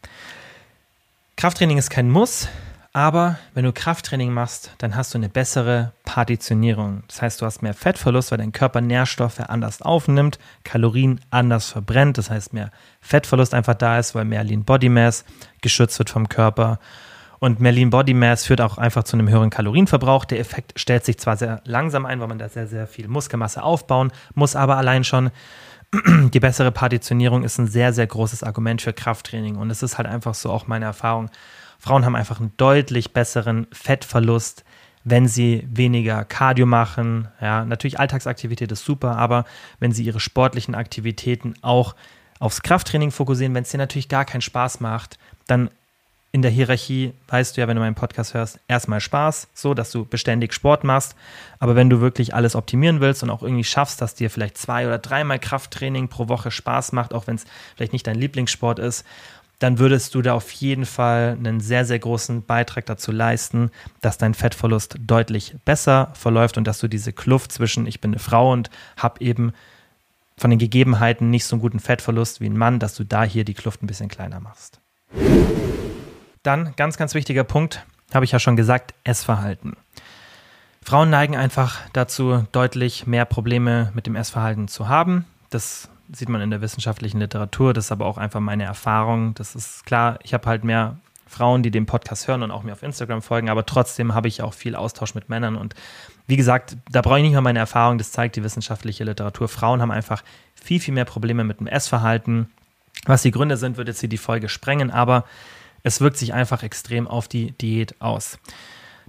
Krafttraining 1.36 1.78
ist 1.78 1.92
kein 1.92 2.10
Muss, 2.10 2.50
aber 2.96 3.38
wenn 3.54 3.66
du 3.66 3.74
Krafttraining 3.74 4.32
machst, 4.32 4.72
dann 4.78 4.96
hast 4.96 5.14
du 5.14 5.18
eine 5.18 5.28
bessere 5.28 5.92
Partitionierung. 6.06 7.04
Das 7.10 7.22
heißt, 7.22 7.42
du 7.42 7.46
hast 7.46 7.62
mehr 7.62 7.74
Fettverlust, 7.74 8.32
weil 8.32 8.38
dein 8.38 8.54
Körper 8.54 8.80
Nährstoffe 8.80 9.42
anders 9.42 9.82
aufnimmt, 9.82 10.40
Kalorien 10.64 11.20
anders 11.30 11.70
verbrennt. 11.70 12.18
Das 12.18 12.30
heißt, 12.30 12.54
mehr 12.54 12.72
Fettverlust 13.02 13.54
einfach 13.54 13.74
da 13.74 14.00
ist, 14.00 14.16
weil 14.16 14.24
mehr 14.24 14.46
Lean 14.46 14.64
Body 14.64 14.88
Mass 14.88 15.26
geschützt 15.60 16.00
wird 16.00 16.10
vom 16.10 16.30
Körper. 16.30 16.80
Und 17.40 17.60
mehr 17.60 17.74
Lean 17.74 17.90
Body 17.90 18.14
Mass 18.14 18.46
führt 18.46 18.62
auch 18.62 18.78
einfach 18.78 19.04
zu 19.04 19.18
einem 19.18 19.28
höheren 19.28 19.50
Kalorienverbrauch. 19.50 20.24
Der 20.24 20.40
Effekt 20.40 20.80
stellt 20.80 21.04
sich 21.04 21.18
zwar 21.18 21.36
sehr 21.36 21.60
langsam 21.66 22.06
ein, 22.06 22.22
weil 22.22 22.30
man 22.30 22.40
da 22.40 22.48
sehr, 22.48 22.68
sehr 22.68 22.88
viel 22.88 23.10
Muskelmasse 23.10 23.62
aufbauen 23.62 24.14
muss, 24.36 24.56
aber 24.56 24.78
allein 24.78 25.04
schon 25.04 25.32
die 26.34 26.40
bessere 26.40 26.72
Partitionierung 26.72 27.44
ist 27.44 27.58
ein 27.58 27.68
sehr, 27.68 27.92
sehr 27.92 28.08
großes 28.08 28.42
Argument 28.42 28.82
für 28.82 28.94
Krafttraining. 28.94 29.58
Und 29.58 29.70
es 29.70 29.84
ist 29.84 29.98
halt 29.98 30.08
einfach 30.08 30.34
so 30.34 30.50
auch 30.50 30.68
meine 30.68 30.86
Erfahrung 30.86 31.30
Frauen 31.86 32.04
haben 32.04 32.16
einfach 32.16 32.40
einen 32.40 32.52
deutlich 32.58 33.14
besseren 33.14 33.68
Fettverlust, 33.72 34.66
wenn 35.04 35.28
sie 35.28 35.68
weniger 35.72 36.26
Cardio 36.26 36.66
machen. 36.66 37.28
Ja, 37.40 37.64
natürlich 37.64 38.00
Alltagsaktivität 38.00 38.72
ist 38.72 38.84
super, 38.84 39.18
aber 39.18 39.46
wenn 39.80 39.92
sie 39.92 40.04
ihre 40.04 40.20
sportlichen 40.20 40.74
Aktivitäten 40.74 41.54
auch 41.62 41.96
aufs 42.40 42.64
Krafttraining 42.64 43.12
fokussieren, 43.12 43.54
wenn 43.54 43.62
es 43.62 43.70
dir 43.70 43.78
natürlich 43.78 44.10
gar 44.10 44.26
keinen 44.26 44.42
Spaß 44.42 44.80
macht, 44.80 45.20
dann 45.46 45.70
in 46.32 46.42
der 46.42 46.52
Hierarchie 46.52 47.14
weißt 47.28 47.56
du 47.56 47.62
ja, 47.62 47.68
wenn 47.68 47.78
du 47.78 47.82
meinen 47.82 47.96
Podcast 47.96 48.34
hörst, 48.34 48.60
erstmal 48.68 49.00
Spaß, 49.00 49.48
so 49.54 49.74
dass 49.74 49.92
du 49.92 50.06
beständig 50.06 50.54
Sport 50.54 50.84
machst. 50.84 51.16
Aber 51.60 51.76
wenn 51.76 51.90
du 51.90 52.02
wirklich 52.02 52.34
alles 52.34 52.58
optimieren 52.58 53.00
willst 53.00 53.24
und 53.24 53.30
auch 53.30 53.42
irgendwie 53.42 53.64
schaffst, 53.64 54.02
dass 54.02 54.16
dir 54.16 54.30
vielleicht 54.30 54.58
zwei 54.58 54.86
oder 54.86 54.98
dreimal 54.98 55.40
Krafttraining 55.40 56.10
pro 56.10 56.28
Woche 56.28 56.52
Spaß 56.52 56.92
macht, 56.92 57.14
auch 57.14 57.28
wenn 57.28 57.36
es 57.36 57.46
vielleicht 57.76 57.94
nicht 57.94 58.06
dein 58.06 58.18
Lieblingssport 58.18 58.80
ist, 58.80 59.06
dann 59.60 59.80
würdest 59.80 60.16
du 60.16 60.22
da 60.22 60.34
auf 60.34 60.52
jeden 60.52 60.86
Fall 60.86 61.38
einen 61.38 61.60
sehr, 61.60 61.86
sehr 61.86 62.00
großen 62.00 62.44
Beitrag 62.44 62.86
dazu 62.86 63.12
leisten, 63.12 63.72
dass 64.02 64.18
dein 64.18 64.34
Fettverlust 64.34 64.98
deutlich 65.00 65.56
besser 65.66 66.12
verläuft 66.14 66.58
und 66.58 66.66
dass 66.66 66.80
du 66.80 66.88
diese 66.88 67.14
Kluft 67.14 67.52
zwischen 67.52 67.88
ich 67.88 68.02
bin 68.02 68.12
eine 68.12 68.20
Frau 68.20 68.52
und 68.52 68.70
habe 68.98 69.22
eben 69.22 69.54
von 70.38 70.50
den 70.50 70.60
Gegebenheiten 70.60 71.30
nicht 71.30 71.46
so 71.46 71.56
einen 71.56 71.62
guten 71.62 71.80
Fettverlust 71.80 72.42
wie 72.42 72.48
ein 72.48 72.58
Mann, 72.58 72.80
dass 72.80 72.96
du 72.96 73.06
da 73.06 73.24
hier 73.24 73.46
die 73.46 73.54
Kluft 73.54 73.82
ein 73.82 73.88
bisschen 73.88 74.10
kleiner 74.10 74.40
machst. 74.40 74.82
Dann 76.44 76.74
ganz, 76.76 76.98
ganz 76.98 77.14
wichtiger 77.14 77.44
Punkt, 77.44 77.86
habe 78.14 78.26
ich 78.26 78.32
ja 78.32 78.40
schon 78.40 78.56
gesagt, 78.56 78.94
Essverhalten. 79.04 79.78
Frauen 80.84 81.10
neigen 81.10 81.36
einfach 81.36 81.82
dazu, 81.94 82.46
deutlich 82.52 83.08
mehr 83.08 83.26
Probleme 83.26 83.92
mit 83.96 84.06
dem 84.06 84.16
Essverhalten 84.16 84.68
zu 84.68 84.88
haben. 84.88 85.26
Das 85.50 85.90
sieht 86.12 86.30
man 86.30 86.42
in 86.42 86.50
der 86.50 86.62
wissenschaftlichen 86.62 87.20
Literatur, 87.20 87.74
das 87.74 87.86
ist 87.86 87.92
aber 87.92 88.06
auch 88.06 88.18
einfach 88.18 88.40
meine 88.40 88.64
Erfahrung. 88.64 89.34
Das 89.36 89.56
ist 89.56 89.86
klar, 89.86 90.20
ich 90.24 90.34
habe 90.34 90.48
halt 90.48 90.64
mehr 90.64 90.98
Frauen, 91.28 91.64
die 91.64 91.72
den 91.72 91.86
Podcast 91.86 92.28
hören 92.28 92.44
und 92.44 92.52
auch 92.52 92.64
mir 92.64 92.74
auf 92.74 92.84
Instagram 92.84 93.22
folgen, 93.22 93.50
aber 93.50 93.66
trotzdem 93.66 94.14
habe 94.14 94.28
ich 94.28 94.42
auch 94.42 94.54
viel 94.54 94.76
Austausch 94.76 95.16
mit 95.16 95.30
Männern 95.30 95.56
und 95.56 95.76
wie 96.28 96.38
gesagt, 96.38 96.78
da 96.90 97.02
brauche 97.02 97.18
ich 97.18 97.24
nicht 97.24 97.34
mal 97.34 97.42
meine 97.42 97.60
Erfahrung, 97.60 97.98
das 97.98 98.12
zeigt 98.12 98.36
die 98.36 98.44
wissenschaftliche 98.44 99.04
Literatur. 99.04 99.48
Frauen 99.48 99.82
haben 99.82 99.92
einfach 99.92 100.24
viel, 100.56 100.80
viel 100.80 100.94
mehr 100.94 101.06
Probleme 101.06 101.44
mit 101.44 101.60
dem 101.60 101.68
Essverhalten. 101.68 102.50
Was 103.06 103.22
die 103.22 103.32
Gründe 103.32 103.58
sind, 103.58 103.78
wird 103.78 103.88
jetzt 103.88 104.00
hier 104.00 104.10
die 104.10 104.18
Folge 104.18 104.50
sprengen, 104.50 104.90
aber 104.90 105.26
es 105.84 106.02
wirkt 106.02 106.18
sich 106.18 106.34
einfach 106.34 106.64
extrem 106.64 107.08
auf 107.08 107.28
die 107.28 107.52
Diät 107.52 108.02
aus. 108.02 108.40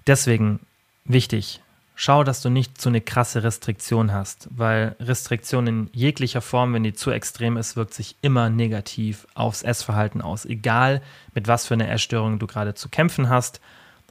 Deswegen 0.06 0.60
wichtig, 1.04 1.62
schau, 1.96 2.22
dass 2.22 2.42
du 2.42 2.50
nicht 2.50 2.80
so 2.80 2.90
eine 2.90 3.00
krasse 3.00 3.42
Restriktion 3.42 4.12
hast, 4.12 4.48
weil 4.50 4.94
Restriktion 5.00 5.66
in 5.66 5.90
jeglicher 5.92 6.42
Form, 6.42 6.74
wenn 6.74 6.84
die 6.84 6.92
zu 6.92 7.10
extrem 7.10 7.56
ist, 7.56 7.74
wirkt 7.74 7.94
sich 7.94 8.16
immer 8.20 8.50
negativ 8.50 9.26
aufs 9.34 9.62
Essverhalten 9.62 10.20
aus. 10.20 10.44
Egal, 10.44 11.02
mit 11.34 11.48
was 11.48 11.66
für 11.66 11.74
einer 11.74 11.90
Essstörung 11.90 12.38
du 12.38 12.46
gerade 12.46 12.74
zu 12.74 12.90
kämpfen 12.90 13.28
hast. 13.30 13.60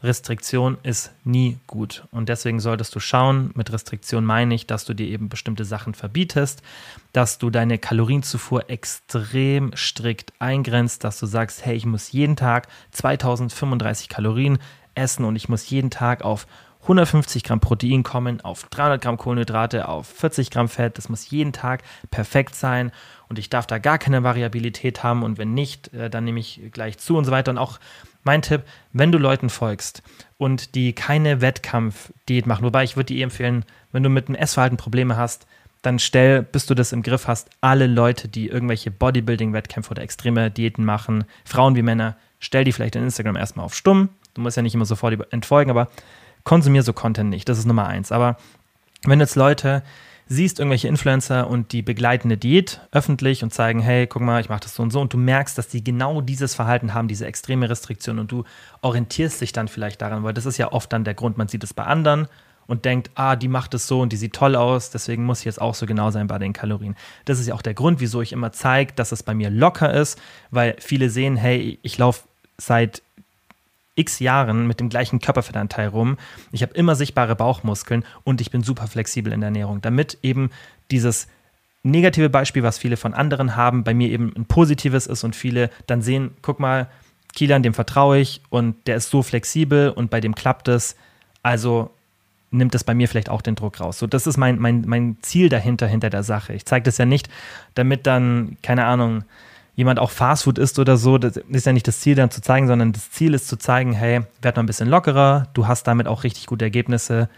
Restriktion 0.03 0.77
ist 0.83 1.13
nie 1.23 1.57
gut. 1.67 2.03
Und 2.11 2.27
deswegen 2.27 2.59
solltest 2.59 2.93
du 2.95 2.99
schauen, 2.99 3.51
mit 3.53 3.71
Restriktion 3.71 4.25
meine 4.25 4.53
ich, 4.55 4.67
dass 4.67 4.85
du 4.85 4.93
dir 4.93 5.07
eben 5.07 5.29
bestimmte 5.29 5.63
Sachen 5.63 5.93
verbietest, 5.93 6.63
dass 7.13 7.37
du 7.37 7.49
deine 7.49 7.77
Kalorienzufuhr 7.77 8.69
extrem 8.69 9.71
strikt 9.75 10.33
eingrenzt, 10.39 11.03
dass 11.03 11.19
du 11.19 11.27
sagst, 11.27 11.65
hey, 11.65 11.75
ich 11.75 11.85
muss 11.85 12.11
jeden 12.11 12.35
Tag 12.35 12.67
2035 12.91 14.09
Kalorien 14.09 14.57
essen 14.95 15.23
und 15.23 15.35
ich 15.35 15.49
muss 15.49 15.69
jeden 15.69 15.91
Tag 15.91 16.23
auf 16.23 16.47
150 16.85 17.43
Gramm 17.43 17.59
Protein 17.59 18.03
kommen, 18.03 18.41
auf 18.41 18.63
300 18.69 19.01
Gramm 19.01 19.17
Kohlenhydrate, 19.17 19.87
auf 19.87 20.07
40 20.07 20.51
Gramm 20.51 20.69
Fett. 20.69 20.97
Das 20.97 21.09
muss 21.09 21.29
jeden 21.29 21.51
Tag 21.51 21.81
perfekt 22.11 22.55
sein 22.55 22.91
und 23.27 23.39
ich 23.39 23.49
darf 23.49 23.65
da 23.65 23.79
gar 23.79 23.97
keine 23.97 24.23
Variabilität 24.23 25.03
haben 25.03 25.23
und 25.23 25.37
wenn 25.37 25.53
nicht, 25.53 25.93
äh, 25.93 26.09
dann 26.09 26.23
nehme 26.23 26.39
ich 26.39 26.61
gleich 26.71 26.97
zu 26.99 27.17
und 27.17 27.25
so 27.25 27.31
weiter. 27.31 27.51
Und 27.51 27.57
auch 27.57 27.79
mein 28.23 28.41
Tipp, 28.41 28.63
wenn 28.93 29.11
du 29.11 29.17
Leuten 29.17 29.49
folgst 29.49 30.03
und 30.37 30.75
die 30.75 30.93
keine 30.93 31.41
Wettkampfdiät 31.41 32.45
machen, 32.45 32.63
wobei 32.63 32.83
ich 32.83 32.95
würde 32.95 33.07
dir 33.07 33.19
eh 33.19 33.23
empfehlen, 33.23 33.65
wenn 33.91 34.03
du 34.03 34.09
mit 34.09 34.27
dem 34.27 34.35
Essverhalten 34.35 34.77
Probleme 34.77 35.17
hast, 35.17 35.47
dann 35.81 35.99
stell, 35.99 36.41
bis 36.41 36.65
du 36.65 36.73
das 36.73 36.91
im 36.91 37.03
Griff 37.03 37.27
hast, 37.27 37.49
alle 37.61 37.87
Leute, 37.87 38.27
die 38.27 38.47
irgendwelche 38.47 38.91
Bodybuilding-Wettkämpfe 38.91 39.91
oder 39.91 40.01
extreme 40.01 40.49
Diäten 40.49 40.85
machen, 40.85 41.25
Frauen 41.45 41.75
wie 41.75 41.83
Männer, 41.83 42.15
stell 42.39 42.63
die 42.63 42.71
vielleicht 42.71 42.95
in 42.95 43.03
Instagram 43.03 43.35
erstmal 43.35 43.65
auf 43.65 43.75
stumm. 43.75 44.09
Du 44.33 44.41
musst 44.41 44.57
ja 44.57 44.63
nicht 44.63 44.75
immer 44.75 44.85
sofort 44.85 45.31
entfolgen, 45.31 45.69
aber 45.69 45.89
konsumier 46.45 46.83
so 46.83 46.93
Content 46.93 47.29
nicht. 47.29 47.49
Das 47.49 47.59
ist 47.59 47.65
Nummer 47.65 47.87
eins. 47.87 48.13
Aber 48.13 48.37
wenn 49.05 49.19
jetzt 49.19 49.35
Leute 49.35 49.83
siehst 50.27 50.59
irgendwelche 50.59 50.87
Influencer 50.87 51.47
und 51.47 51.71
die 51.71 51.81
begleiten 51.81 52.29
eine 52.29 52.37
Diät 52.37 52.81
öffentlich 52.91 53.43
und 53.43 53.53
zeigen, 53.53 53.79
hey, 53.79 54.07
guck 54.07 54.21
mal, 54.21 54.41
ich 54.41 54.49
mache 54.49 54.61
das 54.61 54.73
so 54.73 54.81
und 54.81 54.91
so 54.91 54.99
und 54.99 55.13
du 55.13 55.17
merkst, 55.17 55.57
dass 55.57 55.67
die 55.67 55.83
genau 55.83 56.21
dieses 56.21 56.55
Verhalten 56.55 56.93
haben, 56.93 57.07
diese 57.07 57.27
extreme 57.27 57.69
Restriktion 57.69 58.17
und 58.17 58.31
du 58.31 58.43
orientierst 58.81 59.41
dich 59.41 59.51
dann 59.51 59.67
vielleicht 59.67 60.01
daran, 60.01 60.23
weil 60.23 60.33
das 60.33 60.47
ist 60.47 60.57
ja 60.57 60.71
oft 60.71 60.91
dann 60.91 61.03
der 61.03 61.13
Grund, 61.13 61.37
man 61.37 61.47
sieht 61.47 61.63
es 61.63 61.75
bei 61.75 61.83
anderen 61.83 62.27
und 62.65 62.85
denkt, 62.85 63.11
ah, 63.13 63.35
die 63.35 63.47
macht 63.47 63.75
es 63.75 63.85
so 63.85 64.01
und 64.01 64.11
die 64.11 64.17
sieht 64.17 64.33
toll 64.33 64.55
aus, 64.55 64.89
deswegen 64.89 65.25
muss 65.25 65.39
ich 65.39 65.45
jetzt 65.45 65.61
auch 65.61 65.75
so 65.75 65.85
genau 65.85 66.09
sein 66.09 66.25
bei 66.25 66.39
den 66.39 66.53
Kalorien. 66.53 66.95
Das 67.25 67.39
ist 67.39 67.45
ja 67.45 67.53
auch 67.53 67.61
der 67.61 67.75
Grund, 67.75 67.99
wieso 67.99 68.23
ich 68.23 68.33
immer 68.33 68.51
zeige, 68.51 68.93
dass 68.93 69.11
es 69.11 69.21
bei 69.21 69.35
mir 69.35 69.51
locker 69.51 69.93
ist, 69.93 70.19
weil 70.49 70.75
viele 70.79 71.11
sehen, 71.11 71.35
hey, 71.35 71.77
ich 71.83 71.99
laufe 71.99 72.23
seit 72.57 73.03
x 73.95 74.19
Jahren 74.19 74.67
mit 74.67 74.79
dem 74.79 74.89
gleichen 74.89 75.19
Körperfettanteil 75.19 75.87
rum. 75.87 76.17
Ich 76.51 76.61
habe 76.61 76.73
immer 76.73 76.95
sichtbare 76.95 77.35
Bauchmuskeln 77.35 78.03
und 78.23 78.41
ich 78.41 78.51
bin 78.51 78.63
super 78.63 78.87
flexibel 78.87 79.33
in 79.33 79.41
der 79.41 79.47
Ernährung, 79.47 79.81
damit 79.81 80.17
eben 80.21 80.49
dieses 80.91 81.27
negative 81.83 82.29
Beispiel, 82.29 82.63
was 82.63 82.77
viele 82.77 82.97
von 82.97 83.13
anderen 83.13 83.55
haben, 83.55 83.83
bei 83.83 83.93
mir 83.93 84.09
eben 84.09 84.33
ein 84.35 84.45
positives 84.45 85.07
ist 85.07 85.23
und 85.23 85.35
viele 85.35 85.69
dann 85.87 86.01
sehen, 86.01 86.31
guck 86.41 86.59
mal, 86.59 86.89
Kilian, 87.35 87.63
dem 87.63 87.73
vertraue 87.73 88.17
ich 88.17 88.41
und 88.49 88.75
der 88.87 88.95
ist 88.95 89.09
so 89.09 89.21
flexibel 89.21 89.89
und 89.89 90.09
bei 90.09 90.19
dem 90.19 90.35
klappt 90.35 90.67
es. 90.67 90.95
Also 91.43 91.91
nimmt 92.49 92.73
das 92.73 92.83
bei 92.83 92.93
mir 92.93 93.07
vielleicht 93.07 93.29
auch 93.29 93.41
den 93.41 93.55
Druck 93.55 93.79
raus. 93.79 93.99
So, 93.99 94.07
das 94.07 94.25
ist 94.25 94.37
mein, 94.37 94.57
mein, 94.59 94.83
mein 94.87 95.17
Ziel 95.21 95.49
dahinter, 95.49 95.87
hinter 95.87 96.09
der 96.09 96.23
Sache. 96.23 96.53
Ich 96.53 96.65
zeige 96.65 96.85
das 96.85 96.97
ja 96.97 97.05
nicht, 97.05 97.29
damit 97.75 98.07
dann, 98.07 98.57
keine 98.63 98.85
Ahnung, 98.85 99.25
jemand 99.75 99.99
auch 99.99 100.09
Fastfood 100.09 100.57
isst 100.57 100.79
oder 100.79 100.97
so, 100.97 101.17
das 101.17 101.37
ist 101.37 101.65
ja 101.65 101.73
nicht 101.73 101.87
das 101.87 101.99
Ziel 101.99 102.15
dann 102.15 102.31
zu 102.31 102.41
zeigen, 102.41 102.67
sondern 102.67 102.93
das 102.93 103.11
Ziel 103.11 103.33
ist 103.33 103.47
zu 103.47 103.57
zeigen, 103.57 103.93
hey, 103.93 104.21
werd 104.41 104.55
mal 104.55 104.63
ein 104.63 104.67
bisschen 104.67 104.89
lockerer, 104.89 105.47
du 105.53 105.67
hast 105.67 105.83
damit 105.83 106.07
auch 106.07 106.23
richtig 106.23 106.47
gute 106.47 106.65
Ergebnisse. 106.65 107.29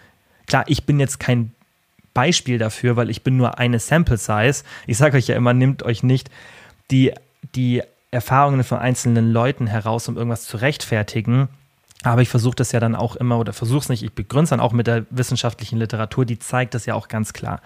Klar, 0.45 0.63
ich 0.67 0.85
bin 0.85 0.99
jetzt 0.99 1.19
kein 1.19 1.51
Beispiel 2.13 2.57
dafür, 2.57 2.95
weil 2.95 3.09
ich 3.09 3.23
bin 3.23 3.37
nur 3.37 3.59
eine 3.59 3.79
Sample 3.79 4.17
Size. 4.17 4.63
Ich 4.85 4.97
sage 4.97 5.17
euch 5.17 5.27
ja 5.27 5.35
immer, 5.35 5.53
nehmt 5.53 5.83
euch 5.83 6.03
nicht 6.03 6.29
die, 6.89 7.11
die 7.55 7.83
Erfahrungen 8.11 8.63
von 8.63 8.79
einzelnen 8.79 9.31
Leuten 9.31 9.67
heraus, 9.67 10.07
um 10.07 10.15
irgendwas 10.17 10.45
zu 10.45 10.57
rechtfertigen. 10.57 11.49
Aber 12.03 12.21
ich 12.21 12.29
versuche 12.29 12.55
das 12.55 12.71
ja 12.71 12.79
dann 12.79 12.95
auch 12.95 13.15
immer, 13.15 13.39
oder 13.39 13.53
versuche 13.53 13.79
es 13.79 13.89
nicht, 13.89 14.03
ich 14.03 14.13
begründe 14.13 14.43
es 14.45 14.49
dann 14.51 14.59
auch 14.59 14.71
mit 14.71 14.87
der 14.87 15.05
wissenschaftlichen 15.09 15.77
Literatur, 15.79 16.25
die 16.25 16.39
zeigt 16.39 16.73
das 16.73 16.85
ja 16.85 16.93
auch 16.93 17.07
ganz 17.07 17.33
klar, 17.33 17.61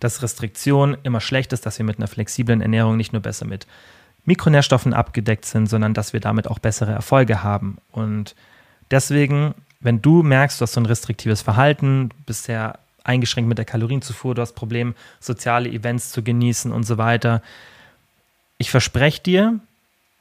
dass 0.00 0.22
Restriktion 0.22 0.96
immer 1.02 1.20
schlecht 1.20 1.52
ist, 1.52 1.66
dass 1.66 1.78
wir 1.78 1.84
mit 1.84 1.98
einer 1.98 2.08
flexiblen 2.08 2.60
Ernährung 2.60 2.96
nicht 2.96 3.12
nur 3.12 3.22
besser 3.22 3.46
mit 3.46 3.66
Mikronährstoffen 4.24 4.94
abgedeckt 4.94 5.44
sind, 5.44 5.68
sondern 5.68 5.94
dass 5.94 6.12
wir 6.12 6.20
damit 6.20 6.48
auch 6.48 6.58
bessere 6.58 6.92
Erfolge 6.92 7.42
haben. 7.42 7.78
Und 7.92 8.34
deswegen, 8.90 9.54
wenn 9.80 10.00
du 10.00 10.22
merkst, 10.22 10.60
du 10.60 10.62
hast 10.62 10.72
so 10.72 10.80
ein 10.80 10.86
restriktives 10.86 11.42
Verhalten, 11.42 12.10
bist 12.26 12.44
sehr 12.44 12.78
eingeschränkt 13.04 13.48
mit 13.48 13.58
der 13.58 13.66
Kalorienzufuhr, 13.66 14.34
du 14.34 14.42
hast 14.42 14.54
Probleme, 14.54 14.94
soziale 15.20 15.68
Events 15.68 16.10
zu 16.10 16.22
genießen 16.22 16.72
und 16.72 16.84
so 16.84 16.96
weiter, 16.96 17.42
ich 18.56 18.70
verspreche 18.70 19.22
dir, 19.22 19.60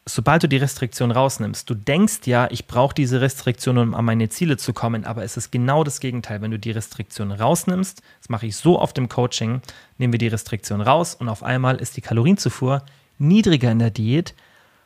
sobald 0.06 0.44
du 0.44 0.48
die 0.50 0.58
Restriktion 0.58 1.12
rausnimmst, 1.12 1.70
du 1.70 1.76
denkst 1.76 2.22
ja, 2.26 2.48
ich 2.52 2.68
brauche 2.68 2.94
diese 2.94 3.22
Restriktion, 3.22 3.78
um 3.78 3.94
an 3.94 4.06
meine 4.06 4.28
Ziele 4.30 4.58
zu 4.58 4.74
kommen, 4.74 5.06
aber 5.06 5.24
es 5.24 5.38
ist 5.38 5.52
genau 5.52 5.84
das 5.84 6.00
Gegenteil. 6.00 6.42
Wenn 6.42 6.52
du 6.52 6.60
die 6.60 6.72
Restriktion 6.72 7.32
rausnimmst, 7.32 8.02
das 8.20 8.30
mache 8.30 8.48
ich 8.48 8.58
so 8.58 8.80
oft 8.80 8.98
im 8.98 9.08
Coaching, 9.08 9.62
nehmen 9.98 10.14
wir 10.14 10.18
die 10.18 10.28
Restriktion 10.28 10.82
raus 10.82 11.16
und 11.16 11.30
auf 11.30 11.44
einmal 11.44 11.78
ist 11.78 11.96
die 11.96 12.02
Kalorienzufuhr 12.02 12.84
niedriger 13.24 13.72
in 13.72 13.80
der 13.80 13.90
Diät, 13.90 14.36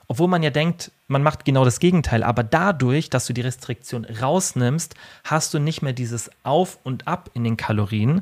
obwohl 0.08 0.30
man 0.30 0.44
ja 0.44 0.50
denkt, 0.50 0.92
man 1.08 1.24
macht 1.24 1.44
genau 1.44 1.66
das 1.66 1.80
Gegenteil. 1.80 2.24
Aber 2.24 2.44
dadurch, 2.44 3.10
dass 3.10 3.26
du 3.26 3.34
die 3.34 3.42
Restriktion 3.42 4.06
rausnimmst, 4.06 4.96
hast 5.26 5.54
du 5.54 5.60
nicht 5.60 5.82
mehr 5.82 5.94
dieses 5.94 6.30
Auf 6.44 6.80
und 6.84 7.08
Ab 7.08 7.30
in 7.34 7.44
den 7.44 7.58
Kalorien. 7.58 8.22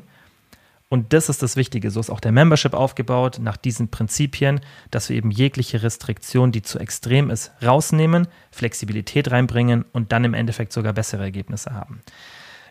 Und 0.88 1.12
das 1.12 1.28
ist 1.28 1.42
das 1.42 1.56
Wichtige. 1.56 1.90
So 1.90 2.00
ist 2.00 2.10
auch 2.10 2.20
der 2.20 2.32
Membership 2.32 2.74
aufgebaut, 2.74 3.38
nach 3.40 3.56
diesen 3.56 3.88
Prinzipien, 3.88 4.60
dass 4.90 5.08
wir 5.08 5.16
eben 5.16 5.30
jegliche 5.30 5.82
Restriktion, 5.82 6.52
die 6.52 6.62
zu 6.62 6.78
extrem 6.78 7.30
ist, 7.30 7.52
rausnehmen, 7.62 8.28
Flexibilität 8.52 9.30
reinbringen 9.30 9.84
und 9.92 10.12
dann 10.12 10.24
im 10.24 10.34
Endeffekt 10.34 10.72
sogar 10.72 10.92
bessere 10.92 11.24
Ergebnisse 11.24 11.72
haben. 11.72 12.02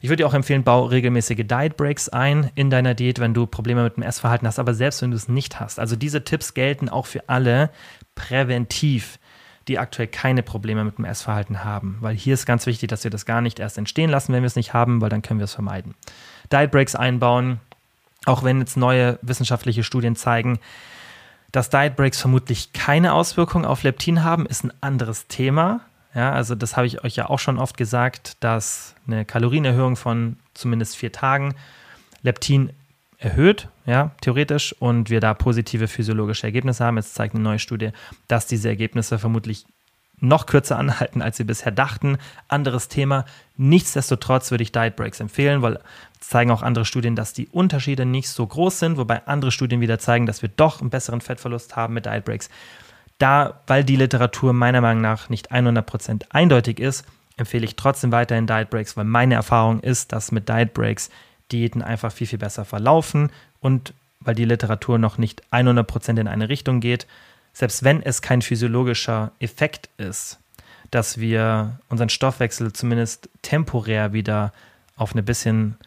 Ich 0.06 0.10
würde 0.10 0.22
dir 0.22 0.28
auch 0.28 0.36
empfehlen, 0.36 0.64
bau 0.64 0.86
regelmäßige 0.86 1.48
Diet 1.48 1.78
Breaks 1.78 2.10
ein 2.10 2.52
in 2.54 2.70
deiner 2.70 2.94
Diät, 2.94 3.18
wenn 3.18 3.34
du 3.34 3.48
Probleme 3.48 3.82
mit 3.82 3.98
dem 3.98 4.04
Essverhalten 4.04 4.48
hast, 4.48 4.60
aber 4.60 4.76
selbst 4.76 5.02
wenn 5.02 5.10
du 5.10 5.18
es 5.18 5.28
nicht 5.28 5.60
hast. 5.60 5.80
Also 5.80 5.96
diese 5.96 6.24
Tipps 6.24 6.54
gelten 6.54 6.90
auch 6.90 7.08
für 7.08 7.28
alle 7.28 7.72
präventiv, 8.14 9.18
die 9.68 9.80
aktuell 9.80 10.08
keine 10.08 10.44
Probleme 10.44 10.84
mit 10.84 11.00
dem 11.00 11.06
Essverhalten 11.06 11.64
haben, 11.64 11.98
weil 12.02 12.16
hier 12.16 12.36
ist 12.36 12.46
ganz 12.46 12.68
wichtig, 12.68 12.88
dass 12.88 13.04
wir 13.04 13.10
das 13.10 13.26
gar 13.26 13.42
nicht 13.42 13.58
erst 13.58 13.80
entstehen 13.80 14.12
lassen, 14.12 14.32
wenn 14.32 14.44
wir 14.44 14.48
es 14.48 14.56
nicht 14.56 14.76
haben, 14.76 15.02
weil 15.02 15.10
dann 15.10 15.24
können 15.24 15.40
wir 15.40 15.46
es 15.46 15.56
vermeiden. 15.56 15.96
Diet 16.52 16.70
Breaks 16.70 16.94
einbauen, 16.94 17.60
auch 18.28 18.44
wenn 18.44 18.60
jetzt 18.60 18.78
neue 18.78 19.18
wissenschaftliche 19.24 19.84
Studien 19.84 20.16
zeigen, 20.16 20.60
dass 21.52 21.72
Diet 21.72 21.96
Breaks 21.96 22.22
vermutlich 22.22 22.74
keine 22.74 23.14
Auswirkungen 23.14 23.66
auf 23.66 23.82
Leptin 23.82 24.24
haben, 24.24 24.46
ist 24.46 24.66
ein 24.66 24.74
anderes 24.82 25.26
Thema. 25.26 25.82
Ja, 26.16 26.32
also 26.32 26.56
das 26.56 26.78
habe 26.78 26.88
ich 26.88 27.04
euch 27.04 27.18
ja 27.18 27.30
auch 27.30 27.40
schon 27.40 27.60
oft 27.60 27.76
gesagt, 27.78 28.38
dass 28.40 28.96
eine 29.06 29.26
Kalorienerhöhung 29.26 29.98
von 29.98 30.38
zumindest 30.54 30.96
vier 30.96 31.12
Tagen 31.12 31.54
Leptin 32.24 32.72
erhöht, 33.18 33.68
ja, 33.86 34.12
theoretisch, 34.22 34.74
und 34.80 35.10
wir 35.10 35.20
da 35.20 35.34
positive 35.34 35.88
physiologische 35.88 36.48
Ergebnisse 36.48 36.86
haben. 36.86 36.98
Jetzt 36.98 37.16
zeigt 37.16 37.36
eine 37.36 37.44
neue 37.44 37.60
Studie, 37.60 37.92
dass 38.28 38.48
diese 38.48 38.70
Ergebnisse 38.70 39.20
vermutlich 39.20 39.66
noch 40.20 40.46
kürzer 40.46 40.78
anhalten, 40.80 41.22
als 41.22 41.38
wir 41.38 41.46
bisher 41.46 41.72
dachten. 41.72 42.18
Anderes 42.48 42.88
Thema. 42.88 43.26
Nichtsdestotrotz 43.58 44.52
würde 44.52 44.64
ich 44.64 44.72
Diet 44.72 44.96
Breaks 44.96 45.20
empfehlen, 45.20 45.62
weil 45.62 45.80
zeigen 46.22 46.52
auch 46.52 46.62
andere 46.62 46.86
Studien, 46.86 47.16
dass 47.16 47.34
die 47.34 47.48
Unterschiede 47.48 48.06
nicht 48.06 48.30
so 48.30 48.48
groß 48.48 48.80
sind, 48.80 48.98
wobei 48.98 49.28
andere 49.28 49.52
Studien 49.52 49.82
wieder 49.82 50.00
zeigen, 50.00 50.26
dass 50.26 50.42
wir 50.42 50.50
doch 50.50 50.80
einen 50.80 50.90
besseren 50.90 51.22
Fettverlust 51.22 51.76
haben 51.76 51.94
mit 51.94 52.06
Diet 52.06 52.26
Breaks. 52.26 52.50
Da, 53.18 53.62
weil 53.68 53.84
die 53.84 53.96
Literatur 53.96 54.54
meiner 54.54 54.82
Meinung 54.82 55.02
nach 55.02 55.30
nicht 55.30 55.52
100% 55.52 56.26
eindeutig 56.30 56.80
ist, 56.80 57.06
empfehle 57.38 57.66
ich 57.66 57.76
trotzdem 57.76 58.12
weiterhin 58.12 58.48
Diet 58.48 58.70
Breaks, 58.70 58.98
weil 58.98 59.06
meine 59.06 59.36
Erfahrung 59.36 59.80
ist, 59.82 60.12
dass 60.12 60.32
mit 60.32 60.50
Diet 60.50 60.74
Breaks 60.74 61.10
Diäten 61.52 61.82
einfach 61.82 62.12
viel, 62.12 62.28
viel 62.28 62.40
besser 62.40 62.66
verlaufen 62.66 63.32
und 63.60 63.94
weil 64.20 64.36
die 64.36 64.46
Literatur 64.46 64.98
noch 64.98 65.18
nicht 65.18 65.44
100% 65.52 66.20
in 66.20 66.28
eine 66.28 66.50
Richtung 66.50 66.80
geht, 66.80 67.06
selbst 67.54 67.84
wenn 67.84 68.02
es 68.02 68.22
kein 68.22 68.42
physiologischer 68.42 69.32
Effekt 69.40 69.90
ist, 69.98 70.40
dass 70.92 71.20
wir 71.20 71.80
unseren 71.88 72.10
Stoffwechsel 72.10 72.74
zumindest 72.74 73.30
temporär 73.42 74.14
wieder 74.14 74.52
auf 74.98 75.14
eine 75.14 75.24
bisschen 75.24 75.78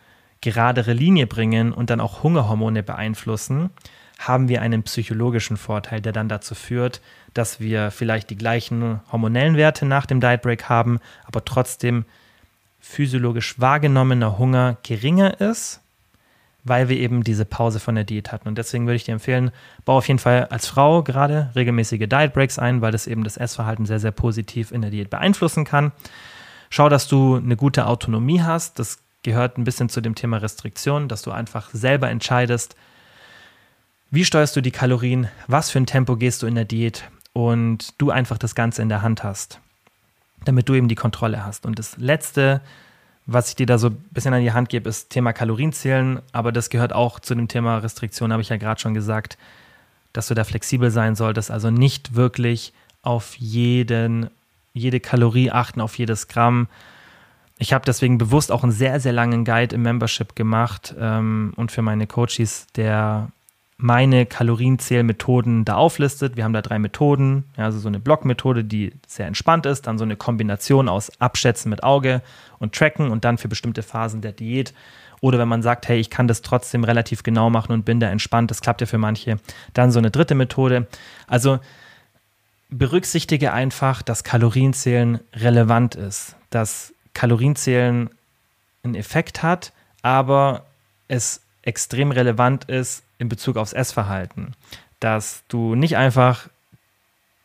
geradere 0.40 0.92
Linie 0.92 1.26
bringen 1.26 1.72
und 1.72 1.90
dann 1.90 2.00
auch 2.00 2.22
Hungerhormone 2.22 2.82
beeinflussen, 2.82 3.70
haben 4.18 4.48
wir 4.48 4.60
einen 4.60 4.82
psychologischen 4.82 5.56
Vorteil, 5.56 6.00
der 6.00 6.12
dann 6.12 6.28
dazu 6.28 6.54
führt, 6.54 7.00
dass 7.34 7.60
wir 7.60 7.92
vielleicht 7.92 8.30
die 8.30 8.36
gleichen 8.36 9.00
hormonellen 9.12 9.56
Werte 9.56 9.86
nach 9.86 10.06
dem 10.06 10.20
Diet 10.20 10.42
Break 10.42 10.68
haben, 10.68 10.98
aber 11.24 11.44
trotzdem 11.44 12.04
physiologisch 12.80 13.60
wahrgenommener 13.60 14.38
Hunger 14.38 14.76
geringer 14.82 15.40
ist, 15.40 15.80
weil 16.64 16.88
wir 16.88 16.96
eben 16.96 17.22
diese 17.22 17.44
Pause 17.44 17.78
von 17.78 17.94
der 17.94 18.04
Diät 18.04 18.32
hatten. 18.32 18.48
Und 18.48 18.58
deswegen 18.58 18.86
würde 18.86 18.96
ich 18.96 19.04
dir 19.04 19.12
empfehlen, 19.12 19.52
baue 19.84 19.98
auf 19.98 20.08
jeden 20.08 20.18
Fall 20.18 20.46
als 20.46 20.66
Frau 20.66 21.02
gerade 21.02 21.50
regelmäßige 21.54 22.08
Diet 22.08 22.32
Breaks 22.32 22.58
ein, 22.58 22.80
weil 22.80 22.92
das 22.92 23.06
eben 23.06 23.24
das 23.24 23.36
Essverhalten 23.36 23.86
sehr, 23.86 24.00
sehr 24.00 24.10
positiv 24.10 24.72
in 24.72 24.82
der 24.82 24.90
Diät 24.90 25.10
beeinflussen 25.10 25.64
kann. 25.64 25.92
Schau, 26.70 26.88
dass 26.88 27.06
du 27.06 27.36
eine 27.36 27.56
gute 27.56 27.86
Autonomie 27.86 28.42
hast. 28.42 28.78
Das 28.78 28.98
gehört 29.22 29.58
ein 29.58 29.64
bisschen 29.64 29.88
zu 29.88 30.00
dem 30.00 30.14
Thema 30.14 30.38
Restriktion, 30.38 31.08
dass 31.08 31.22
du 31.22 31.30
einfach 31.30 31.70
selber 31.72 32.10
entscheidest, 32.10 32.74
wie 34.10 34.24
steuerst 34.24 34.56
du 34.56 34.60
die 34.60 34.70
Kalorien? 34.70 35.28
Was 35.46 35.70
für 35.70 35.78
ein 35.78 35.86
Tempo 35.86 36.16
gehst 36.16 36.42
du 36.42 36.46
in 36.46 36.54
der 36.54 36.64
Diät? 36.64 37.04
Und 37.32 37.94
du 37.98 38.10
einfach 38.10 38.38
das 38.38 38.54
Ganze 38.54 38.82
in 38.82 38.88
der 38.88 39.02
Hand 39.02 39.22
hast. 39.22 39.60
damit 40.44 40.68
du 40.68 40.74
eben 40.74 40.88
die 40.88 40.94
Kontrolle 40.94 41.44
hast. 41.44 41.66
Und 41.66 41.78
das 41.78 41.96
Letzte, 41.96 42.60
was 43.26 43.50
ich 43.50 43.56
dir 43.56 43.66
da 43.66 43.78
so 43.78 43.88
ein 43.88 44.04
bisschen 44.10 44.34
an 44.34 44.42
die 44.42 44.52
Hand 44.52 44.68
gebe, 44.68 44.88
ist 44.88 45.10
Thema 45.10 45.32
Kalorienzählen, 45.32 46.20
aber 46.32 46.52
das 46.52 46.70
gehört 46.70 46.92
auch 46.92 47.20
zu 47.20 47.34
dem 47.34 47.48
Thema 47.48 47.78
Restriktion, 47.78 48.32
habe 48.32 48.42
ich 48.42 48.48
ja 48.48 48.56
gerade 48.56 48.80
schon 48.80 48.94
gesagt, 48.94 49.36
dass 50.12 50.28
du 50.28 50.34
da 50.34 50.44
flexibel 50.44 50.90
sein 50.90 51.14
solltest, 51.14 51.50
also 51.50 51.70
nicht 51.70 52.14
wirklich 52.14 52.72
auf 53.02 53.34
jeden, 53.36 54.30
jede 54.72 55.00
Kalorie 55.00 55.50
achten, 55.50 55.80
auf 55.80 55.98
jedes 55.98 56.28
Gramm. 56.28 56.68
Ich 57.58 57.72
habe 57.72 57.84
deswegen 57.84 58.18
bewusst 58.18 58.50
auch 58.50 58.62
einen 58.62 58.72
sehr, 58.72 59.00
sehr 59.00 59.12
langen 59.12 59.44
Guide 59.44 59.74
im 59.74 59.82
Membership 59.82 60.34
gemacht 60.36 60.94
ähm, 60.98 61.52
und 61.56 61.72
für 61.72 61.82
meine 61.82 62.06
Coaches, 62.06 62.66
der 62.76 63.28
meine 63.78 64.26
Kalorienzählmethoden 64.26 65.64
da 65.64 65.76
auflistet. 65.76 66.36
Wir 66.36 66.42
haben 66.42 66.52
da 66.52 66.62
drei 66.62 66.80
Methoden, 66.80 67.44
also 67.56 67.78
so 67.78 67.86
eine 67.86 68.00
Blockmethode, 68.00 68.64
die 68.64 68.92
sehr 69.06 69.26
entspannt 69.28 69.66
ist, 69.66 69.86
dann 69.86 69.98
so 69.98 70.04
eine 70.04 70.16
Kombination 70.16 70.88
aus 70.88 71.12
Abschätzen 71.20 71.70
mit 71.70 71.84
Auge 71.84 72.20
und 72.58 72.74
Tracken 72.74 73.10
und 73.10 73.24
dann 73.24 73.38
für 73.38 73.46
bestimmte 73.46 73.84
Phasen 73.84 74.20
der 74.20 74.32
Diät. 74.32 74.74
Oder 75.20 75.38
wenn 75.38 75.48
man 75.48 75.62
sagt, 75.62 75.88
hey, 75.88 75.98
ich 75.98 76.10
kann 76.10 76.26
das 76.26 76.42
trotzdem 76.42 76.82
relativ 76.82 77.22
genau 77.22 77.50
machen 77.50 77.72
und 77.72 77.84
bin 77.84 78.00
da 78.00 78.08
entspannt, 78.10 78.50
das 78.50 78.60
klappt 78.60 78.80
ja 78.80 78.86
für 78.86 78.98
manche. 78.98 79.38
Dann 79.74 79.92
so 79.92 80.00
eine 80.00 80.10
dritte 80.10 80.34
Methode. 80.34 80.88
Also 81.28 81.60
berücksichtige 82.70 83.52
einfach, 83.52 84.02
dass 84.02 84.24
Kalorienzählen 84.24 85.20
relevant 85.34 85.94
ist, 85.94 86.34
dass 86.50 86.92
Kalorienzählen 87.14 88.10
einen 88.82 88.94
Effekt 88.96 89.42
hat, 89.42 89.72
aber 90.02 90.66
es 91.06 91.42
extrem 91.62 92.10
relevant 92.10 92.64
ist 92.64 93.02
in 93.18 93.28
Bezug 93.28 93.56
aufs 93.56 93.72
Essverhalten. 93.72 94.54
Dass 95.00 95.42
du 95.48 95.74
nicht 95.74 95.96
einfach 95.96 96.48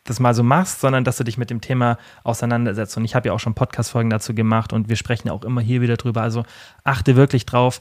das 0.04 0.20
mal 0.20 0.34
so 0.34 0.42
machst, 0.42 0.80
sondern 0.80 1.04
dass 1.04 1.16
du 1.16 1.24
dich 1.24 1.38
mit 1.38 1.50
dem 1.50 1.60
Thema 1.60 1.98
auseinandersetzt. 2.24 2.96
Und 2.96 3.04
ich 3.04 3.14
habe 3.14 3.28
ja 3.28 3.32
auch 3.32 3.40
schon 3.40 3.54
Podcast-Folgen 3.54 4.10
dazu 4.10 4.34
gemacht 4.34 4.72
und 4.72 4.88
wir 4.88 4.96
sprechen 4.96 5.30
auch 5.30 5.44
immer 5.44 5.60
hier 5.60 5.80
wieder 5.80 5.96
drüber. 5.96 6.22
Also 6.22 6.44
achte 6.84 7.16
wirklich 7.16 7.46
drauf, 7.46 7.80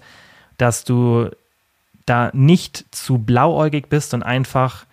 dass 0.57 0.83
du 0.85 1.29
da 2.05 2.31
nicht 2.33 2.85
zu 2.91 3.17
blauäugig 3.17 3.89
bist 3.89 4.13
und 4.13 4.23
einfach 4.23 4.85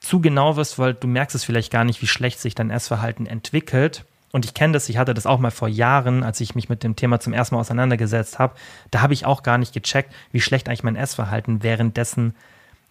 zu 0.00 0.20
genau 0.20 0.56
wirst, 0.56 0.78
weil 0.78 0.94
du 0.94 1.06
merkst 1.06 1.36
es 1.36 1.44
vielleicht 1.44 1.72
gar 1.72 1.84
nicht, 1.84 2.02
wie 2.02 2.08
schlecht 2.08 2.40
sich 2.40 2.56
dein 2.56 2.70
Essverhalten 2.70 3.26
entwickelt 3.26 4.04
und 4.32 4.46
ich 4.46 4.54
kenne 4.54 4.72
das, 4.72 4.88
ich 4.88 4.96
hatte 4.96 5.14
das 5.14 5.26
auch 5.26 5.38
mal 5.38 5.50
vor 5.50 5.68
Jahren, 5.68 6.22
als 6.24 6.40
ich 6.40 6.54
mich 6.54 6.68
mit 6.70 6.82
dem 6.82 6.96
Thema 6.96 7.20
zum 7.20 7.34
ersten 7.34 7.54
Mal 7.54 7.60
auseinandergesetzt 7.60 8.38
habe. 8.38 8.54
Da 8.90 9.02
habe 9.02 9.12
ich 9.12 9.26
auch 9.26 9.42
gar 9.42 9.58
nicht 9.58 9.74
gecheckt, 9.74 10.12
wie 10.32 10.40
schlecht 10.40 10.68
eigentlich 10.68 10.82
mein 10.82 10.96
Essverhalten 10.96 11.62
währenddessen 11.62 12.34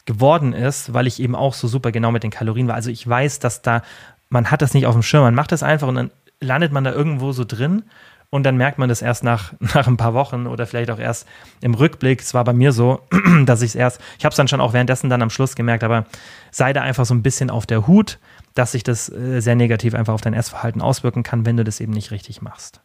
geworden 0.05 0.53
ist, 0.53 0.93
weil 0.93 1.07
ich 1.07 1.19
eben 1.19 1.35
auch 1.35 1.55
so 1.55 1.67
super 1.67 1.91
genau 1.91 2.11
mit 2.11 2.23
den 2.23 2.31
Kalorien 2.31 2.67
war. 2.67 2.75
Also 2.75 2.91
ich 2.91 3.07
weiß, 3.07 3.39
dass 3.39 3.63
da, 3.63 3.81
man 4.29 4.51
hat 4.51 4.61
das 4.61 4.73
nicht 4.75 4.85
auf 4.85 4.93
dem 4.93 5.03
Schirm, 5.03 5.23
man 5.23 5.35
macht 5.35 5.51
das 5.51 5.63
einfach 5.63 5.87
und 5.87 5.95
dann 5.95 6.11
landet 6.39 6.71
man 6.71 6.83
da 6.83 6.91
irgendwo 6.91 7.31
so 7.31 7.43
drin 7.43 7.83
und 8.31 8.43
dann 8.43 8.57
merkt 8.57 8.79
man 8.79 8.89
das 8.89 9.03
erst 9.03 9.23
nach, 9.23 9.53
nach 9.59 9.87
ein 9.87 9.97
paar 9.97 10.15
Wochen 10.15 10.47
oder 10.47 10.65
vielleicht 10.65 10.89
auch 10.89 10.97
erst 10.97 11.27
im 11.61 11.75
Rückblick. 11.75 12.21
Es 12.21 12.33
war 12.33 12.43
bei 12.43 12.53
mir 12.53 12.71
so, 12.71 13.01
dass 13.45 13.61
ich 13.61 13.69
es 13.69 13.75
erst, 13.75 14.01
ich 14.17 14.25
habe 14.25 14.31
es 14.31 14.37
dann 14.37 14.47
schon 14.47 14.61
auch 14.61 14.73
währenddessen 14.73 15.09
dann 15.09 15.21
am 15.21 15.29
Schluss 15.29 15.55
gemerkt, 15.55 15.83
aber 15.83 16.05
sei 16.49 16.73
da 16.73 16.81
einfach 16.81 17.05
so 17.05 17.13
ein 17.13 17.21
bisschen 17.21 17.51
auf 17.51 17.67
der 17.67 17.85
Hut, 17.85 18.17
dass 18.55 18.71
sich 18.71 18.83
das 18.83 19.09
äh, 19.09 19.41
sehr 19.41 19.55
negativ 19.55 19.93
einfach 19.93 20.13
auf 20.13 20.21
dein 20.21 20.33
Essverhalten 20.33 20.81
auswirken 20.81 21.23
kann, 21.23 21.45
wenn 21.45 21.57
du 21.57 21.63
das 21.63 21.79
eben 21.79 21.93
nicht 21.93 22.11
richtig 22.11 22.41
machst. 22.41 22.81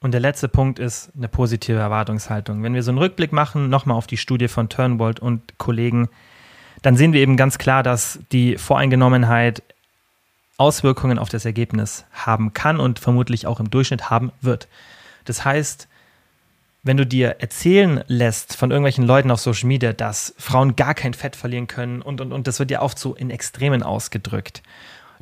Und 0.00 0.12
der 0.12 0.20
letzte 0.20 0.48
Punkt 0.48 0.78
ist 0.78 1.10
eine 1.16 1.28
positive 1.28 1.78
Erwartungshaltung. 1.78 2.62
Wenn 2.62 2.74
wir 2.74 2.82
so 2.82 2.90
einen 2.90 2.98
Rückblick 2.98 3.32
machen, 3.32 3.68
nochmal 3.68 3.96
auf 3.96 4.06
die 4.06 4.16
Studie 4.16 4.46
von 4.46 4.68
Turnwald 4.68 5.18
und 5.18 5.58
Kollegen, 5.58 6.08
dann 6.82 6.96
sehen 6.96 7.12
wir 7.12 7.20
eben 7.20 7.36
ganz 7.36 7.58
klar, 7.58 7.82
dass 7.82 8.20
die 8.30 8.56
Voreingenommenheit 8.56 9.62
Auswirkungen 10.58 11.18
auf 11.18 11.28
das 11.28 11.44
Ergebnis 11.44 12.04
haben 12.12 12.52
kann 12.52 12.78
und 12.78 12.98
vermutlich 12.98 13.46
auch 13.46 13.60
im 13.60 13.70
Durchschnitt 13.70 14.10
haben 14.10 14.32
wird. 14.40 14.68
Das 15.24 15.44
heißt, 15.44 15.88
wenn 16.82 16.96
du 16.96 17.06
dir 17.06 17.36
erzählen 17.40 18.02
lässt 18.06 18.56
von 18.56 18.70
irgendwelchen 18.70 19.04
Leuten 19.04 19.30
auf 19.30 19.40
Social 19.40 19.66
Media, 19.66 19.92
dass 19.92 20.34
Frauen 20.38 20.76
gar 20.76 20.94
kein 20.94 21.14
Fett 21.14 21.36
verlieren 21.36 21.66
können 21.66 22.02
und, 22.02 22.20
und, 22.20 22.32
und 22.32 22.46
das 22.46 22.58
wird 22.58 22.70
ja 22.70 22.82
oft 22.82 22.98
so 22.98 23.14
in 23.14 23.30
Extremen 23.30 23.82
ausgedrückt, 23.82 24.62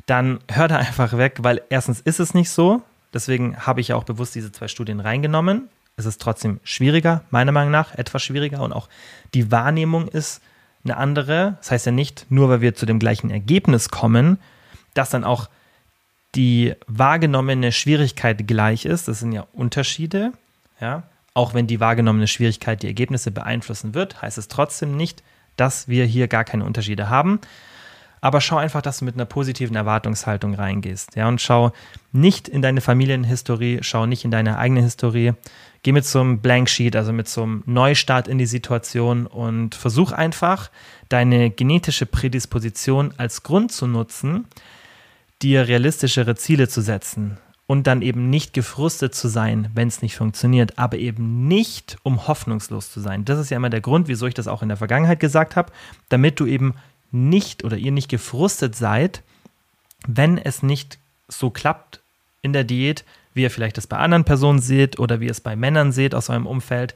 dann 0.05 0.39
hör 0.49 0.67
da 0.67 0.77
einfach 0.77 1.17
weg, 1.17 1.37
weil 1.41 1.61
erstens 1.69 1.99
ist 2.01 2.19
es 2.19 2.33
nicht 2.33 2.49
so. 2.49 2.81
Deswegen 3.13 3.57
habe 3.57 3.81
ich 3.81 3.89
ja 3.89 3.95
auch 3.95 4.03
bewusst 4.03 4.35
diese 4.35 4.51
zwei 4.51 4.67
Studien 4.67 4.99
reingenommen. 4.99 5.69
Es 5.97 6.05
ist 6.05 6.21
trotzdem 6.21 6.59
schwieriger, 6.63 7.23
meiner 7.31 7.51
Meinung 7.51 7.71
nach, 7.71 7.93
etwas 7.95 8.23
schwieriger 8.23 8.61
und 8.61 8.71
auch 8.71 8.87
die 9.33 9.51
Wahrnehmung 9.51 10.07
ist 10.07 10.41
eine 10.83 10.97
andere. 10.97 11.57
Das 11.59 11.71
heißt 11.71 11.85
ja 11.87 11.91
nicht, 11.91 12.27
nur 12.29 12.49
weil 12.49 12.61
wir 12.61 12.75
zu 12.75 12.85
dem 12.85 12.99
gleichen 12.99 13.29
Ergebnis 13.29 13.89
kommen, 13.89 14.39
dass 14.97 15.09
dann 15.09 15.23
auch 15.23 15.49
die 16.35 16.75
wahrgenommene 16.87 17.71
Schwierigkeit 17.71 18.47
gleich 18.47 18.85
ist. 18.85 19.07
Das 19.07 19.19
sind 19.19 19.31
ja 19.31 19.47
Unterschiede. 19.53 20.33
Ja, 20.79 21.03
auch 21.33 21.53
wenn 21.53 21.67
die 21.67 21.79
wahrgenommene 21.79 22.27
Schwierigkeit 22.27 22.83
die 22.83 22.87
Ergebnisse 22.87 23.31
beeinflussen 23.31 23.93
wird, 23.93 24.21
heißt 24.21 24.37
es 24.37 24.47
trotzdem 24.47 24.97
nicht, 24.97 25.23
dass 25.55 25.87
wir 25.87 26.05
hier 26.05 26.27
gar 26.27 26.43
keine 26.43 26.65
Unterschiede 26.65 27.09
haben. 27.09 27.39
Aber 28.21 28.41
schau 28.41 28.57
einfach, 28.57 28.81
dass 28.81 28.99
du 28.99 29.05
mit 29.05 29.15
einer 29.15 29.25
positiven 29.25 29.75
Erwartungshaltung 29.75 30.55
reingehst. 30.55 31.15
Ja, 31.15 31.27
und 31.27 31.39
schau 31.39 31.71
nicht 32.11 32.47
in 32.47 32.61
deine 32.61 32.81
Familienhistorie, 32.81 33.79
schau 33.81 34.07
nicht 34.07 34.25
in 34.25 34.31
deine 34.31 34.57
eigene 34.57 34.81
Historie. 34.81 35.33
Geh 35.83 35.91
mit 35.91 36.05
so 36.05 36.19
einem 36.19 36.39
Blank 36.39 36.69
Sheet, 36.69 36.95
also 36.95 37.13
mit 37.13 37.27
so 37.27 37.43
einem 37.43 37.63
Neustart 37.67 38.27
in 38.27 38.39
die 38.39 38.47
Situation 38.47 39.27
und 39.27 39.75
versuch 39.75 40.11
einfach, 40.11 40.71
deine 41.09 41.51
genetische 41.51 42.05
Prädisposition 42.05 43.13
als 43.17 43.43
Grund 43.43 43.71
zu 43.71 43.85
nutzen, 43.85 44.47
dir 45.41 45.67
realistischere 45.67 46.35
Ziele 46.35 46.67
zu 46.67 46.81
setzen 46.81 47.37
und 47.67 47.85
dann 47.85 48.01
eben 48.01 48.29
nicht 48.29 48.53
gefrustet 48.53 49.13
zu 49.13 49.27
sein, 49.27 49.69
wenn 49.73 49.89
es 49.89 50.01
nicht 50.01 50.15
funktioniert, 50.15 50.79
aber 50.79 50.97
eben 50.97 51.47
nicht, 51.47 51.97
um 52.03 52.27
hoffnungslos 52.27 52.91
zu 52.91 53.01
sein. 53.01 53.25
Das 53.25 53.39
ist 53.39 53.49
ja 53.49 53.57
immer 53.57 53.69
der 53.69 53.81
Grund, 53.81 54.07
wieso 54.07 54.25
ich 54.25 54.33
das 54.33 54.47
auch 54.47 54.61
in 54.61 54.69
der 54.69 54.77
Vergangenheit 54.77 55.19
gesagt 55.19 55.55
habe, 55.55 55.71
damit 56.09 56.39
du 56.39 56.45
eben 56.45 56.75
nicht 57.11 57.63
oder 57.63 57.77
ihr 57.77 57.91
nicht 57.91 58.09
gefrustet 58.09 58.75
seid, 58.75 59.21
wenn 60.07 60.37
es 60.37 60.63
nicht 60.63 60.97
so 61.27 61.49
klappt 61.49 62.01
in 62.41 62.53
der 62.53 62.63
Diät, 62.63 63.03
wie 63.33 63.43
ihr 63.43 63.51
vielleicht 63.51 63.77
das 63.77 63.87
bei 63.87 63.97
anderen 63.97 64.23
Personen 64.23 64.59
seht 64.59 64.97
oder 64.97 65.19
wie 65.19 65.25
ihr 65.25 65.31
es 65.31 65.41
bei 65.41 65.55
Männern 65.55 65.91
seht 65.91 66.15
aus 66.15 66.29
eurem 66.29 66.47
Umfeld, 66.47 66.95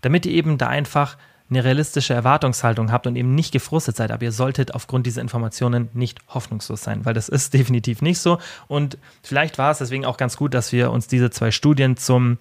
damit 0.00 0.26
ihr 0.26 0.32
eben 0.32 0.58
da 0.58 0.68
einfach 0.68 1.16
eine 1.50 1.64
realistische 1.64 2.14
Erwartungshaltung 2.14 2.92
habt 2.92 3.06
und 3.06 3.16
eben 3.16 3.34
nicht 3.34 3.52
gefrustet 3.52 3.96
seid. 3.96 4.10
Aber 4.10 4.22
ihr 4.22 4.32
solltet 4.32 4.74
aufgrund 4.74 5.06
dieser 5.06 5.22
Informationen 5.22 5.88
nicht 5.94 6.20
hoffnungslos 6.28 6.82
sein, 6.82 7.04
weil 7.04 7.14
das 7.14 7.28
ist 7.28 7.54
definitiv 7.58 8.02
nicht 8.02 8.18
so. 8.18 8.38
Und 8.66 8.98
vielleicht 9.22 9.58
war 9.58 9.70
es 9.70 9.78
deswegen 9.78 10.04
auch 10.04 10.16
ganz 10.16 10.36
gut, 10.36 10.54
dass 10.54 10.72
wir 10.72 10.90
uns 10.90 11.06
diese 11.06 11.30
zwei 11.30 11.50
Studien 11.50 11.96
zum 11.96 12.38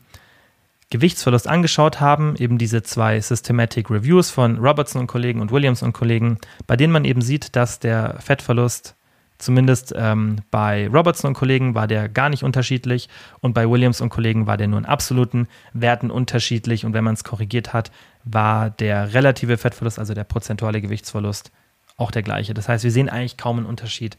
Gewichtsverlust 0.89 1.47
angeschaut 1.47 1.99
haben, 1.99 2.35
eben 2.37 2.57
diese 2.57 2.81
zwei 2.81 3.19
Systematic 3.19 3.89
Reviews 3.89 4.29
von 4.29 4.57
Robertson 4.57 5.01
und 5.01 5.07
Kollegen 5.07 5.41
und 5.41 5.51
Williams 5.51 5.83
und 5.83 5.91
Kollegen, 5.91 6.37
bei 6.65 6.77
denen 6.77 6.93
man 6.93 7.03
eben 7.03 7.21
sieht, 7.21 7.57
dass 7.57 7.79
der 7.79 8.15
Fettverlust 8.19 8.95
Zumindest 9.38 9.93
ähm, 9.95 10.38
bei 10.49 10.88
Robertson 10.88 11.29
und 11.29 11.33
Kollegen 11.35 11.75
war 11.75 11.88
der 11.88 12.09
gar 12.09 12.29
nicht 12.29 12.43
unterschiedlich 12.43 13.07
und 13.39 13.53
bei 13.53 13.69
Williams 13.69 14.01
und 14.01 14.09
Kollegen 14.09 14.47
war 14.47 14.57
der 14.57 14.67
nur 14.67 14.79
in 14.79 14.85
absoluten 14.85 15.47
Werten 15.73 16.09
unterschiedlich 16.09 16.85
und 16.85 16.93
wenn 16.93 17.03
man 17.03 17.13
es 17.13 17.23
korrigiert 17.23 17.71
hat, 17.71 17.91
war 18.23 18.71
der 18.71 19.13
relative 19.13 19.57
Fettverlust, 19.57 19.99
also 19.99 20.15
der 20.15 20.23
prozentuale 20.23 20.81
Gewichtsverlust, 20.81 21.51
auch 21.97 22.09
der 22.09 22.23
gleiche. 22.23 22.55
Das 22.55 22.67
heißt, 22.67 22.83
wir 22.83 22.91
sehen 22.91 23.09
eigentlich 23.09 23.38
kaum 23.38 23.57
einen 23.57 23.67
Unterschied 23.67 24.17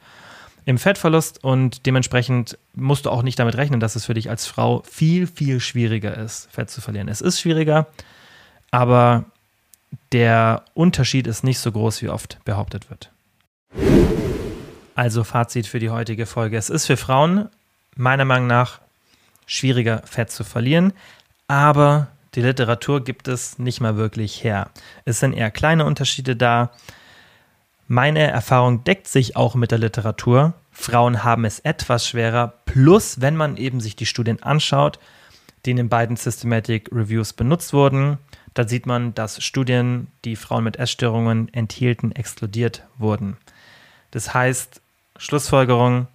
im 0.64 0.78
Fettverlust 0.78 1.42
und 1.42 1.86
dementsprechend 1.86 2.58
musst 2.74 3.06
du 3.06 3.10
auch 3.10 3.22
nicht 3.22 3.38
damit 3.38 3.56
rechnen, 3.56 3.80
dass 3.80 3.96
es 3.96 4.04
für 4.04 4.14
dich 4.14 4.30
als 4.30 4.46
Frau 4.46 4.82
viel, 4.82 5.26
viel 5.26 5.58
schwieriger 5.60 6.16
ist, 6.16 6.48
Fett 6.52 6.70
zu 6.70 6.80
verlieren. 6.80 7.08
Es 7.08 7.22
ist 7.22 7.40
schwieriger, 7.40 7.88
aber 8.70 9.24
der 10.12 10.64
Unterschied 10.74 11.26
ist 11.26 11.42
nicht 11.42 11.58
so 11.58 11.72
groß, 11.72 12.02
wie 12.02 12.08
oft 12.08 12.38
behauptet 12.44 12.90
wird. 12.90 13.10
Also 14.98 15.22
Fazit 15.22 15.68
für 15.68 15.78
die 15.78 15.90
heutige 15.90 16.26
Folge. 16.26 16.56
Es 16.56 16.70
ist 16.70 16.86
für 16.86 16.96
Frauen 16.96 17.50
meiner 17.94 18.24
Meinung 18.24 18.48
nach 18.48 18.80
schwieriger, 19.46 20.02
Fett 20.04 20.32
zu 20.32 20.42
verlieren, 20.42 20.92
aber 21.46 22.08
die 22.34 22.42
Literatur 22.42 23.04
gibt 23.04 23.28
es 23.28 23.60
nicht 23.60 23.80
mal 23.80 23.96
wirklich 23.96 24.42
her. 24.42 24.70
Es 25.04 25.20
sind 25.20 25.34
eher 25.34 25.52
kleine 25.52 25.84
Unterschiede 25.84 26.34
da. 26.34 26.72
Meine 27.86 28.26
Erfahrung 28.26 28.82
deckt 28.82 29.06
sich 29.06 29.36
auch 29.36 29.54
mit 29.54 29.70
der 29.70 29.78
Literatur. 29.78 30.54
Frauen 30.72 31.22
haben 31.22 31.44
es 31.44 31.60
etwas 31.60 32.08
schwerer. 32.08 32.54
Plus, 32.64 33.20
wenn 33.20 33.36
man 33.36 33.56
eben 33.56 33.78
sich 33.78 33.94
die 33.94 34.04
Studien 34.04 34.42
anschaut, 34.42 34.98
die 35.64 35.70
in 35.70 35.76
den 35.76 35.88
beiden 35.88 36.16
Systematic 36.16 36.90
Reviews 36.90 37.34
benutzt 37.34 37.72
wurden, 37.72 38.18
da 38.54 38.66
sieht 38.66 38.86
man, 38.86 39.14
dass 39.14 39.44
Studien, 39.44 40.08
die 40.24 40.34
Frauen 40.34 40.64
mit 40.64 40.74
Essstörungen 40.74 41.54
enthielten, 41.54 42.10
exkludiert 42.10 42.82
wurden. 42.96 43.36
Das 44.10 44.34
heißt, 44.34 44.80
Schlussfolgerung, 45.18 46.06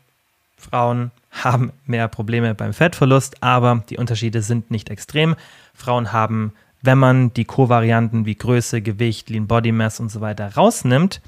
Frauen 0.58 1.12
haben 1.32 1.72
mehr 1.86 2.08
Probleme 2.08 2.56
beim 2.56 2.74
Fettverlust, 2.74 3.44
aber 3.44 3.84
die 3.90 3.98
Unterschiede 3.98 4.42
sind 4.42 4.72
nicht 4.72 4.90
extrem. 4.90 5.36
Frauen 5.74 6.12
haben, 6.12 6.54
wenn 6.82 6.98
man 6.98 7.34
die 7.34 7.46
Kovarianten 7.46 8.26
wie 8.26 8.36
Größe, 8.36 8.82
Gewicht, 8.82 9.30
Lean 9.30 9.48
Body 9.48 9.72
Mass 9.72 10.00
und 10.00 10.10
so 10.10 10.22
weiter 10.22 10.56
rausnimmt, 10.56 11.22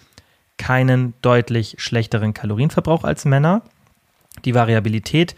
keinen 0.58 1.14
deutlich 1.22 1.76
schlechteren 1.80 2.34
Kalorienverbrauch 2.34 3.04
als 3.04 3.26
Männer. 3.26 3.62
Die 4.46 4.56
Variabilität 4.56 5.36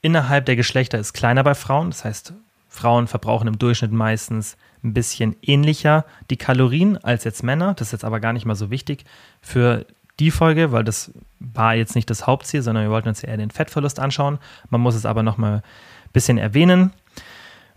innerhalb 0.00 0.46
der 0.46 0.56
Geschlechter 0.56 0.98
ist 0.98 1.12
kleiner 1.12 1.42
bei 1.42 1.54
Frauen. 1.54 1.90
Das 1.90 2.04
heißt, 2.04 2.34
Frauen 2.68 3.06
verbrauchen 3.06 3.48
im 3.48 3.58
Durchschnitt 3.58 3.92
meistens 3.92 4.56
ein 4.82 4.92
bisschen 4.92 5.36
ähnlicher 5.42 6.04
die 6.30 6.36
Kalorien 6.36 6.98
als 7.02 7.24
jetzt 7.24 7.42
Männer. 7.42 7.74
Das 7.74 7.88
ist 7.88 7.92
jetzt 7.92 8.04
aber 8.04 8.20
gar 8.20 8.32
nicht 8.32 8.44
mal 8.44 8.54
so 8.54 8.70
wichtig 8.70 9.04
für 9.40 9.86
die 10.20 10.30
Folge, 10.30 10.72
weil 10.72 10.84
das 10.84 11.12
war 11.40 11.74
jetzt 11.74 11.94
nicht 11.94 12.08
das 12.10 12.26
Hauptziel, 12.26 12.62
sondern 12.62 12.84
wir 12.84 12.90
wollten 12.90 13.08
uns 13.08 13.22
eher 13.22 13.36
den 13.36 13.50
Fettverlust 13.50 13.98
anschauen. 13.98 14.38
Man 14.70 14.80
muss 14.80 14.94
es 14.94 15.06
aber 15.06 15.22
noch 15.22 15.36
mal 15.36 15.56
ein 15.56 15.62
bisschen 16.12 16.38
erwähnen. 16.38 16.92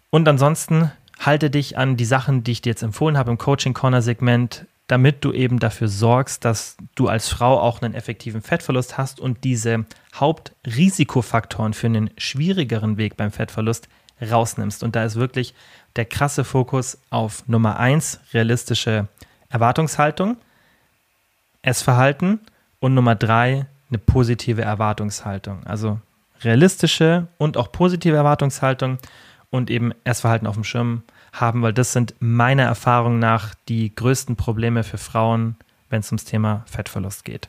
Und 0.10 0.28
ansonsten 0.28 0.92
halte 1.20 1.50
dich 1.50 1.78
an 1.78 1.98
die 1.98 2.06
Sachen, 2.06 2.44
die 2.44 2.52
ich 2.52 2.62
dir 2.62 2.70
jetzt 2.70 2.84
empfohlen 2.84 3.18
habe 3.18 3.32
im 3.32 3.38
Coaching 3.38 3.74
Corner 3.74 4.02
Segment, 4.02 4.66
damit 4.88 5.26
du 5.26 5.34
eben 5.34 5.60
dafür 5.60 5.90
sorgst, 5.90 6.46
dass 6.46 6.78
du 6.96 7.08
als 7.08 7.28
Frau 7.28 7.60
auch 7.60 7.82
einen 7.82 7.94
effektiven 7.94 8.42
Fettverlust 8.42 8.98
hast 8.98 9.20
und 9.20 9.44
diese 9.44 9.86
Hauptrisikofaktoren 10.16 11.74
für 11.74 11.88
einen 11.88 12.10
schwierigeren 12.18 12.98
Weg 12.98 13.18
beim 13.18 13.32
Fettverlust 13.32 13.90
rausnimmst. 14.22 14.84
Und 14.84 14.96
da 14.96 15.04
ist 15.04 15.16
wirklich 15.16 15.54
der 15.96 16.06
krasse 16.06 16.44
Fokus 16.44 17.00
auf 17.10 17.48
Nummer 17.48 17.78
eins 17.80 18.22
realistische 18.34 19.08
Erwartungshaltung, 19.50 20.38
Essverhalten 21.62 22.39
und 22.80 22.93
Nummer 22.93 23.16
drei 23.16 23.68
eine 23.89 23.97
positive 23.99 24.62
Erwartungshaltung. 24.62 25.66
Also 25.66 25.99
realistische 26.41 27.28
und 27.38 27.58
auch 27.58 27.72
positive 27.72 28.16
Erwartungshaltung 28.16 28.97
und 29.49 29.70
eben 29.70 29.93
Essverhalten 30.03 30.47
auf 30.47 30.55
dem 30.55 30.64
Schirm 30.64 31.03
haben, 31.34 31.62
weil 31.62 31.74
das 31.74 31.93
sind 31.93 32.16
meiner 32.20 32.64
Erfahrung 32.64 33.20
nach 33.20 33.55
die 33.68 33.93
größten 33.93 34.36
Probleme 34.36 34.84
für 34.84 34.97
Frauen, 34.97 35.55
wenn 35.89 36.01
es 36.01 36.12
ums 36.12 36.26
Thema 36.26 36.64
Fettverlust 36.66 37.24
geht. 37.26 37.47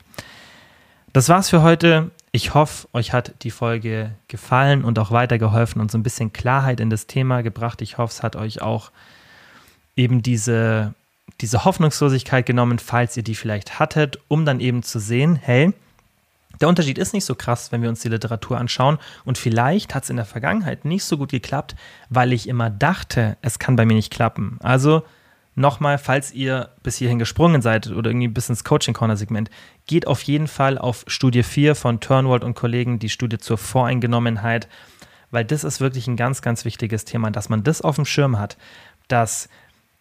Das 1.12 1.28
war's 1.28 1.48
für 1.48 1.62
heute. 1.62 2.11
Ich 2.32 2.54
hoffe, 2.54 2.86
euch 2.92 3.12
hat 3.12 3.42
die 3.42 3.50
Folge 3.50 4.12
gefallen 4.28 4.84
und 4.84 4.98
auch 4.98 5.11
weitergeholfen 5.11 5.80
und 5.80 5.90
so 5.90 5.98
ein 5.98 6.02
bisschen 6.02 6.32
Klarheit 6.32 6.80
in 6.80 6.90
das 6.90 7.06
Thema 7.06 7.42
gebracht. 7.42 7.80
Ich 7.82 7.98
hoffe, 7.98 8.12
es 8.12 8.22
hat 8.22 8.36
euch 8.36 8.61
auch 8.61 8.90
eben 9.96 10.22
diese, 10.22 10.94
diese 11.41 11.64
Hoffnungslosigkeit 11.64 12.47
genommen, 12.47 12.79
falls 12.79 13.16
ihr 13.16 13.22
die 13.22 13.35
vielleicht 13.35 13.79
hattet, 13.79 14.18
um 14.29 14.45
dann 14.45 14.61
eben 14.61 14.83
zu 14.83 14.99
sehen, 14.99 15.37
hey, 15.37 15.72
der 16.61 16.68
Unterschied 16.68 16.99
ist 16.99 17.12
nicht 17.12 17.24
so 17.24 17.35
krass, 17.35 17.70
wenn 17.70 17.83
wir 17.83 17.89
uns 17.89 18.01
die 18.01 18.09
Literatur 18.09 18.59
anschauen. 18.59 18.99
Und 19.24 19.39
vielleicht 19.39 19.95
hat 19.95 20.05
es 20.05 20.11
in 20.11 20.16
der 20.16 20.24
Vergangenheit 20.24 20.85
nicht 20.85 21.05
so 21.05 21.16
gut 21.16 21.31
geklappt, 21.31 21.76
weil 22.09 22.33
ich 22.33 22.49
immer 22.49 22.70
dachte, 22.70 23.37
es 23.43 23.59
kann 23.59 23.76
bei 23.76 23.85
mir 23.85 23.95
nicht 23.95 24.12
klappen. 24.12 24.59
Also 24.61 25.03
nochmal, 25.55 25.99
falls 25.99 26.33
ihr 26.33 26.70
bis 26.83 26.97
hierhin 26.97 27.18
gesprungen 27.18 27.62
seid 27.62 27.89
oder 27.89 28.11
irgendwie 28.11 28.29
bis 28.29 28.49
ins 28.49 28.64
Coaching-Corner-Segment, 28.64 29.51
geht 29.87 30.07
auf 30.07 30.22
jeden 30.22 30.49
Fall 30.49 30.79
auf 30.79 31.05
Studie 31.07 31.43
4 31.43 31.74
von 31.74 32.01
Turnwald 32.01 32.43
und 32.43 32.55
Kollegen, 32.55 32.99
die 32.99 33.09
Studie 33.09 33.39
zur 33.39 33.59
Voreingenommenheit, 33.59 34.68
weil 35.31 35.45
das 35.45 35.62
ist 35.62 35.81
wirklich 35.81 36.09
ein 36.09 36.16
ganz, 36.16 36.43
ganz 36.43 36.64
wichtiges 36.64 37.05
Thema, 37.05 37.31
dass 37.31 37.49
man 37.49 37.62
das 37.62 37.83
auf 37.83 37.97
dem 37.97 38.05
Schirm 38.05 38.39
hat, 38.39 38.57
dass 39.09 39.49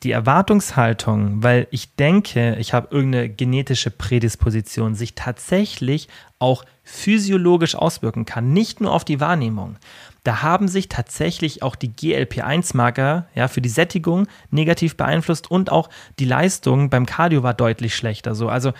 die 0.03 0.11
Erwartungshaltung, 0.11 1.41
weil 1.41 1.67
ich 1.71 1.95
denke, 1.95 2.55
ich 2.59 2.73
habe 2.73 2.89
irgendeine 2.91 3.29
genetische 3.29 3.89
Prädisposition, 3.89 4.93
sich 4.93 5.15
tatsächlich 5.15 6.07
auch 6.37 6.63
physiologisch 6.83 7.75
auswirken 7.75 8.25
kann, 8.25 8.53
nicht 8.53 8.79
nur 8.79 8.91
auf 8.91 9.05
die 9.05 9.19
Wahrnehmung. 9.19 9.77
Da 10.23 10.43
haben 10.43 10.67
sich 10.67 10.87
tatsächlich 10.87 11.63
auch 11.63 11.75
die 11.75 11.91
GLP-1-Marker 11.91 13.27
ja, 13.33 13.47
für 13.47 13.61
die 13.61 13.69
Sättigung 13.69 14.27
negativ 14.51 14.97
beeinflusst 14.97 15.49
und 15.49 15.71
auch 15.71 15.89
die 16.19 16.25
Leistung 16.25 16.89
beim 16.89 17.05
Cardio 17.05 17.41
war 17.41 17.55
deutlich 17.55 17.95
schlechter. 17.95 18.35
So. 18.35 18.49
Also 18.49 18.73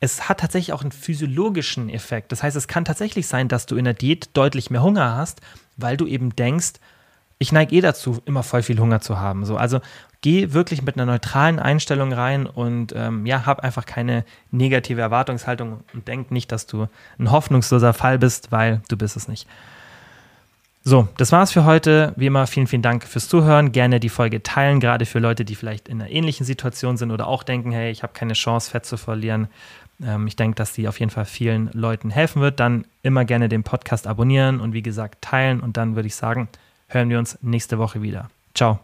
es 0.00 0.28
hat 0.28 0.40
tatsächlich 0.40 0.72
auch 0.72 0.82
einen 0.82 0.92
physiologischen 0.92 1.88
Effekt. 1.88 2.32
Das 2.32 2.42
heißt, 2.42 2.56
es 2.56 2.68
kann 2.68 2.84
tatsächlich 2.84 3.28
sein, 3.28 3.48
dass 3.48 3.66
du 3.66 3.76
in 3.76 3.84
der 3.84 3.94
Diät 3.94 4.30
deutlich 4.32 4.70
mehr 4.70 4.82
Hunger 4.82 5.14
hast, 5.16 5.40
weil 5.76 5.96
du 5.96 6.06
eben 6.06 6.34
denkst, 6.34 6.74
ich 7.38 7.52
neige 7.52 7.74
eh 7.74 7.80
dazu, 7.80 8.20
immer 8.24 8.42
voll 8.42 8.62
viel 8.62 8.78
Hunger 8.78 9.00
zu 9.00 9.18
haben. 9.18 9.44
So, 9.44 9.56
also 9.56 9.80
geh 10.24 10.54
wirklich 10.54 10.80
mit 10.80 10.96
einer 10.96 11.04
neutralen 11.04 11.58
Einstellung 11.58 12.10
rein 12.10 12.46
und 12.46 12.94
ähm, 12.96 13.26
ja, 13.26 13.44
hab 13.44 13.60
einfach 13.60 13.84
keine 13.84 14.24
negative 14.50 15.02
Erwartungshaltung 15.02 15.80
und 15.92 16.08
denk 16.08 16.30
nicht, 16.30 16.50
dass 16.50 16.66
du 16.66 16.88
ein 17.18 17.30
hoffnungsloser 17.30 17.92
Fall 17.92 18.18
bist, 18.18 18.50
weil 18.50 18.80
du 18.88 18.96
bist 18.96 19.18
es 19.18 19.28
nicht. 19.28 19.46
So, 20.82 21.08
das 21.18 21.30
war's 21.30 21.52
für 21.52 21.66
heute. 21.66 22.14
Wie 22.16 22.24
immer, 22.24 22.46
vielen, 22.46 22.66
vielen 22.66 22.80
Dank 22.80 23.04
fürs 23.04 23.28
Zuhören. 23.28 23.72
Gerne 23.72 24.00
die 24.00 24.08
Folge 24.08 24.42
teilen, 24.42 24.80
gerade 24.80 25.04
für 25.04 25.18
Leute, 25.18 25.44
die 25.44 25.56
vielleicht 25.56 25.88
in 25.88 26.00
einer 26.00 26.10
ähnlichen 26.10 26.46
Situation 26.46 26.96
sind 26.96 27.10
oder 27.10 27.26
auch 27.26 27.42
denken, 27.42 27.70
hey, 27.70 27.90
ich 27.90 28.02
habe 28.02 28.14
keine 28.14 28.32
Chance, 28.32 28.70
Fett 28.70 28.86
zu 28.86 28.96
verlieren. 28.96 29.48
Ähm, 30.02 30.26
ich 30.26 30.36
denke, 30.36 30.54
dass 30.54 30.72
die 30.72 30.88
auf 30.88 31.00
jeden 31.00 31.10
Fall 31.10 31.26
vielen 31.26 31.68
Leuten 31.74 32.08
helfen 32.08 32.40
wird. 32.40 32.60
Dann 32.60 32.86
immer 33.02 33.26
gerne 33.26 33.50
den 33.50 33.62
Podcast 33.62 34.06
abonnieren 34.06 34.60
und 34.60 34.72
wie 34.72 34.82
gesagt 34.82 35.20
teilen. 35.20 35.60
Und 35.60 35.76
dann 35.76 35.96
würde 35.96 36.06
ich 36.06 36.14
sagen, 36.14 36.48
hören 36.88 37.10
wir 37.10 37.18
uns 37.18 37.38
nächste 37.42 37.78
Woche 37.78 38.00
wieder. 38.00 38.30
Ciao. 38.54 38.80